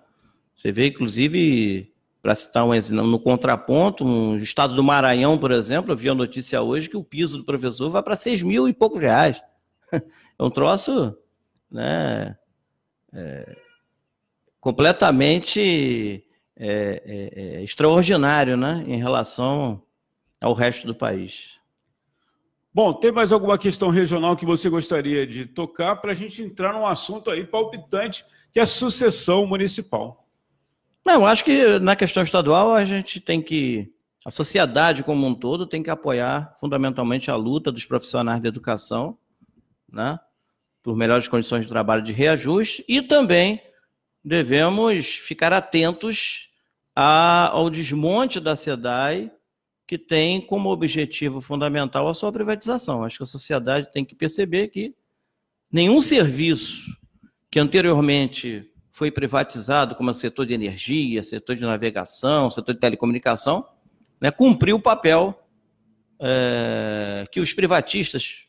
Você 0.56 0.72
vê, 0.72 0.88
inclusive, 0.88 1.92
para 2.22 2.36
citar 2.36 2.64
um 2.64 2.74
exemplo, 2.74 3.08
no 3.08 3.20
contraponto, 3.20 4.06
no 4.06 4.38
estado 4.38 4.76
do 4.76 4.84
Maranhão, 4.84 5.38
por 5.38 5.52
exemplo, 5.52 5.92
eu 5.92 5.98
vi 5.98 6.10
a 6.10 6.16
notícia 6.16 6.62
hoje 6.62 6.88
que 6.88 6.96
o 6.96 7.04
piso 7.04 7.40
do 7.40 7.44
professor 7.44 7.90
vai 7.90 8.04
para 8.04 8.16
6 8.16 8.44
mil 8.44 8.70
e 8.70 8.74
poucos 8.74 9.02
reais. 9.02 9.42
É 10.40 10.44
um 10.44 10.52
troço 10.52 11.18
né, 11.72 12.38
é, 13.12 13.56
completamente 14.60 16.27
é, 16.60 17.04
é, 17.06 17.60
é, 17.60 17.64
extraordinário 17.64 18.58
né, 18.58 18.84
em 18.88 18.98
relação 18.98 19.82
ao 20.42 20.54
resto 20.54 20.88
do 20.88 20.96
país. 20.96 21.58
Bom, 22.74 22.94
tem 22.94 23.12
mais 23.12 23.32
alguma 23.32 23.58
questão 23.58 23.90
regional 23.90 24.36
que 24.36 24.46
você 24.46 24.70
gostaria 24.70 25.26
de 25.26 25.46
tocar 25.46 25.96
para 25.98 26.12
a 26.12 26.16
gente 26.16 26.44
entrar 26.44 26.74
num 26.74 26.86
assunto 26.86 27.32
aí 27.32 27.44
palpitante, 27.44 28.26
que 28.52 28.60
é 28.60 28.64
a 28.64 28.68
sucessão 28.68 29.46
municipal? 29.48 30.28
Não, 31.06 31.26
acho 31.26 31.44
que 31.44 31.80
na 31.80 31.96
questão 31.96 32.22
estadual 32.22 32.74
a 32.74 32.86
gente 32.86 33.20
tem 33.20 33.42
que, 33.42 33.92
a 34.26 34.30
sociedade 34.30 35.04
como 35.04 35.26
um 35.26 35.34
todo 35.34 35.66
tem 35.66 35.82
que 35.82 35.90
apoiar 35.90 36.56
fundamentalmente 36.60 37.32
a 37.32 37.36
luta 37.36 37.72
dos 37.72 37.86
profissionais 37.86 38.42
de 38.42 38.48
educação, 38.48 39.18
né? 39.92 40.20
por 40.84 40.96
melhores 40.96 41.28
condições 41.28 41.64
de 41.64 41.70
trabalho 41.70 42.02
de 42.02 42.14
reajuste 42.14 42.84
e 42.88 43.02
também 43.02 43.62
devemos 44.24 45.08
ficar 45.08 45.54
atentos 45.54 46.50
ao 46.96 47.70
desmonte 47.70 48.40
da 48.40 48.56
SEDAI, 48.56 49.32
que 49.86 49.98
tem 49.98 50.42
como 50.42 50.70
objetivo 50.70 51.40
fundamental 51.40 52.08
a 52.08 52.14
sua 52.14 52.32
privatização. 52.32 53.04
Acho 53.04 53.18
que 53.18 53.24
a 53.24 53.28
sociedade 53.28 53.92
tem 53.92 54.04
que 54.04 54.16
perceber 54.16 54.68
que 54.68 54.94
nenhum 55.72 56.02
serviço 56.02 56.98
que 57.50 57.60
anteriormente 57.60 58.70
foi 58.92 59.12
privatizado, 59.12 59.96
como 59.96 60.10
o 60.10 60.14
setor 60.14 60.46
de 60.46 60.54
energia, 60.54 61.22
setor 61.22 61.56
de 61.56 61.62
navegação, 61.62 62.50
setor 62.50 62.74
de 62.74 62.80
telecomunicação, 62.80 63.66
né, 64.20 64.32
cumpriu 64.32 64.78
o 64.78 64.82
papel 64.82 65.40
é, 66.20 67.26
que 67.32 67.40
os 67.40 67.54
privatistas 67.54 68.48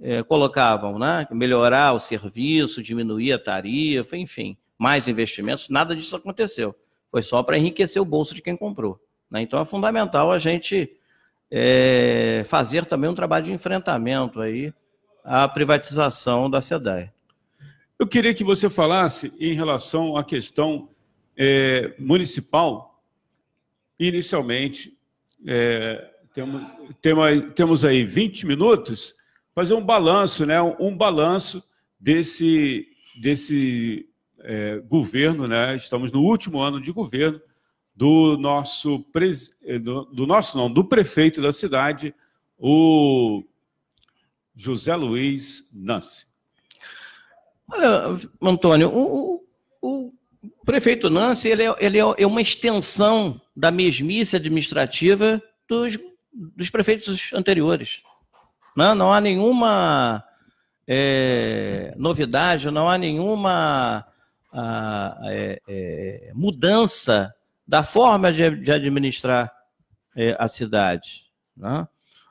é, 0.00 0.22
colocavam, 0.22 0.98
né? 0.98 1.26
Melhorar 1.30 1.92
o 1.92 2.00
serviço, 2.00 2.82
diminuir 2.82 3.32
a 3.32 3.38
tarifa, 3.38 4.16
enfim, 4.16 4.56
mais 4.80 5.06
investimentos, 5.06 5.68
nada 5.68 5.94
disso 5.94 6.16
aconteceu. 6.16 6.74
Foi 7.10 7.22
só 7.22 7.42
para 7.42 7.58
enriquecer 7.58 8.00
o 8.00 8.04
bolso 8.04 8.34
de 8.34 8.40
quem 8.40 8.56
comprou. 8.56 8.98
Né? 9.30 9.42
Então 9.42 9.60
é 9.60 9.64
fundamental 9.66 10.32
a 10.32 10.38
gente 10.38 10.90
é, 11.50 12.46
fazer 12.48 12.86
também 12.86 13.10
um 13.10 13.14
trabalho 13.14 13.44
de 13.44 13.52
enfrentamento 13.52 14.40
aí 14.40 14.72
à 15.22 15.46
privatização 15.46 16.48
da 16.48 16.62
SEDAI. 16.62 17.12
Eu 17.98 18.06
queria 18.06 18.32
que 18.32 18.42
você 18.42 18.70
falasse 18.70 19.30
em 19.38 19.52
relação 19.52 20.16
à 20.16 20.24
questão 20.24 20.88
é, 21.36 21.94
municipal. 21.98 23.04
Inicialmente, 23.98 24.96
é, 25.46 26.10
temos, 26.32 27.52
temos 27.54 27.84
aí 27.84 28.02
20 28.02 28.46
minutos 28.46 29.14
fazer 29.54 29.74
um 29.74 29.84
balanço, 29.84 30.46
né? 30.46 30.62
um 30.62 30.96
balanço 30.96 31.62
desse, 32.00 32.88
desse 33.20 34.09
é, 34.42 34.78
governo, 34.78 35.46
né? 35.46 35.76
estamos 35.76 36.10
no 36.10 36.22
último 36.22 36.60
ano 36.60 36.80
de 36.80 36.92
governo 36.92 37.40
do 37.94 38.36
nosso, 38.38 39.00
pres... 39.12 39.54
É, 39.62 39.78
do, 39.78 40.04
do 40.06 40.26
nosso 40.26 40.56
não, 40.56 40.72
do 40.72 40.84
prefeito 40.84 41.42
da 41.42 41.52
cidade, 41.52 42.14
o 42.58 43.42
José 44.54 44.94
Luiz 44.94 45.68
Nance. 45.72 46.26
Olha, 47.72 48.18
Antônio, 48.42 48.90
o, 48.92 49.44
o, 49.80 50.12
prefeito 50.64 51.10
Nance 51.10 51.48
ele 51.48 51.64
é, 51.64 51.76
ele 51.78 51.98
é 51.98 52.26
uma 52.26 52.40
extensão 52.40 53.40
da 53.54 53.70
mesmice 53.70 54.36
administrativa 54.36 55.42
dos, 55.68 55.98
dos 56.32 56.70
prefeitos 56.70 57.32
anteriores. 57.32 58.02
Não, 58.76 58.94
não 58.94 59.12
há 59.12 59.20
nenhuma 59.20 60.24
é, 60.86 61.94
novidade, 61.96 62.70
não 62.70 62.88
há 62.88 62.96
nenhuma 62.96 64.06
a, 64.52 65.18
é, 65.24 65.60
é, 65.68 66.32
mudança 66.34 67.34
da 67.66 67.82
forma 67.82 68.32
de, 68.32 68.50
de 68.56 68.72
administrar 68.72 69.52
é, 70.16 70.36
a 70.38 70.48
cidade. 70.48 71.24
Né? 71.56 71.86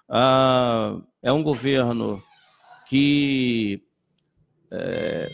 Ah, 0.08 0.98
é 1.22 1.32
um 1.32 1.44
governo 1.44 2.22
que, 2.88 3.82
é, 4.72 5.30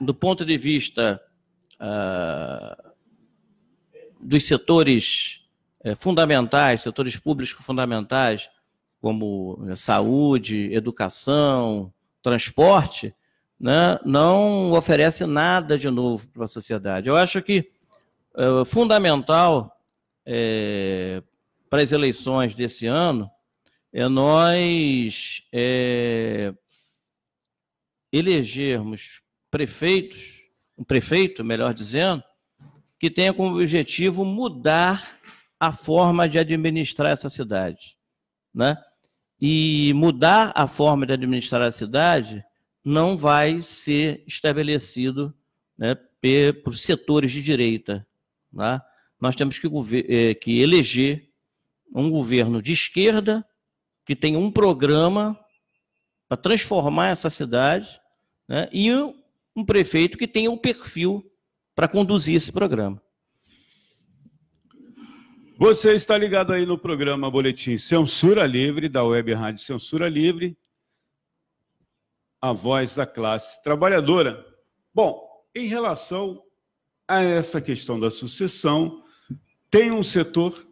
do 0.00 0.14
ponto 0.14 0.44
de 0.44 0.56
vista 0.56 1.20
ah, 1.80 2.76
dos 4.20 4.44
setores 4.44 5.40
é, 5.82 5.94
fundamentais, 5.94 6.82
setores 6.82 7.16
públicos 7.16 7.64
fundamentais, 7.64 8.50
como 9.00 9.58
saúde, 9.76 10.72
educação, 10.72 11.92
transporte, 12.20 13.14
né, 13.58 13.98
não 14.04 14.72
oferece 14.72 15.26
nada 15.26 15.76
de 15.76 15.90
novo 15.90 16.28
para 16.28 16.44
a 16.44 16.48
sociedade. 16.48 17.08
Eu 17.08 17.16
acho 17.16 17.42
que 17.42 17.70
é 18.36 18.64
fundamental 18.64 19.76
é, 20.24 21.22
para 21.68 21.82
as 21.82 21.90
eleições 21.90 22.54
desse 22.54 22.86
ano 22.86 23.30
é 23.92 24.06
nós 24.06 25.42
é, 25.52 26.52
elegermos 28.12 29.22
prefeitos, 29.50 30.42
um 30.76 30.84
prefeito, 30.84 31.44
melhor 31.44 31.72
dizendo, 31.72 32.22
que 33.00 33.10
tenha 33.10 33.32
como 33.32 33.56
objetivo 33.56 34.24
mudar 34.24 35.18
a 35.58 35.72
forma 35.72 36.28
de 36.28 36.38
administrar 36.38 37.10
essa 37.10 37.28
cidade, 37.28 37.96
né? 38.54 38.76
E 39.40 39.92
mudar 39.94 40.52
a 40.54 40.66
forma 40.66 41.06
de 41.06 41.12
administrar 41.12 41.62
a 41.62 41.72
cidade 41.72 42.44
não 42.88 43.18
vai 43.18 43.60
ser 43.60 44.24
estabelecido 44.26 45.34
né, 45.76 45.94
por 46.64 46.74
setores 46.74 47.30
de 47.30 47.42
direita. 47.42 48.06
Né? 48.50 48.80
Nós 49.20 49.36
temos 49.36 49.58
que, 49.58 49.68
eh, 50.08 50.34
que 50.34 50.62
eleger 50.62 51.28
um 51.94 52.10
governo 52.10 52.62
de 52.62 52.72
esquerda 52.72 53.46
que 54.06 54.16
tenha 54.16 54.38
um 54.38 54.50
programa 54.50 55.38
para 56.26 56.38
transformar 56.38 57.08
essa 57.08 57.28
cidade 57.28 58.00
né, 58.48 58.70
e 58.72 58.90
um, 58.90 59.64
prefeito 59.66 60.16
que 60.16 60.26
tenha 60.26 60.50
um 60.50 60.56
perfil 60.56 61.30
para 61.74 61.88
conduzir 61.88 62.36
esse 62.36 62.50
programa. 62.50 63.02
Você 65.58 65.92
está 65.92 66.16
ligado 66.16 66.54
aí 66.54 66.64
no 66.64 66.78
programa 66.78 67.30
Boletim 67.30 67.76
Censura 67.76 68.46
Livre, 68.46 68.88
da 68.88 69.04
Web 69.04 69.34
Rádio 69.34 69.62
Censura 69.62 70.08
Livre, 70.08 70.56
a 72.40 72.52
voz 72.52 72.94
da 72.94 73.06
classe 73.06 73.62
trabalhadora. 73.62 74.46
Bom, 74.94 75.26
em 75.54 75.66
relação 75.66 76.42
a 77.06 77.22
essa 77.22 77.60
questão 77.60 77.98
da 77.98 78.10
sucessão, 78.10 79.02
tem 79.70 79.90
um 79.90 80.02
setor, 80.02 80.66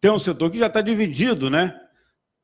tem 0.00 0.10
um 0.10 0.18
setor 0.18 0.50
que 0.50 0.58
já 0.58 0.66
está 0.66 0.80
dividido, 0.80 1.48
né? 1.48 1.80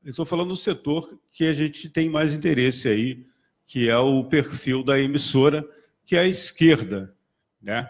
Estou 0.05 0.24
falando 0.24 0.49
do 0.49 0.57
setor 0.57 1.18
que 1.30 1.45
a 1.45 1.53
gente 1.53 1.88
tem 1.88 2.09
mais 2.09 2.32
interesse 2.32 2.88
aí, 2.88 3.26
que 3.66 3.88
é 3.88 3.97
o 3.97 4.24
perfil 4.24 4.82
da 4.82 4.99
emissora, 4.99 5.64
que 6.05 6.16
é 6.16 6.20
a 6.20 6.26
esquerda, 6.26 7.14
né? 7.61 7.88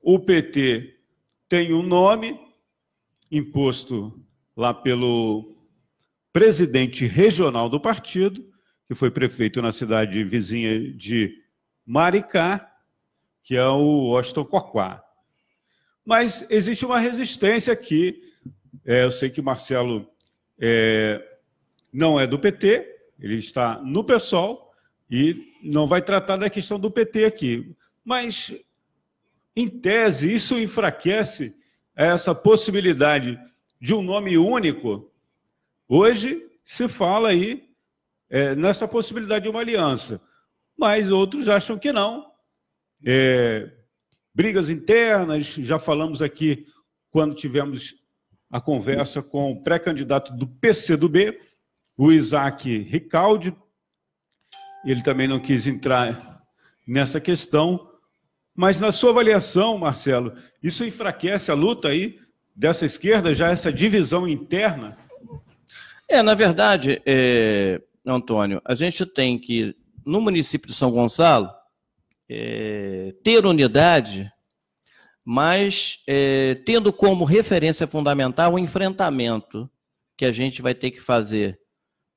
O 0.00 0.18
PT 0.20 0.98
tem 1.48 1.72
um 1.72 1.82
nome 1.82 2.38
imposto 3.30 4.24
lá 4.56 4.72
pelo 4.72 5.56
presidente 6.32 7.06
regional 7.06 7.68
do 7.68 7.80
partido, 7.80 8.44
que 8.86 8.94
foi 8.94 9.10
prefeito 9.10 9.60
na 9.60 9.72
cidade 9.72 10.22
vizinha 10.22 10.92
de 10.92 11.42
Maricá, 11.84 12.72
que 13.42 13.56
é 13.56 13.66
o 13.66 14.10
Washington 14.10 14.44
Coquá. 14.44 15.04
Mas 16.04 16.48
existe 16.50 16.86
uma 16.86 16.98
resistência 16.98 17.72
aqui. 17.72 18.22
É, 18.84 19.04
eu 19.04 19.10
sei 19.10 19.28
que 19.28 19.42
Marcelo 19.42 20.08
é, 20.58 21.20
não 21.92 22.18
é 22.18 22.26
do 22.26 22.38
PT, 22.38 22.86
ele 23.18 23.36
está 23.36 23.80
no 23.82 24.04
PSOL 24.04 24.72
e 25.10 25.52
não 25.62 25.86
vai 25.86 26.00
tratar 26.00 26.36
da 26.36 26.48
questão 26.48 26.78
do 26.78 26.90
PT 26.90 27.24
aqui. 27.24 27.74
Mas 28.04 28.54
em 29.54 29.68
tese, 29.68 30.32
isso 30.32 30.58
enfraquece 30.58 31.56
essa 31.94 32.34
possibilidade 32.34 33.38
de 33.80 33.94
um 33.94 34.02
nome 34.02 34.36
único. 34.36 35.10
Hoje 35.88 36.46
se 36.64 36.86
fala 36.88 37.30
aí 37.30 37.65
é, 38.28 38.54
nessa 38.54 38.88
possibilidade 38.88 39.44
de 39.44 39.48
uma 39.48 39.60
aliança, 39.60 40.20
mas 40.78 41.10
outros 41.10 41.48
acham 41.48 41.78
que 41.78 41.92
não. 41.92 42.30
É, 43.04 43.70
brigas 44.34 44.68
internas, 44.68 45.46
já 45.46 45.78
falamos 45.78 46.20
aqui 46.20 46.66
quando 47.10 47.34
tivemos 47.34 47.94
a 48.50 48.60
conversa 48.60 49.22
com 49.22 49.52
o 49.52 49.62
pré-candidato 49.62 50.32
do 50.34 50.46
PCdoB, 50.46 51.38
o 51.96 52.12
Isaac 52.12 52.78
Ricaldi. 52.78 53.54
Ele 54.84 55.02
também 55.02 55.26
não 55.26 55.40
quis 55.40 55.66
entrar 55.66 56.42
nessa 56.86 57.20
questão, 57.20 57.90
mas 58.54 58.80
na 58.80 58.92
sua 58.92 59.10
avaliação, 59.10 59.76
Marcelo, 59.78 60.36
isso 60.62 60.84
enfraquece 60.84 61.50
a 61.50 61.54
luta 61.54 61.88
aí 61.88 62.18
dessa 62.54 62.86
esquerda, 62.86 63.34
já 63.34 63.50
essa 63.50 63.72
divisão 63.72 64.26
interna? 64.26 64.96
É, 66.08 66.22
na 66.22 66.34
verdade, 66.34 67.02
é, 67.04 67.80
Antônio, 68.06 68.60
a 68.64 68.74
gente 68.74 69.04
tem 69.04 69.38
que, 69.38 69.74
no 70.04 70.20
município 70.20 70.68
de 70.68 70.74
São 70.74 70.90
Gonçalo, 70.90 71.50
é, 72.28 73.14
ter 73.22 73.44
unidade, 73.44 74.30
mas 75.24 75.98
é, 76.06 76.54
tendo 76.54 76.92
como 76.92 77.24
referência 77.24 77.86
fundamental 77.86 78.54
o 78.54 78.58
enfrentamento 78.58 79.68
que 80.16 80.24
a 80.24 80.32
gente 80.32 80.62
vai 80.62 80.74
ter 80.74 80.90
que 80.90 81.00
fazer 81.00 81.58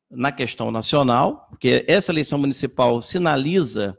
na 0.10 0.32
questão 0.32 0.72
nacional, 0.72 1.48
porque 1.50 1.86
essa 1.88 2.12
eleição 2.12 2.40
municipal 2.40 3.02
sinaliza 3.02 3.98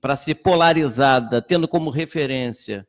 para 0.00 0.16
ser 0.16 0.36
polarizada, 0.36 1.40
tendo 1.40 1.68
como 1.68 1.90
referência 1.90 2.86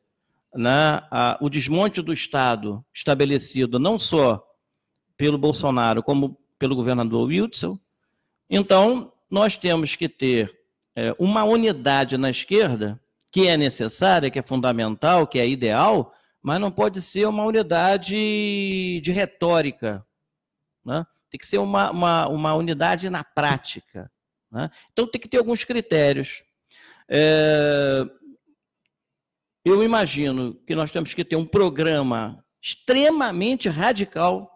né, 0.54 1.00
a, 1.10 1.38
o 1.40 1.48
desmonte 1.48 2.02
do 2.02 2.12
Estado 2.12 2.84
estabelecido 2.92 3.78
não 3.78 3.98
só 3.98 4.44
pelo 5.16 5.38
Bolsonaro, 5.38 6.02
como 6.02 6.38
pelo 6.58 6.74
governador 6.74 7.28
Wilson. 7.28 7.78
Então, 8.48 9.12
nós 9.30 9.56
temos 9.56 9.96
que 9.96 10.08
ter 10.08 10.56
é, 10.94 11.14
uma 11.18 11.44
unidade 11.44 12.16
na 12.16 12.30
esquerda, 12.30 13.00
que 13.32 13.48
é 13.48 13.56
necessária, 13.56 14.30
que 14.30 14.38
é 14.38 14.42
fundamental, 14.42 15.26
que 15.26 15.38
é 15.38 15.48
ideal, 15.48 16.14
mas 16.42 16.60
não 16.60 16.70
pode 16.70 17.00
ser 17.02 17.26
uma 17.26 17.44
unidade 17.44 19.00
de 19.00 19.12
retórica. 19.12 20.06
Né? 20.84 21.04
Tem 21.30 21.38
que 21.38 21.46
ser 21.46 21.58
uma, 21.58 21.90
uma, 21.90 22.28
uma 22.28 22.54
unidade 22.54 23.10
na 23.10 23.24
prática. 23.24 24.10
Né? 24.52 24.70
Então, 24.92 25.06
tem 25.06 25.20
que 25.20 25.28
ter 25.28 25.38
alguns 25.38 25.64
critérios. 25.64 26.44
É, 27.08 28.04
eu 29.64 29.82
imagino 29.82 30.54
que 30.66 30.74
nós 30.74 30.92
temos 30.92 31.14
que 31.14 31.24
ter 31.24 31.36
um 31.36 31.46
programa 31.46 32.44
extremamente 32.62 33.68
radical 33.68 34.50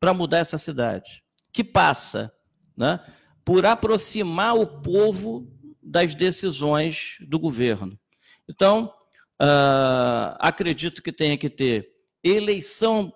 para 0.00 0.12
mudar 0.12 0.38
essa 0.38 0.58
cidade, 0.58 1.22
que 1.52 1.62
passa 1.62 2.32
né, 2.76 3.00
por 3.44 3.66
aproximar 3.66 4.56
o 4.56 4.66
povo 4.66 5.48
das 5.82 6.14
decisões 6.14 7.16
do 7.20 7.38
governo. 7.38 7.98
Então, 8.48 8.92
uh, 9.40 10.36
acredito 10.38 11.02
que 11.02 11.12
tenha 11.12 11.36
que 11.36 11.50
ter 11.50 11.90
eleição, 12.22 13.12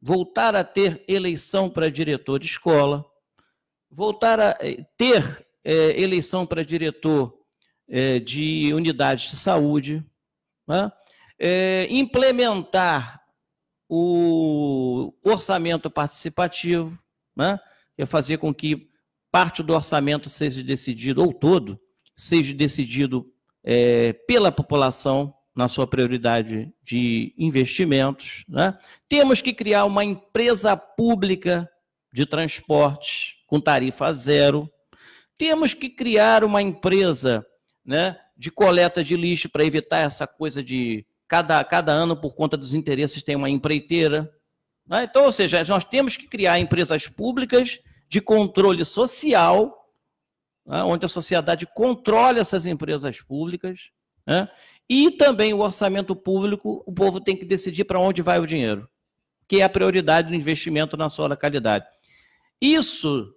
voltar 0.00 0.54
a 0.54 0.64
ter 0.64 1.04
eleição 1.08 1.70
para 1.70 1.90
diretor 1.90 2.38
de 2.38 2.46
escola, 2.46 3.04
voltar 3.90 4.38
a 4.40 4.56
eh, 4.60 4.84
ter 4.96 5.46
é, 5.64 6.00
eleição 6.00 6.46
para 6.46 6.64
diretor 6.64 7.38
é, 7.88 8.18
de 8.18 8.72
unidades 8.74 9.30
de 9.30 9.36
saúde, 9.36 10.04
né? 10.66 10.90
é, 11.38 11.86
implementar 11.90 13.22
o 13.88 15.14
orçamento 15.22 15.90
participativo, 15.90 16.98
né? 17.34 17.58
É 17.98 18.06
fazer 18.06 18.38
com 18.38 18.54
que 18.54 18.88
parte 19.30 19.62
do 19.62 19.74
orçamento 19.74 20.28
seja 20.28 20.62
decidido, 20.62 21.22
ou 21.22 21.32
todo, 21.32 21.78
seja 22.14 22.54
decidido 22.54 23.30
é, 23.62 24.12
pela 24.12 24.50
população 24.50 25.34
na 25.54 25.66
sua 25.66 25.86
prioridade 25.86 26.72
de 26.82 27.34
investimentos. 27.36 28.44
Né? 28.48 28.78
Temos 29.08 29.42
que 29.42 29.52
criar 29.52 29.84
uma 29.84 30.04
empresa 30.04 30.76
pública 30.76 31.68
de 32.12 32.24
transportes 32.24 33.34
com 33.46 33.60
tarifa 33.60 34.12
zero, 34.12 34.70
temos 35.36 35.74
que 35.74 35.88
criar 35.88 36.44
uma 36.44 36.62
empresa 36.62 37.46
né, 37.84 38.18
de 38.36 38.50
coleta 38.50 39.02
de 39.02 39.16
lixo 39.16 39.48
para 39.48 39.64
evitar 39.64 39.98
essa 39.98 40.26
coisa 40.26 40.62
de 40.62 41.06
cada, 41.26 41.62
cada 41.64 41.92
ano, 41.92 42.16
por 42.16 42.34
conta 42.34 42.56
dos 42.56 42.74
interesses, 42.74 43.22
tem 43.22 43.36
uma 43.36 43.50
empreiteira. 43.50 44.30
Né? 44.86 45.04
Então, 45.04 45.24
ou 45.24 45.32
seja, 45.32 45.62
nós 45.64 45.84
temos 45.84 46.16
que 46.16 46.26
criar 46.26 46.58
empresas 46.58 47.06
públicas 47.06 47.78
de 48.08 48.20
controle 48.20 48.84
social, 48.84 49.92
né, 50.66 50.82
onde 50.82 51.04
a 51.04 51.08
sociedade 51.08 51.66
controle 51.66 52.40
essas 52.40 52.66
empresas 52.66 53.20
públicas. 53.20 53.90
Né? 54.26 54.48
E 54.88 55.10
também 55.10 55.52
o 55.52 55.60
orçamento 55.60 56.16
público, 56.16 56.82
o 56.86 56.92
povo 56.92 57.20
tem 57.20 57.36
que 57.36 57.44
decidir 57.44 57.84
para 57.84 58.00
onde 58.00 58.22
vai 58.22 58.38
o 58.38 58.46
dinheiro, 58.46 58.88
que 59.46 59.60
é 59.60 59.64
a 59.64 59.68
prioridade 59.68 60.28
do 60.28 60.34
investimento 60.34 60.96
na 60.96 61.10
sua 61.10 61.28
localidade. 61.28 61.86
Isso, 62.60 63.34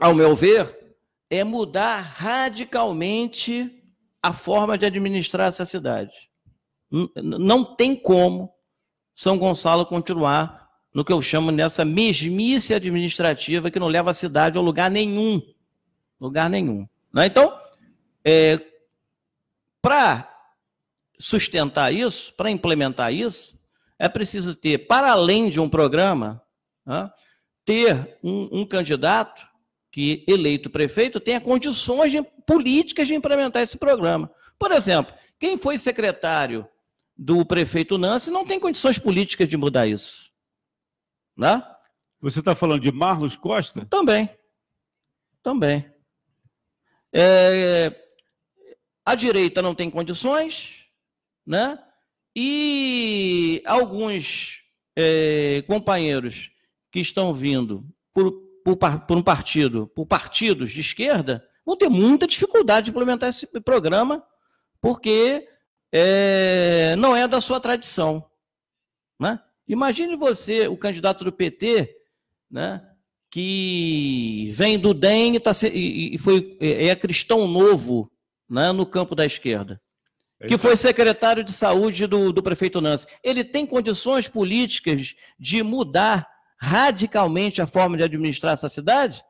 ao 0.00 0.14
meu 0.14 0.34
ver, 0.36 0.96
é 1.28 1.42
mudar 1.42 2.00
radicalmente 2.00 3.82
a 4.22 4.32
forma 4.32 4.78
de 4.78 4.86
administrar 4.86 5.48
essa 5.48 5.64
cidade. 5.64 6.30
Não 7.16 7.76
tem 7.76 7.94
como 7.96 8.54
São 9.14 9.36
Gonçalo 9.36 9.84
continuar 9.84 10.65
no 10.96 11.04
que 11.04 11.12
eu 11.12 11.20
chamo 11.20 11.50
nessa 11.50 11.84
mesmice 11.84 12.72
administrativa 12.72 13.70
que 13.70 13.78
não 13.78 13.86
leva 13.86 14.12
a 14.12 14.14
cidade 14.14 14.56
a 14.56 14.62
lugar 14.62 14.90
nenhum. 14.90 15.42
Lugar 16.18 16.48
nenhum. 16.48 16.88
Né? 17.12 17.26
Então, 17.26 17.54
é, 18.24 18.58
para 19.82 20.26
sustentar 21.18 21.92
isso, 21.92 22.32
para 22.32 22.50
implementar 22.50 23.12
isso, 23.12 23.58
é 23.98 24.08
preciso 24.08 24.54
ter, 24.54 24.86
para 24.86 25.12
além 25.12 25.50
de 25.50 25.60
um 25.60 25.68
programa, 25.68 26.42
né, 26.86 27.10
ter 27.62 28.16
um, 28.24 28.60
um 28.60 28.64
candidato 28.64 29.46
que 29.92 30.24
eleito 30.26 30.70
prefeito 30.70 31.20
tenha 31.20 31.42
condições 31.42 32.10
de, 32.10 32.22
políticas 32.46 33.06
de 33.06 33.14
implementar 33.14 33.62
esse 33.62 33.76
programa. 33.76 34.30
Por 34.58 34.72
exemplo, 34.72 35.14
quem 35.38 35.58
foi 35.58 35.76
secretário 35.76 36.66
do 37.14 37.44
prefeito 37.44 37.98
Nancy 37.98 38.30
não 38.30 38.46
tem 38.46 38.58
condições 38.58 38.98
políticas 38.98 39.46
de 39.46 39.58
mudar 39.58 39.86
isso. 39.86 40.25
Né? 41.36 41.62
Você 42.20 42.38
está 42.38 42.54
falando 42.54 42.80
de 42.80 42.90
Marlos 42.90 43.36
Costa? 43.36 43.84
Também. 43.86 44.30
Também. 45.42 45.90
É, 47.12 47.94
a 49.04 49.14
direita 49.14 49.62
não 49.62 49.74
tem 49.74 49.90
condições, 49.90 50.86
né? 51.46 51.78
E 52.34 53.62
alguns 53.64 54.62
é, 54.96 55.62
companheiros 55.66 56.50
que 56.90 57.00
estão 57.00 57.32
vindo 57.32 57.86
por 58.12 58.46
por, 58.66 58.76
por 58.76 59.16
um 59.16 59.22
partido, 59.22 59.86
por 59.94 60.06
partidos 60.06 60.72
de 60.72 60.80
esquerda, 60.80 61.48
vão 61.64 61.76
ter 61.76 61.88
muita 61.88 62.26
dificuldade 62.26 62.86
de 62.86 62.90
implementar 62.90 63.28
esse 63.28 63.46
programa, 63.60 64.26
porque 64.80 65.48
é, 65.92 66.96
não 66.96 67.14
é 67.14 67.28
da 67.28 67.40
sua 67.40 67.60
tradição. 67.60 68.28
Né? 69.20 69.40
Imagine 69.68 70.16
você, 70.16 70.68
o 70.68 70.76
candidato 70.76 71.24
do 71.24 71.32
PT, 71.32 71.94
né, 72.50 72.82
que 73.30 74.50
vem 74.54 74.78
do 74.78 74.94
DEM 74.94 75.36
e, 75.36 75.40
tá, 75.40 75.52
e 75.72 76.16
foi, 76.18 76.56
é, 76.60 76.88
é 76.88 76.96
cristão 76.96 77.46
novo 77.48 78.10
né, 78.48 78.72
no 78.72 78.86
campo 78.86 79.14
da 79.14 79.26
esquerda, 79.26 79.80
que 80.46 80.56
foi 80.56 80.76
secretário 80.76 81.42
de 81.42 81.52
saúde 81.52 82.06
do, 82.06 82.32
do 82.32 82.42
prefeito 82.42 82.80
Nancy. 82.80 83.06
Ele 83.22 83.42
tem 83.42 83.66
condições 83.66 84.28
políticas 84.28 85.14
de 85.38 85.62
mudar 85.62 86.28
radicalmente 86.58 87.60
a 87.60 87.66
forma 87.66 87.96
de 87.96 88.02
administrar 88.02 88.54
essa 88.54 88.68
cidade? 88.68 89.22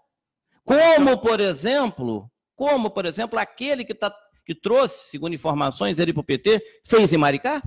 Como, 0.65 1.19
por 1.19 1.41
exemplo, 1.41 2.31
como, 2.55 2.91
por 2.91 3.05
exemplo, 3.05 3.39
aquele 3.39 3.85
que, 3.85 3.95
tá, 3.95 4.15
que 4.45 4.55
trouxe, 4.55 5.11
segundo 5.11 5.35
informações, 5.35 5.99
ele 5.99 6.13
para 6.13 6.21
o 6.21 6.25
PT, 6.25 6.63
fez 6.85 7.13
em 7.13 7.17
Maricá? 7.17 7.63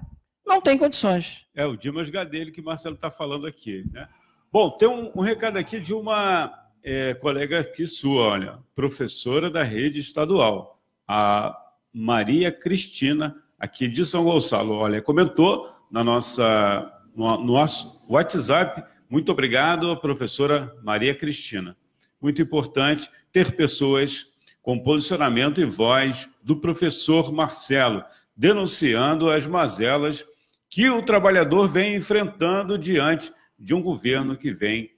Não 0.50 0.60
tem 0.60 0.80
condições. 0.80 1.46
É 1.54 1.64
o 1.64 1.78
Dimas 1.78 2.10
Gadelho 2.10 2.52
que 2.52 2.60
o 2.60 2.64
Marcelo 2.64 2.96
está 2.96 3.12
falando 3.12 3.46
aqui. 3.46 3.86
Né? 3.94 4.10
Bom, 4.52 4.72
tem 4.72 4.88
um, 4.88 5.12
um 5.16 5.22
recado 5.22 5.58
aqui 5.58 5.80
de 5.80 5.94
uma 5.94 6.52
é, 6.84 7.14
colega 7.14 7.60
aqui 7.60 7.86
sua, 7.86 8.24
olha, 8.24 8.60
professora 8.74 9.48
da 9.48 9.62
rede 9.62 10.00
estadual, 10.00 10.82
a 11.08 11.56
Maria 11.94 12.52
Cristina, 12.52 13.36
aqui 13.60 13.88
de 13.88 14.04
São 14.04 14.24
Gonçalo. 14.24 14.74
Olha, 14.74 15.04
comentou 15.04 15.72
na 15.92 16.04
nossa, 16.04 16.92
no, 17.16 17.38
no 17.38 17.54
nosso 17.54 18.02
WhatsApp. 18.10 18.84
Muito 19.08 19.32
obrigado, 19.32 19.96
professora 19.98 20.76
Maria 20.82 21.14
Cristina. 21.14 21.78
Muito 22.20 22.42
importante 22.42 23.08
ter 23.32 23.56
pessoas 23.56 24.34
com 24.64 24.80
posicionamento 24.80 25.62
e 25.62 25.66
voz 25.66 26.28
do 26.42 26.56
professor 26.56 27.32
Marcelo, 27.32 28.04
denunciando 28.36 29.30
as 29.30 29.46
mazelas 29.46 30.26
que 30.70 30.90
o 30.90 31.02
trabalhador 31.02 31.68
vem 31.68 31.96
enfrentando 31.96 32.78
diante 32.78 33.32
de 33.58 33.74
um 33.74 33.82
governo 33.82 34.38
que 34.38 34.54
vem 34.54 34.90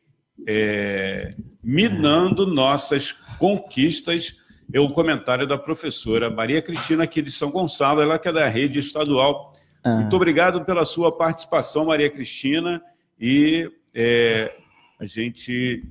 é, 0.47 1.29
minando 1.63 2.45
nossas 2.45 3.11
conquistas. 3.39 4.37
É 4.73 4.79
o 4.79 4.89
comentário 4.89 5.47
da 5.47 5.57
professora 5.57 6.29
Maria 6.29 6.61
Cristina, 6.61 7.03
aqui 7.03 7.21
de 7.21 7.31
São 7.31 7.51
Gonçalo, 7.51 8.01
ela 8.01 8.19
que 8.19 8.27
é 8.27 8.31
da 8.31 8.47
rede 8.47 8.79
estadual. 8.79 9.53
Ah. 9.83 9.95
Muito 9.95 10.15
obrigado 10.15 10.63
pela 10.63 10.85
sua 10.85 11.15
participação, 11.15 11.85
Maria 11.85 12.09
Cristina, 12.09 12.81
e 13.19 13.69
é, 13.93 14.53
a 14.99 15.05
gente 15.05 15.83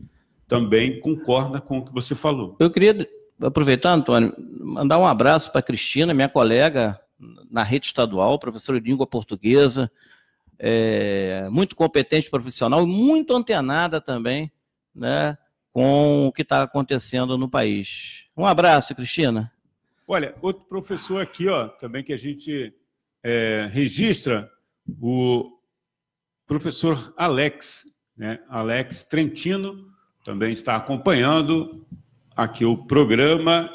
também 0.47 1.01
concorda 1.01 1.61
com 1.61 1.79
o 1.79 1.85
que 1.85 1.93
você 1.93 2.15
falou. 2.15 2.57
Eu 2.59 2.71
queria 2.71 3.07
aproveitar, 3.41 3.93
Antônio, 3.93 4.35
mandar 4.39 4.99
um 4.99 5.07
abraço 5.07 5.51
para 5.51 5.61
a 5.61 5.63
Cristina, 5.63 6.15
minha 6.15 6.29
colega 6.29 6.99
na 7.51 7.63
rede 7.63 7.87
estadual, 7.87 8.39
professora 8.39 8.81
de 8.81 8.91
língua 8.91 9.07
portuguesa, 9.07 9.91
é, 10.59 11.49
muito 11.51 11.75
competente 11.77 12.31
profissional 12.31 12.83
e 12.83 12.87
muito 12.87 13.35
antenada 13.35 14.01
também 14.01 14.53
né, 14.95 15.37
com 15.73 16.27
o 16.27 16.33
que 16.33 16.43
está 16.43 16.63
acontecendo 16.63 17.39
no 17.39 17.49
país. 17.49 18.27
Um 18.37 18.47
abraço, 18.47 18.95
Cristina. 18.95 19.53
Olha, 20.07 20.35
outro 20.43 20.65
professor 20.65 21.23
aqui, 21.23 21.49
ó, 21.49 21.69
também 21.69 22.03
que 22.03 22.13
a 22.13 22.19
gente 22.19 22.75
é, 23.23 23.69
registra, 23.71 24.51
o 25.01 25.59
professor 26.47 27.15
Alex, 27.17 27.85
né, 28.17 28.41
Alex 28.49 29.05
Trentino, 29.05 29.89
também 30.25 30.53
está 30.53 30.77
acompanhando 30.77 31.87
aqui 32.37 32.65
o 32.65 32.77
programa. 32.77 33.71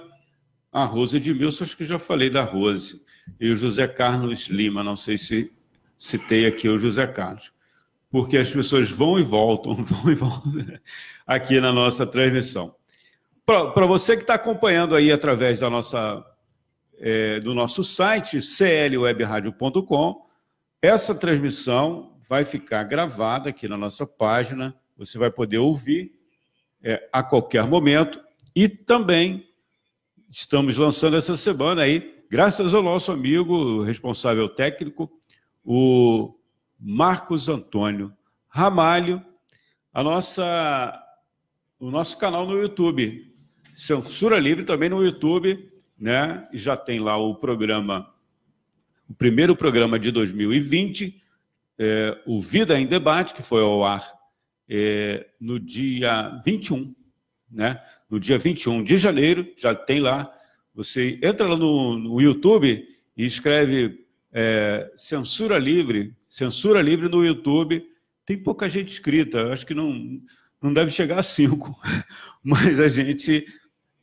A 0.71 0.83
Rose 0.83 1.15
Edmilson, 1.15 1.63
acho 1.63 1.77
que 1.77 1.85
já 1.85 1.97
falei 1.97 2.29
da 2.29 2.43
Rose. 2.43 3.01
E 3.39 3.49
o 3.49 3.55
José 3.55 3.87
Carlos 3.87 4.47
Lima, 4.47 4.83
não 4.83 4.95
sei 4.95 5.17
se 5.17 5.51
citei 5.97 6.45
aqui 6.45 6.67
o 6.67 6.77
José 6.77 7.07
Carlos, 7.07 7.53
porque 8.09 8.37
as 8.37 8.51
pessoas 8.51 8.91
vão 8.91 9.19
e 9.19 9.23
voltam, 9.23 9.75
vão 9.83 10.11
e 10.11 10.15
voltam 10.15 10.79
aqui 11.25 11.59
na 11.59 11.71
nossa 11.71 12.05
transmissão. 12.05 12.75
Para 13.45 13.85
você 13.85 14.15
que 14.15 14.23
está 14.23 14.33
acompanhando 14.33 14.95
aí 14.95 15.11
através 15.11 15.59
da 15.59 15.69
nossa, 15.69 16.25
é, 16.97 17.39
do 17.39 17.53
nosso 17.53 17.83
site, 17.83 18.39
clwebradio.com, 18.39 20.25
essa 20.81 21.13
transmissão 21.13 22.17
vai 22.27 22.43
ficar 22.43 22.83
gravada 22.83 23.49
aqui 23.49 23.67
na 23.67 23.77
nossa 23.77 24.05
página, 24.05 24.75
você 24.97 25.17
vai 25.17 25.29
poder 25.29 25.59
ouvir 25.59 26.13
é, 26.83 27.07
a 27.11 27.21
qualquer 27.21 27.67
momento 27.67 28.19
e 28.55 28.67
também 28.67 29.47
estamos 30.29 30.77
lançando 30.77 31.17
essa 31.17 31.35
semana 31.35 31.83
aí, 31.83 32.14
graças 32.35 32.73
ao 32.73 32.83
nosso 32.83 33.13
amigo 33.13 33.81
responsável 33.81 34.49
técnico, 34.49 35.09
o 35.63 36.35
Marcos 36.77 37.47
Antônio 37.47 38.11
Ramalho, 38.49 39.23
a 39.93 40.03
nossa, 40.03 41.01
o 41.79 41.89
nosso 41.89 42.17
canal 42.17 42.45
no 42.45 42.59
YouTube, 42.59 43.33
Censura 43.73 44.37
Livre 44.37 44.65
também 44.65 44.89
no 44.89 45.01
YouTube, 45.01 45.71
né? 45.97 46.45
E 46.51 46.57
já 46.57 46.75
tem 46.75 46.99
lá 46.99 47.15
o 47.15 47.35
programa, 47.35 48.13
o 49.09 49.13
primeiro 49.13 49.55
programa 49.55 49.97
de 49.97 50.11
2020, 50.11 51.23
é, 51.79 52.21
o 52.25 52.37
Vida 52.37 52.77
em 52.77 52.85
Debate, 52.85 53.33
que 53.33 53.43
foi 53.43 53.61
ao 53.61 53.85
ar 53.85 54.05
é, 54.67 55.25
no 55.39 55.57
dia 55.57 56.41
21, 56.45 56.93
né? 57.49 57.81
No 58.09 58.19
dia 58.19 58.37
21 58.37 58.83
de 58.83 58.97
janeiro, 58.97 59.47
já 59.55 59.73
tem 59.73 60.01
lá. 60.01 60.34
Você 60.75 61.17
entra 61.23 61.47
lá 61.47 61.55
no, 61.55 61.97
no 61.97 62.21
YouTube 62.21 62.85
e 63.15 63.25
escreve 63.25 64.05
é, 64.31 64.91
censura 64.97 65.57
livre, 65.57 66.13
censura 66.27 66.81
livre 66.81 67.07
no 67.07 67.25
YouTube, 67.25 67.87
tem 68.25 68.37
pouca 68.37 68.67
gente 68.67 68.91
inscrita, 68.91 69.53
acho 69.53 69.65
que 69.65 69.73
não, 69.73 70.21
não 70.61 70.73
deve 70.73 70.91
chegar 70.91 71.19
a 71.19 71.23
cinco, 71.23 71.79
mas 72.43 72.79
a 72.79 72.89
gente 72.89 73.45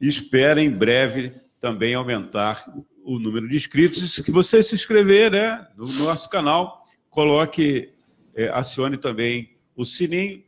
espera 0.00 0.62
em 0.62 0.70
breve 0.70 1.32
também 1.60 1.94
aumentar 1.94 2.64
o 3.04 3.18
número 3.18 3.46
de 3.48 3.56
inscritos. 3.56 4.14
Se 4.14 4.30
você 4.30 4.62
se 4.62 4.74
inscrever 4.74 5.30
né, 5.30 5.66
no 5.76 5.86
nosso 6.04 6.30
canal, 6.30 6.84
coloque, 7.10 7.90
é, 8.34 8.48
acione 8.48 8.96
também 8.96 9.56
o 9.76 9.84
sininho 9.84 10.42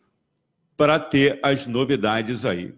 para 0.77 0.99
ter 0.99 1.39
as 1.43 1.66
novidades 1.66 2.45
aí. 2.45 2.75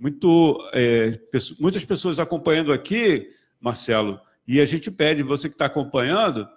Muito, 0.00 0.58
é, 0.72 1.20
muitas 1.58 1.84
pessoas 1.84 2.18
acompanhando 2.18 2.72
aqui, 2.72 3.30
Marcelo, 3.60 4.18
e 4.48 4.58
a 4.58 4.64
gente 4.64 4.90
pede, 4.90 5.22
você 5.22 5.46
que 5.46 5.54
está 5.54 5.66
acompanhando, 5.66 6.48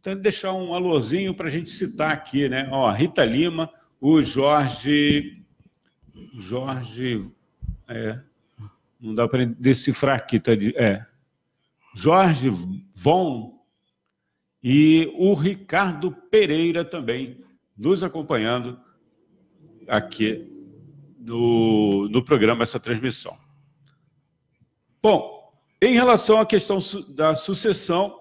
então 0.00 0.16
deixar 0.16 0.54
um 0.54 0.72
alôzinho 0.72 1.34
para 1.34 1.48
a 1.48 1.50
gente 1.50 1.68
citar 1.68 2.10
aqui, 2.10 2.48
né? 2.48 2.66
Ó, 2.72 2.90
Rita 2.90 3.22
Lima, 3.22 3.70
o 4.00 4.22
Jorge. 4.22 5.44
Jorge. 6.38 7.30
É, 7.86 8.18
não 8.98 9.12
dá 9.12 9.28
para 9.28 9.44
decifrar 9.44 10.16
aqui, 10.16 10.40
tá? 10.40 10.54
De, 10.54 10.74
é. 10.74 11.04
Jorge 11.94 12.48
Von 12.94 13.60
e 14.62 15.12
o 15.18 15.34
Ricardo 15.34 16.10
Pereira 16.30 16.82
também 16.82 17.44
nos 17.76 18.02
acompanhando 18.02 18.80
aqui 19.86 20.59
no, 21.20 22.08
no 22.08 22.24
programa, 22.24 22.62
essa 22.62 22.80
transmissão. 22.80 23.36
Bom, 25.02 25.52
em 25.80 25.94
relação 25.94 26.40
à 26.40 26.46
questão 26.46 26.78
da 27.08 27.34
sucessão, 27.34 28.18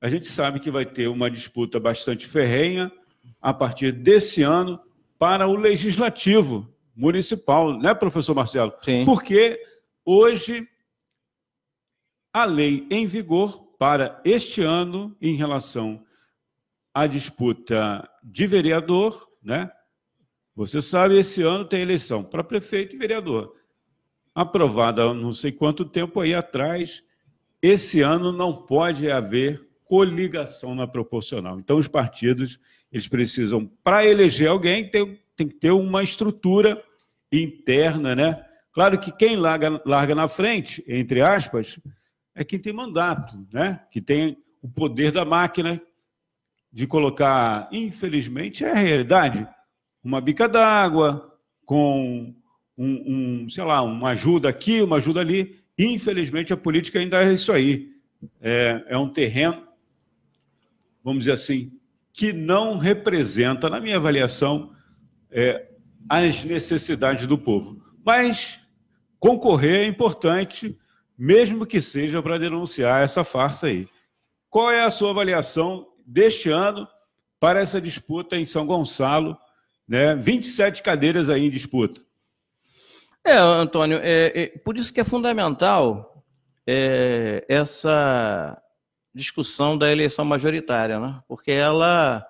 a 0.00 0.08
gente 0.08 0.26
sabe 0.26 0.60
que 0.60 0.70
vai 0.70 0.84
ter 0.84 1.08
uma 1.08 1.30
disputa 1.30 1.80
bastante 1.80 2.26
ferrenha 2.26 2.92
a 3.40 3.52
partir 3.52 3.92
desse 3.92 4.42
ano 4.42 4.78
para 5.18 5.48
o 5.48 5.56
legislativo 5.56 6.68
municipal, 6.94 7.78
né, 7.78 7.94
professor 7.94 8.34
Marcelo? 8.34 8.72
Sim. 8.82 9.04
Porque 9.04 9.58
hoje 10.04 10.68
a 12.32 12.44
lei 12.44 12.86
em 12.90 13.06
vigor 13.06 13.64
para 13.78 14.20
este 14.24 14.62
ano 14.62 15.16
em 15.20 15.34
relação 15.34 16.04
à 16.92 17.06
disputa 17.06 18.08
de 18.22 18.46
vereador, 18.46 19.28
né? 19.42 19.70
Você 20.54 20.80
sabe, 20.80 21.18
esse 21.18 21.42
ano 21.42 21.64
tem 21.64 21.82
eleição 21.82 22.22
para 22.22 22.44
prefeito 22.44 22.94
e 22.94 22.98
vereador 22.98 23.54
aprovada 24.34 25.02
há 25.02 25.14
não 25.14 25.32
sei 25.32 25.52
quanto 25.52 25.84
tempo 25.84 26.20
aí 26.20 26.34
atrás, 26.34 27.04
esse 27.62 28.00
ano 28.00 28.32
não 28.32 28.52
pode 28.52 29.10
haver 29.10 29.66
coligação 29.84 30.74
na 30.74 30.86
proporcional. 30.86 31.58
Então, 31.58 31.76
os 31.76 31.86
partidos 31.86 32.58
eles 32.90 33.06
precisam, 33.06 33.66
para 33.82 34.04
eleger 34.04 34.48
alguém, 34.48 34.88
tem, 34.88 35.20
tem 35.36 35.48
que 35.48 35.54
ter 35.54 35.70
uma 35.70 36.02
estrutura 36.02 36.82
interna, 37.30 38.14
né? 38.14 38.44
Claro 38.72 38.98
que 38.98 39.12
quem 39.12 39.36
larga, 39.36 39.80
larga 39.84 40.14
na 40.14 40.28
frente, 40.28 40.84
entre 40.86 41.20
aspas, 41.20 41.78
é 42.34 42.44
quem 42.44 42.58
tem 42.58 42.72
mandato, 42.72 43.36
né? 43.52 43.84
Que 43.90 44.00
tem 44.00 44.36
o 44.62 44.68
poder 44.68 45.12
da 45.12 45.24
máquina 45.24 45.80
de 46.72 46.86
colocar, 46.86 47.68
infelizmente, 47.70 48.64
é 48.64 48.70
a 48.70 48.74
realidade, 48.74 49.46
uma 50.04 50.20
bica 50.20 50.48
d'água 50.48 51.34
com 51.64 52.34
um, 52.76 53.44
um, 53.44 53.48
sei 53.48 53.64
lá, 53.64 53.82
uma 53.82 54.10
ajuda 54.10 54.48
aqui, 54.48 54.82
uma 54.82 54.96
ajuda 54.96 55.20
ali. 55.20 55.58
Infelizmente, 55.78 56.52
a 56.52 56.56
política 56.56 56.98
ainda 56.98 57.24
é 57.24 57.32
isso 57.32 57.50
aí. 57.50 57.92
É, 58.40 58.84
é 58.88 58.98
um 58.98 59.08
terreno 59.08 59.64
vamos 61.04 61.20
dizer 61.20 61.32
assim, 61.32 61.78
que 62.12 62.32
não 62.32 62.78
representa, 62.78 63.68
na 63.68 63.78
minha 63.78 63.96
avaliação, 63.96 64.72
é, 65.30 65.68
as 66.08 66.42
necessidades 66.42 67.26
do 67.26 67.36
povo. 67.36 67.84
Mas 68.02 68.58
concorrer 69.20 69.82
é 69.82 69.86
importante, 69.86 70.78
mesmo 71.16 71.66
que 71.66 71.80
seja 71.80 72.22
para 72.22 72.38
denunciar 72.38 73.04
essa 73.04 73.22
farsa 73.22 73.66
aí. 73.66 73.86
Qual 74.48 74.70
é 74.70 74.84
a 74.84 74.90
sua 74.90 75.10
avaliação 75.10 75.86
deste 76.06 76.48
ano 76.48 76.88
para 77.38 77.60
essa 77.60 77.80
disputa 77.80 78.36
em 78.36 78.46
São 78.46 78.66
Gonçalo? 78.66 79.36
Né? 79.86 80.14
27 80.14 80.82
cadeiras 80.82 81.28
aí 81.28 81.46
em 81.46 81.50
disputa. 81.50 82.00
É, 83.24 83.36
Antônio, 83.36 83.98
é, 84.02 84.32
é 84.34 84.46
por 84.58 84.76
isso 84.76 84.92
que 84.92 85.00
é 85.00 85.04
fundamental 85.04 86.24
é, 86.66 87.44
essa 87.48 88.60
discussão 89.14 89.78
da 89.78 89.90
eleição 89.90 90.24
majoritária, 90.24 90.98
né? 90.98 91.22
porque 91.28 91.50
ela 91.50 92.26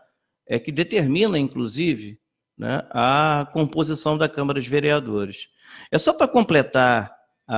é 0.46 0.58
que 0.58 0.70
determina, 0.70 1.38
inclusive, 1.38 2.20
né, 2.56 2.82
a 2.90 3.48
composição 3.52 4.16
da 4.16 4.28
Câmara 4.28 4.60
de 4.60 4.68
Vereadores. 4.68 5.48
É 5.90 5.98
só 5.98 6.12
para 6.12 6.28
completar 6.28 7.14
a, 7.46 7.56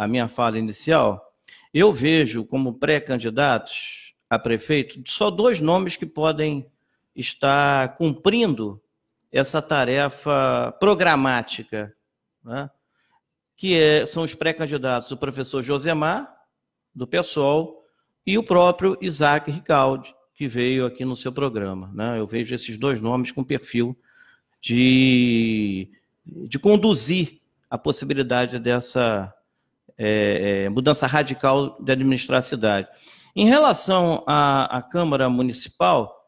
a, 0.00 0.04
a 0.04 0.08
minha 0.08 0.28
fala 0.28 0.58
inicial, 0.58 1.34
eu 1.72 1.92
vejo 1.92 2.44
como 2.44 2.74
pré-candidatos 2.74 4.14
a 4.28 4.38
prefeito 4.38 5.02
só 5.06 5.30
dois 5.30 5.60
nomes 5.60 5.96
que 5.96 6.06
podem 6.06 6.70
estar 7.14 7.96
cumprindo 7.96 8.80
essa 9.32 9.62
tarefa 9.62 10.74
programática, 10.80 11.94
né? 12.44 12.70
que 13.56 13.76
é, 13.76 14.06
são 14.06 14.22
os 14.22 14.34
pré-candidatos, 14.34 15.10
o 15.10 15.16
professor 15.16 15.62
Josemar, 15.62 16.34
do 16.94 17.06
PSOL, 17.06 17.84
e 18.26 18.36
o 18.38 18.42
próprio 18.42 18.96
Isaac 19.00 19.50
Ricaldi, 19.50 20.14
que 20.34 20.48
veio 20.48 20.86
aqui 20.86 21.04
no 21.04 21.14
seu 21.14 21.32
programa. 21.32 21.90
Né? 21.94 22.18
Eu 22.18 22.26
vejo 22.26 22.54
esses 22.54 22.78
dois 22.78 23.00
nomes 23.00 23.32
com 23.32 23.44
perfil 23.44 23.96
de, 24.60 25.90
de 26.24 26.58
conduzir 26.58 27.40
a 27.68 27.78
possibilidade 27.78 28.58
dessa 28.58 29.32
é, 29.96 30.64
é, 30.64 30.68
mudança 30.68 31.06
radical 31.06 31.76
de 31.80 31.92
administrar 31.92 32.38
a 32.38 32.42
cidade. 32.42 32.88
Em 33.36 33.46
relação 33.46 34.24
à, 34.26 34.78
à 34.78 34.82
Câmara 34.82 35.28
Municipal, 35.28 36.19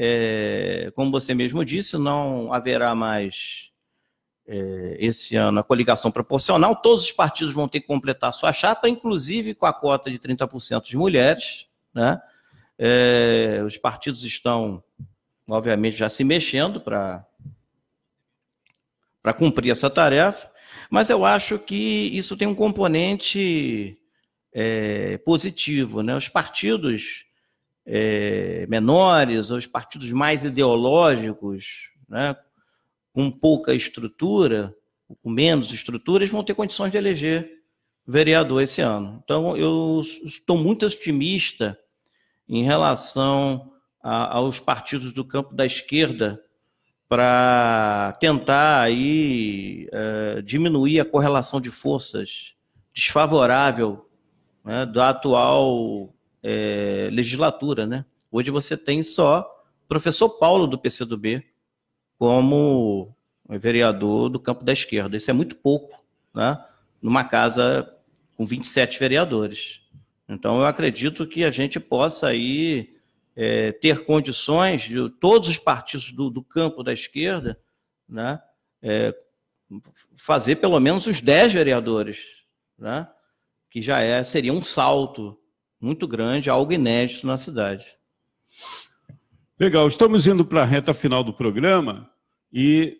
é, 0.00 0.92
como 0.94 1.10
você 1.10 1.34
mesmo 1.34 1.64
disse, 1.64 1.98
não 1.98 2.52
haverá 2.52 2.94
mais 2.94 3.72
é, 4.46 4.96
esse 5.00 5.34
ano 5.34 5.58
a 5.58 5.64
coligação 5.64 6.12
proporcional. 6.12 6.76
Todos 6.76 7.06
os 7.06 7.10
partidos 7.10 7.52
vão 7.52 7.66
ter 7.66 7.80
que 7.80 7.88
completar 7.88 8.32
sua 8.32 8.52
chapa, 8.52 8.88
inclusive 8.88 9.56
com 9.56 9.66
a 9.66 9.72
cota 9.72 10.08
de 10.08 10.16
30% 10.16 10.84
de 10.84 10.96
mulheres. 10.96 11.66
Né? 11.92 12.22
É, 12.78 13.60
os 13.66 13.76
partidos 13.76 14.22
estão, 14.22 14.84
obviamente, 15.48 15.96
já 15.96 16.08
se 16.08 16.22
mexendo 16.22 16.80
para 16.80 17.26
cumprir 19.36 19.72
essa 19.72 19.90
tarefa, 19.90 20.48
mas 20.88 21.10
eu 21.10 21.24
acho 21.24 21.58
que 21.58 22.08
isso 22.16 22.36
tem 22.36 22.46
um 22.46 22.54
componente 22.54 23.98
é, 24.52 25.18
positivo. 25.18 26.04
Né? 26.04 26.16
Os 26.16 26.28
partidos 26.28 27.26
é, 27.90 28.66
menores, 28.68 29.50
os 29.50 29.66
partidos 29.66 30.12
mais 30.12 30.44
ideológicos, 30.44 31.90
né? 32.06 32.36
com 33.14 33.30
pouca 33.30 33.72
estrutura, 33.72 34.74
com 35.22 35.30
menos 35.30 35.72
estruturas, 35.72 36.28
vão 36.28 36.44
ter 36.44 36.54
condições 36.54 36.92
de 36.92 36.98
eleger 36.98 37.50
vereador 38.06 38.62
esse 38.62 38.82
ano. 38.82 39.20
Então, 39.24 39.56
eu 39.56 40.02
estou 40.22 40.58
muito 40.58 40.84
otimista 40.84 41.78
em 42.46 42.62
relação 42.62 43.72
a, 44.02 44.36
aos 44.36 44.60
partidos 44.60 45.12
do 45.14 45.24
campo 45.24 45.54
da 45.54 45.64
esquerda 45.64 46.42
para 47.08 48.14
tentar 48.20 48.82
aí 48.82 49.88
é, 49.90 50.42
diminuir 50.42 51.00
a 51.00 51.06
correlação 51.06 51.58
de 51.58 51.70
forças 51.70 52.54
desfavorável 52.92 54.06
né, 54.62 54.84
da 54.84 55.08
atual 55.08 56.14
é, 56.42 57.08
legislatura, 57.12 57.86
né? 57.86 58.04
Hoje 58.30 58.50
você 58.50 58.76
tem 58.76 59.02
só 59.02 59.48
professor 59.88 60.28
Paulo 60.30 60.66
do 60.66 60.78
PCdoB 60.78 61.44
como 62.18 63.14
vereador 63.48 64.28
do 64.28 64.38
campo 64.38 64.64
da 64.64 64.72
esquerda. 64.72 65.16
Isso 65.16 65.30
é 65.30 65.34
muito 65.34 65.56
pouco, 65.56 66.04
né? 66.34 66.62
Numa 67.00 67.24
casa 67.24 67.94
com 68.36 68.44
27 68.44 68.98
vereadores. 68.98 69.80
Então 70.28 70.58
eu 70.58 70.66
acredito 70.66 71.26
que 71.26 71.44
a 71.44 71.50
gente 71.50 71.80
possa 71.80 72.28
aí 72.28 72.94
é, 73.34 73.72
ter 73.72 74.04
condições 74.04 74.82
de 74.82 75.08
todos 75.08 75.48
os 75.48 75.58
partidos 75.58 76.12
do, 76.12 76.28
do 76.28 76.42
campo 76.42 76.82
da 76.82 76.92
esquerda 76.92 77.58
né, 78.08 78.40
é, 78.82 79.14
fazer 80.16 80.56
pelo 80.56 80.80
menos 80.80 81.06
os 81.06 81.20
10 81.20 81.52
vereadores, 81.52 82.20
né, 82.78 83.08
que 83.70 83.82
já 83.82 84.00
é, 84.00 84.24
seria 84.24 84.52
um 84.52 84.62
salto 84.62 85.38
muito 85.80 86.06
grande, 86.06 86.50
algo 86.50 86.72
inédito 86.72 87.26
na 87.26 87.36
cidade. 87.36 87.86
Legal, 89.58 89.88
estamos 89.88 90.26
indo 90.26 90.44
para 90.44 90.62
a 90.62 90.66
reta 90.66 90.94
final 90.94 91.24
do 91.24 91.32
programa 91.32 92.10
e 92.52 92.96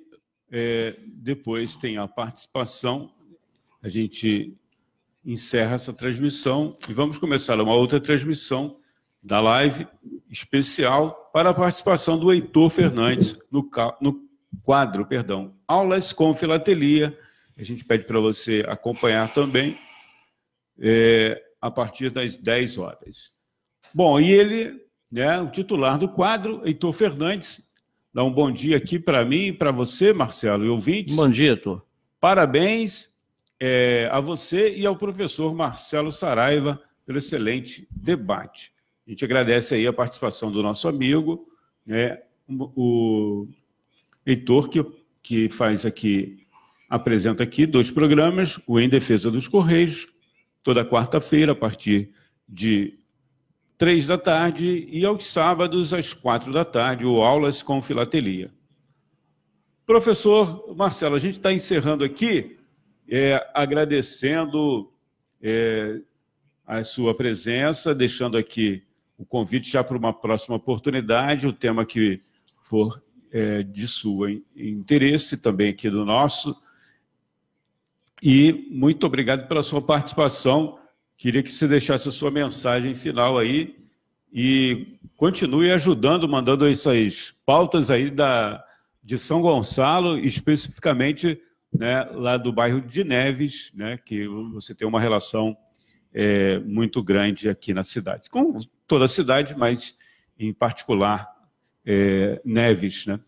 é, 0.50 0.96
depois 1.06 1.76
tem 1.76 1.98
a 1.98 2.08
participação. 2.08 3.12
A 3.82 3.88
gente 3.88 4.56
encerra 5.24 5.74
essa 5.74 5.92
transmissão 5.92 6.76
e 6.88 6.92
vamos 6.92 7.18
começar 7.18 7.60
uma 7.60 7.74
outra 7.74 8.00
transmissão 8.00 8.78
da 9.22 9.40
live 9.40 9.86
especial 10.30 11.30
para 11.32 11.50
a 11.50 11.54
participação 11.54 12.18
do 12.18 12.32
Heitor 12.32 12.70
Fernandes 12.70 13.38
no, 13.50 13.68
no 14.00 14.28
quadro, 14.62 15.06
perdão, 15.06 15.54
Aulas 15.66 16.12
com 16.12 16.34
Filatelia. 16.34 17.16
A 17.56 17.62
gente 17.62 17.84
pede 17.84 18.04
para 18.04 18.20
você 18.20 18.64
acompanhar 18.68 19.32
também 19.32 19.76
é, 20.78 21.42
a 21.60 21.70
partir 21.70 22.10
das 22.10 22.36
10 22.36 22.78
horas. 22.78 23.32
Bom, 23.92 24.20
e 24.20 24.32
ele, 24.32 24.80
né, 25.10 25.40
o 25.40 25.50
titular 25.50 25.98
do 25.98 26.08
quadro, 26.08 26.62
Heitor 26.64 26.92
Fernandes, 26.92 27.68
dá 28.12 28.22
um 28.22 28.32
bom 28.32 28.50
dia 28.50 28.76
aqui 28.76 28.98
para 28.98 29.24
mim 29.24 29.46
e 29.46 29.52
para 29.52 29.70
você, 29.70 30.12
Marcelo, 30.12 30.64
e 30.64 30.68
ouvintes. 30.68 31.16
Bom 31.16 31.28
dia, 31.28 31.50
Heitor. 31.50 31.82
Parabéns 32.20 33.16
é, 33.60 34.08
a 34.12 34.20
você 34.20 34.74
e 34.74 34.86
ao 34.86 34.96
professor 34.96 35.54
Marcelo 35.54 36.12
Saraiva 36.12 36.80
pelo 37.06 37.18
excelente 37.18 37.88
debate. 37.90 38.72
A 39.06 39.10
gente 39.10 39.24
agradece 39.24 39.74
aí 39.74 39.86
a 39.86 39.92
participação 39.92 40.52
do 40.52 40.62
nosso 40.62 40.86
amigo, 40.86 41.48
né, 41.86 42.20
o 42.48 43.48
Heitor, 44.26 44.68
que, 44.68 44.84
que 45.22 45.48
faz 45.48 45.86
aqui, 45.86 46.46
apresenta 46.88 47.42
aqui 47.42 47.66
dois 47.66 47.90
programas, 47.90 48.60
o 48.66 48.78
Em 48.78 48.88
Defesa 48.88 49.30
dos 49.30 49.48
Correios, 49.48 50.06
toda 50.62 50.84
quarta-feira, 50.84 51.52
a 51.52 51.56
partir 51.56 52.10
de 52.48 52.98
três 53.76 54.06
da 54.06 54.18
tarde, 54.18 54.88
e 54.90 55.04
aos 55.04 55.26
sábados, 55.26 55.94
às 55.94 56.12
quatro 56.12 56.52
da 56.52 56.64
tarde, 56.64 57.06
o 57.06 57.22
Aulas 57.22 57.62
com 57.62 57.80
Filatelia. 57.80 58.50
Professor 59.86 60.74
Marcelo, 60.76 61.14
a 61.14 61.18
gente 61.18 61.36
está 61.36 61.52
encerrando 61.52 62.04
aqui, 62.04 62.58
é, 63.08 63.42
agradecendo 63.54 64.92
é, 65.40 66.00
a 66.66 66.84
sua 66.84 67.14
presença, 67.14 67.94
deixando 67.94 68.36
aqui 68.36 68.82
o 69.16 69.24
convite 69.24 69.70
já 69.70 69.82
para 69.82 69.96
uma 69.96 70.12
próxima 70.12 70.56
oportunidade, 70.56 71.46
o 71.46 71.52
tema 71.52 71.86
que 71.86 72.20
for 72.64 73.02
é, 73.32 73.62
de 73.62 73.88
sua 73.88 74.30
interesse, 74.54 75.38
também 75.38 75.70
aqui 75.70 75.88
do 75.88 76.04
nosso. 76.04 76.54
E 78.22 78.66
muito 78.70 79.06
obrigado 79.06 79.46
pela 79.46 79.62
sua 79.62 79.80
participação. 79.80 80.78
Queria 81.16 81.42
que 81.42 81.52
você 81.52 81.66
deixasse 81.66 82.08
a 82.08 82.12
sua 82.12 82.30
mensagem 82.30 82.94
final 82.94 83.38
aí 83.38 83.76
e 84.32 84.98
continue 85.16 85.70
ajudando, 85.72 86.28
mandando 86.28 86.66
essas 86.66 87.34
pautas 87.44 87.90
aí 87.90 88.10
da, 88.10 88.62
de 89.02 89.18
São 89.18 89.40
Gonçalo, 89.40 90.18
especificamente 90.18 91.40
né, 91.72 92.04
lá 92.12 92.36
do 92.36 92.52
bairro 92.52 92.80
de 92.80 93.04
Neves, 93.04 93.72
né, 93.74 93.98
que 93.98 94.26
você 94.52 94.74
tem 94.74 94.86
uma 94.86 95.00
relação 95.00 95.56
é, 96.12 96.58
muito 96.60 97.02
grande 97.02 97.48
aqui 97.48 97.72
na 97.72 97.84
cidade. 97.84 98.30
Com 98.30 98.58
toda 98.86 99.04
a 99.04 99.08
cidade, 99.08 99.56
mas 99.56 99.96
em 100.38 100.52
particular 100.52 101.28
é, 101.84 102.40
Neves, 102.44 103.06
né? 103.06 103.18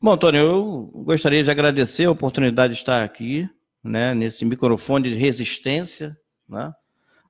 Bom, 0.00 0.12
Antônio, 0.12 0.40
eu 0.40 0.90
gostaria 1.04 1.44
de 1.44 1.50
agradecer 1.50 2.06
a 2.06 2.10
oportunidade 2.10 2.74
de 2.74 2.80
estar 2.80 3.04
aqui, 3.04 3.48
né, 3.82 4.14
nesse 4.14 4.44
microfone 4.44 5.10
de 5.10 5.16
resistência, 5.16 6.16
né? 6.48 6.72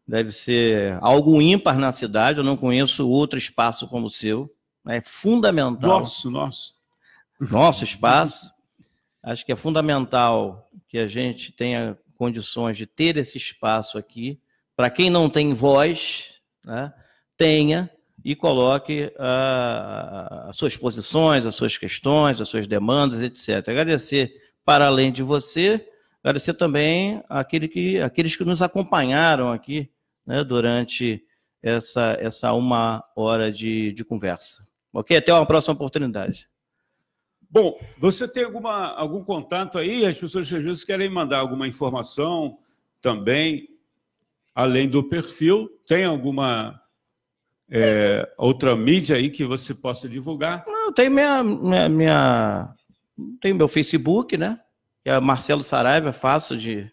Deve 0.07 0.33
ser 0.33 0.99
algo 1.01 1.41
ímpar 1.41 1.79
na 1.79 1.93
cidade, 1.93 2.39
eu 2.39 2.45
não 2.45 2.57
conheço 2.57 3.09
outro 3.09 3.39
espaço 3.39 3.87
como 3.87 4.07
o 4.07 4.11
seu. 4.11 4.53
É 4.87 5.01
fundamental. 5.01 6.01
Nosso, 6.01 6.31
nosso. 6.31 6.75
Nosso 7.41 7.85
espaço. 7.85 8.53
Acho 9.23 9.47
que 9.47 9.53
é 9.53 9.57
fundamental 9.57 10.69
que 10.89 10.99
a 10.99 11.07
gente 11.07 11.53
tenha 11.53 11.97
condições 12.17 12.77
de 12.77 12.85
ter 12.85 13.17
esse 13.17 13.39
espaço 13.39 13.97
aqui. 13.97 14.41
Para 14.75 14.91
quem 14.91 15.09
não 15.09 15.31
tem 15.31 15.55
voz, 15.55 16.41
né, 16.65 16.93
tenha, 17.37 17.89
e 18.25 18.37
coloque 18.37 19.13
ah, 19.19 20.47
as 20.49 20.57
suas 20.57 20.77
posições, 20.77 21.45
as 21.45 21.55
suas 21.55 21.77
questões, 21.77 22.41
as 22.41 22.49
suas 22.49 22.67
demandas, 22.67 23.23
etc. 23.23 23.69
Agradecer, 23.69 24.33
para 24.65 24.87
além 24.87 25.11
de 25.11 25.23
você, 25.23 25.85
agradecer 26.23 26.55
também 26.55 27.23
aquele 27.29 27.69
que, 27.69 28.01
aqueles 28.01 28.37
que 28.37 28.45
nos 28.45 28.63
acompanharam 28.63 29.51
aqui 29.51 29.91
né, 30.27 30.45
durante 30.45 31.25
essa, 31.63 32.17
essa 32.21 32.53
uma 32.53 33.05
hora 33.17 33.51
de, 33.51 33.93
de 33.93 34.05
conversa. 34.05 34.67
Ok? 34.93 35.17
Até 35.17 35.33
uma 35.33 35.47
próxima 35.47 35.75
oportunidade. 35.75 36.49
Bom, 37.51 37.79
você 37.99 38.27
tem 38.27 38.45
alguma, 38.45 38.95
algum 38.95 39.23
contato 39.23 39.79
aí? 39.79 40.07
As 40.07 40.19
pessoas 40.19 40.51
às 40.53 40.63
vezes 40.63 40.85
querem 40.85 41.11
mandar 41.11 41.39
alguma 41.39 41.69
informação 41.69 42.59
também, 43.01 43.69
além 44.55 44.89
do 44.89 45.03
perfil. 45.03 45.69
Tem 45.87 46.05
alguma 46.05 46.81
é, 47.71 48.31
outra 48.39 48.75
mídia 48.75 49.17
aí 49.17 49.29
que 49.29 49.45
você 49.45 49.75
possa 49.75 50.09
divulgar? 50.09 50.65
Não, 50.67 50.93
tem 50.93 51.11
minha, 51.11 51.43
minha, 51.43 51.89
minha 51.89 52.75
tem 53.41 53.53
meu 53.53 53.69
Facebook, 53.69 54.37
né? 54.37 54.59
Que 55.03 55.11
é 55.11 55.21
Marcelo 55.21 55.63
Saraiva, 55.63 56.11
é 56.11 56.13
fácil 56.13 56.57
de, 56.57 56.91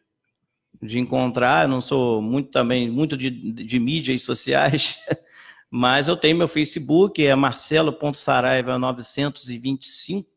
de 0.82 1.00
encontrar. 1.00 1.66
Eu 1.66 1.70
não 1.70 1.82
sou 1.82 2.22
muito 2.22 2.52
também 2.52 2.90
muito 2.90 3.16
de, 3.16 3.30
de 3.30 3.80
mídias 3.80 4.24
sociais, 4.24 5.00
mas 5.70 6.08
eu 6.08 6.18
tenho 6.18 6.38
meu 6.38 6.48
Facebook, 6.48 7.26
é 7.26 7.36
marcelo.saraiva 7.36 8.80
925, 8.80 10.30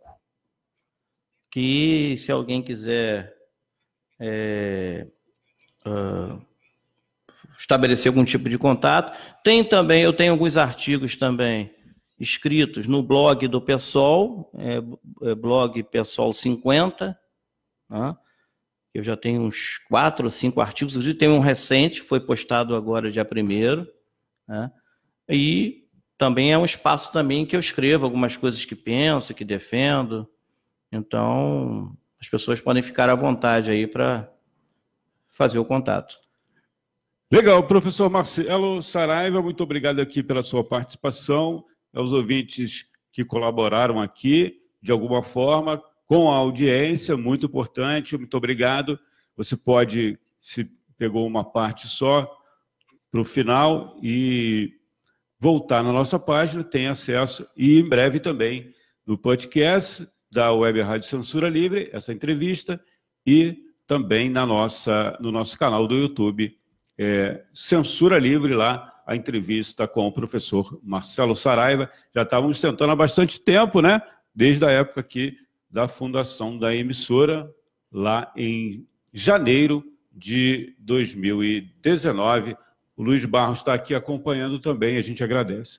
que 1.50 2.16
se 2.18 2.30
alguém 2.30 2.62
quiser 2.62 3.34
é, 4.20 5.06
uh, 5.86 6.40
estabelecer 7.58 8.10
algum 8.10 8.24
tipo 8.24 8.48
de 8.48 8.58
contato. 8.58 9.16
Tem 9.42 9.64
também, 9.64 10.02
eu 10.02 10.12
tenho 10.12 10.32
alguns 10.32 10.56
artigos 10.56 11.16
também 11.16 11.74
escritos 12.18 12.86
no 12.86 13.02
blog 13.02 13.48
do 13.48 13.60
PSOL, 13.60 14.50
é, 14.54 15.30
é 15.30 15.34
blog 15.34 15.82
PSOL 15.84 16.32
50, 16.32 17.18
né? 17.92 18.16
eu 18.94 19.02
já 19.02 19.16
tenho 19.16 19.42
uns 19.42 19.78
quatro 19.88 20.24
ou 20.24 20.30
cinco 20.30 20.60
artigos, 20.60 20.94
inclusive 20.94 21.18
tem 21.18 21.28
um 21.28 21.38
recente, 21.38 22.00
foi 22.00 22.20
postado 22.20 22.74
agora 22.74 23.10
dia 23.10 23.24
primeiro, 23.24 23.86
né? 24.48 24.72
e 25.28 25.86
também 26.16 26.52
é 26.52 26.58
um 26.58 26.64
espaço 26.64 27.12
também 27.12 27.44
que 27.44 27.54
eu 27.54 27.60
escrevo 27.60 28.04
algumas 28.04 28.36
coisas 28.36 28.64
que 28.64 28.74
penso, 28.74 29.34
que 29.34 29.44
defendo, 29.44 30.28
então 30.90 31.96
as 32.20 32.28
pessoas 32.28 32.60
podem 32.60 32.82
ficar 32.82 33.08
à 33.08 33.14
vontade 33.14 33.70
aí 33.70 33.86
para 33.86 34.32
fazer 35.30 35.58
o 35.58 35.64
contato. 35.64 36.18
Legal, 37.30 37.66
professor 37.66 38.10
Marcelo 38.10 38.82
Saraiva, 38.82 39.40
muito 39.40 39.62
obrigado 39.62 40.00
aqui 40.00 40.22
pela 40.22 40.42
sua 40.42 40.62
participação, 40.62 41.64
aos 41.94 42.12
ouvintes 42.12 42.86
que 43.10 43.24
colaboraram 43.24 44.00
aqui, 44.00 44.62
de 44.80 44.92
alguma 44.92 45.22
forma, 45.22 45.82
com 46.06 46.30
a 46.30 46.36
audiência, 46.36 47.16
muito 47.16 47.46
importante, 47.46 48.16
muito 48.16 48.36
obrigado. 48.36 48.98
Você 49.36 49.56
pode, 49.56 50.18
se 50.40 50.68
pegou 50.98 51.26
uma 51.26 51.44
parte 51.44 51.88
só, 51.88 52.30
para 53.10 53.20
o 53.20 53.24
final 53.24 53.98
e 54.02 54.72
voltar 55.38 55.82
na 55.82 55.92
nossa 55.92 56.18
página, 56.18 56.64
tem 56.64 56.86
acesso, 56.86 57.46
e 57.56 57.78
em 57.78 57.88
breve 57.88 58.18
também 58.18 58.72
no 59.06 59.18
podcast 59.18 60.08
da 60.30 60.52
Web 60.52 60.80
Rádio 60.80 61.08
Censura 61.08 61.48
Livre, 61.48 61.90
essa 61.92 62.12
entrevista, 62.12 62.80
e 63.26 63.58
também 63.86 64.30
na 64.30 64.46
nossa, 64.46 65.16
no 65.20 65.30
nosso 65.30 65.58
canal 65.58 65.86
do 65.86 65.94
YouTube, 65.94 66.56
é, 66.96 67.44
Censura 67.52 68.18
Livre 68.18 68.54
lá, 68.54 69.02
a 69.06 69.14
entrevista 69.14 69.86
com 69.86 70.06
o 70.06 70.12
professor 70.12 70.80
Marcelo 70.82 71.34
Saraiva. 71.34 71.90
Já 72.14 72.22
estávamos 72.22 72.60
tentando 72.60 72.92
há 72.92 72.96
bastante 72.96 73.40
tempo, 73.40 73.82
né? 73.82 74.00
Desde 74.34 74.64
a 74.64 74.70
época 74.70 75.00
aqui 75.00 75.36
da 75.72 75.88
fundação 75.88 76.58
da 76.58 76.74
emissora, 76.74 77.50
lá 77.90 78.30
em 78.36 78.86
janeiro 79.10 79.82
de 80.12 80.76
2019. 80.78 82.54
O 82.94 83.02
Luiz 83.02 83.24
Barros 83.24 83.58
está 83.58 83.72
aqui 83.72 83.94
acompanhando 83.94 84.58
também, 84.58 84.98
a 84.98 85.00
gente 85.00 85.24
agradece. 85.24 85.78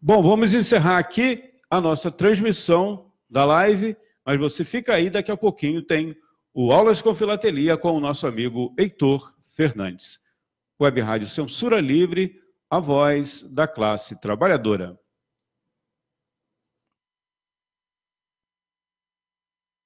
Bom, 0.00 0.22
vamos 0.22 0.52
encerrar 0.52 0.98
aqui 0.98 1.42
a 1.70 1.80
nossa 1.80 2.10
transmissão 2.10 3.10
da 3.28 3.46
live, 3.46 3.96
mas 4.24 4.38
você 4.38 4.62
fica 4.62 4.92
aí, 4.92 5.08
daqui 5.08 5.32
a 5.32 5.36
pouquinho 5.36 5.80
tem 5.80 6.14
o 6.52 6.70
Aulas 6.70 7.00
com 7.00 7.14
Filatelia 7.14 7.76
com 7.78 7.92
o 7.92 8.00
nosso 8.00 8.26
amigo 8.26 8.74
Heitor 8.78 9.32
Fernandes. 9.52 10.20
Web 10.78 11.00
Rádio 11.00 11.28
Censura 11.28 11.80
Livre, 11.80 12.40
a 12.68 12.78
voz 12.78 13.42
da 13.42 13.66
classe 13.66 14.20
trabalhadora. 14.20 14.98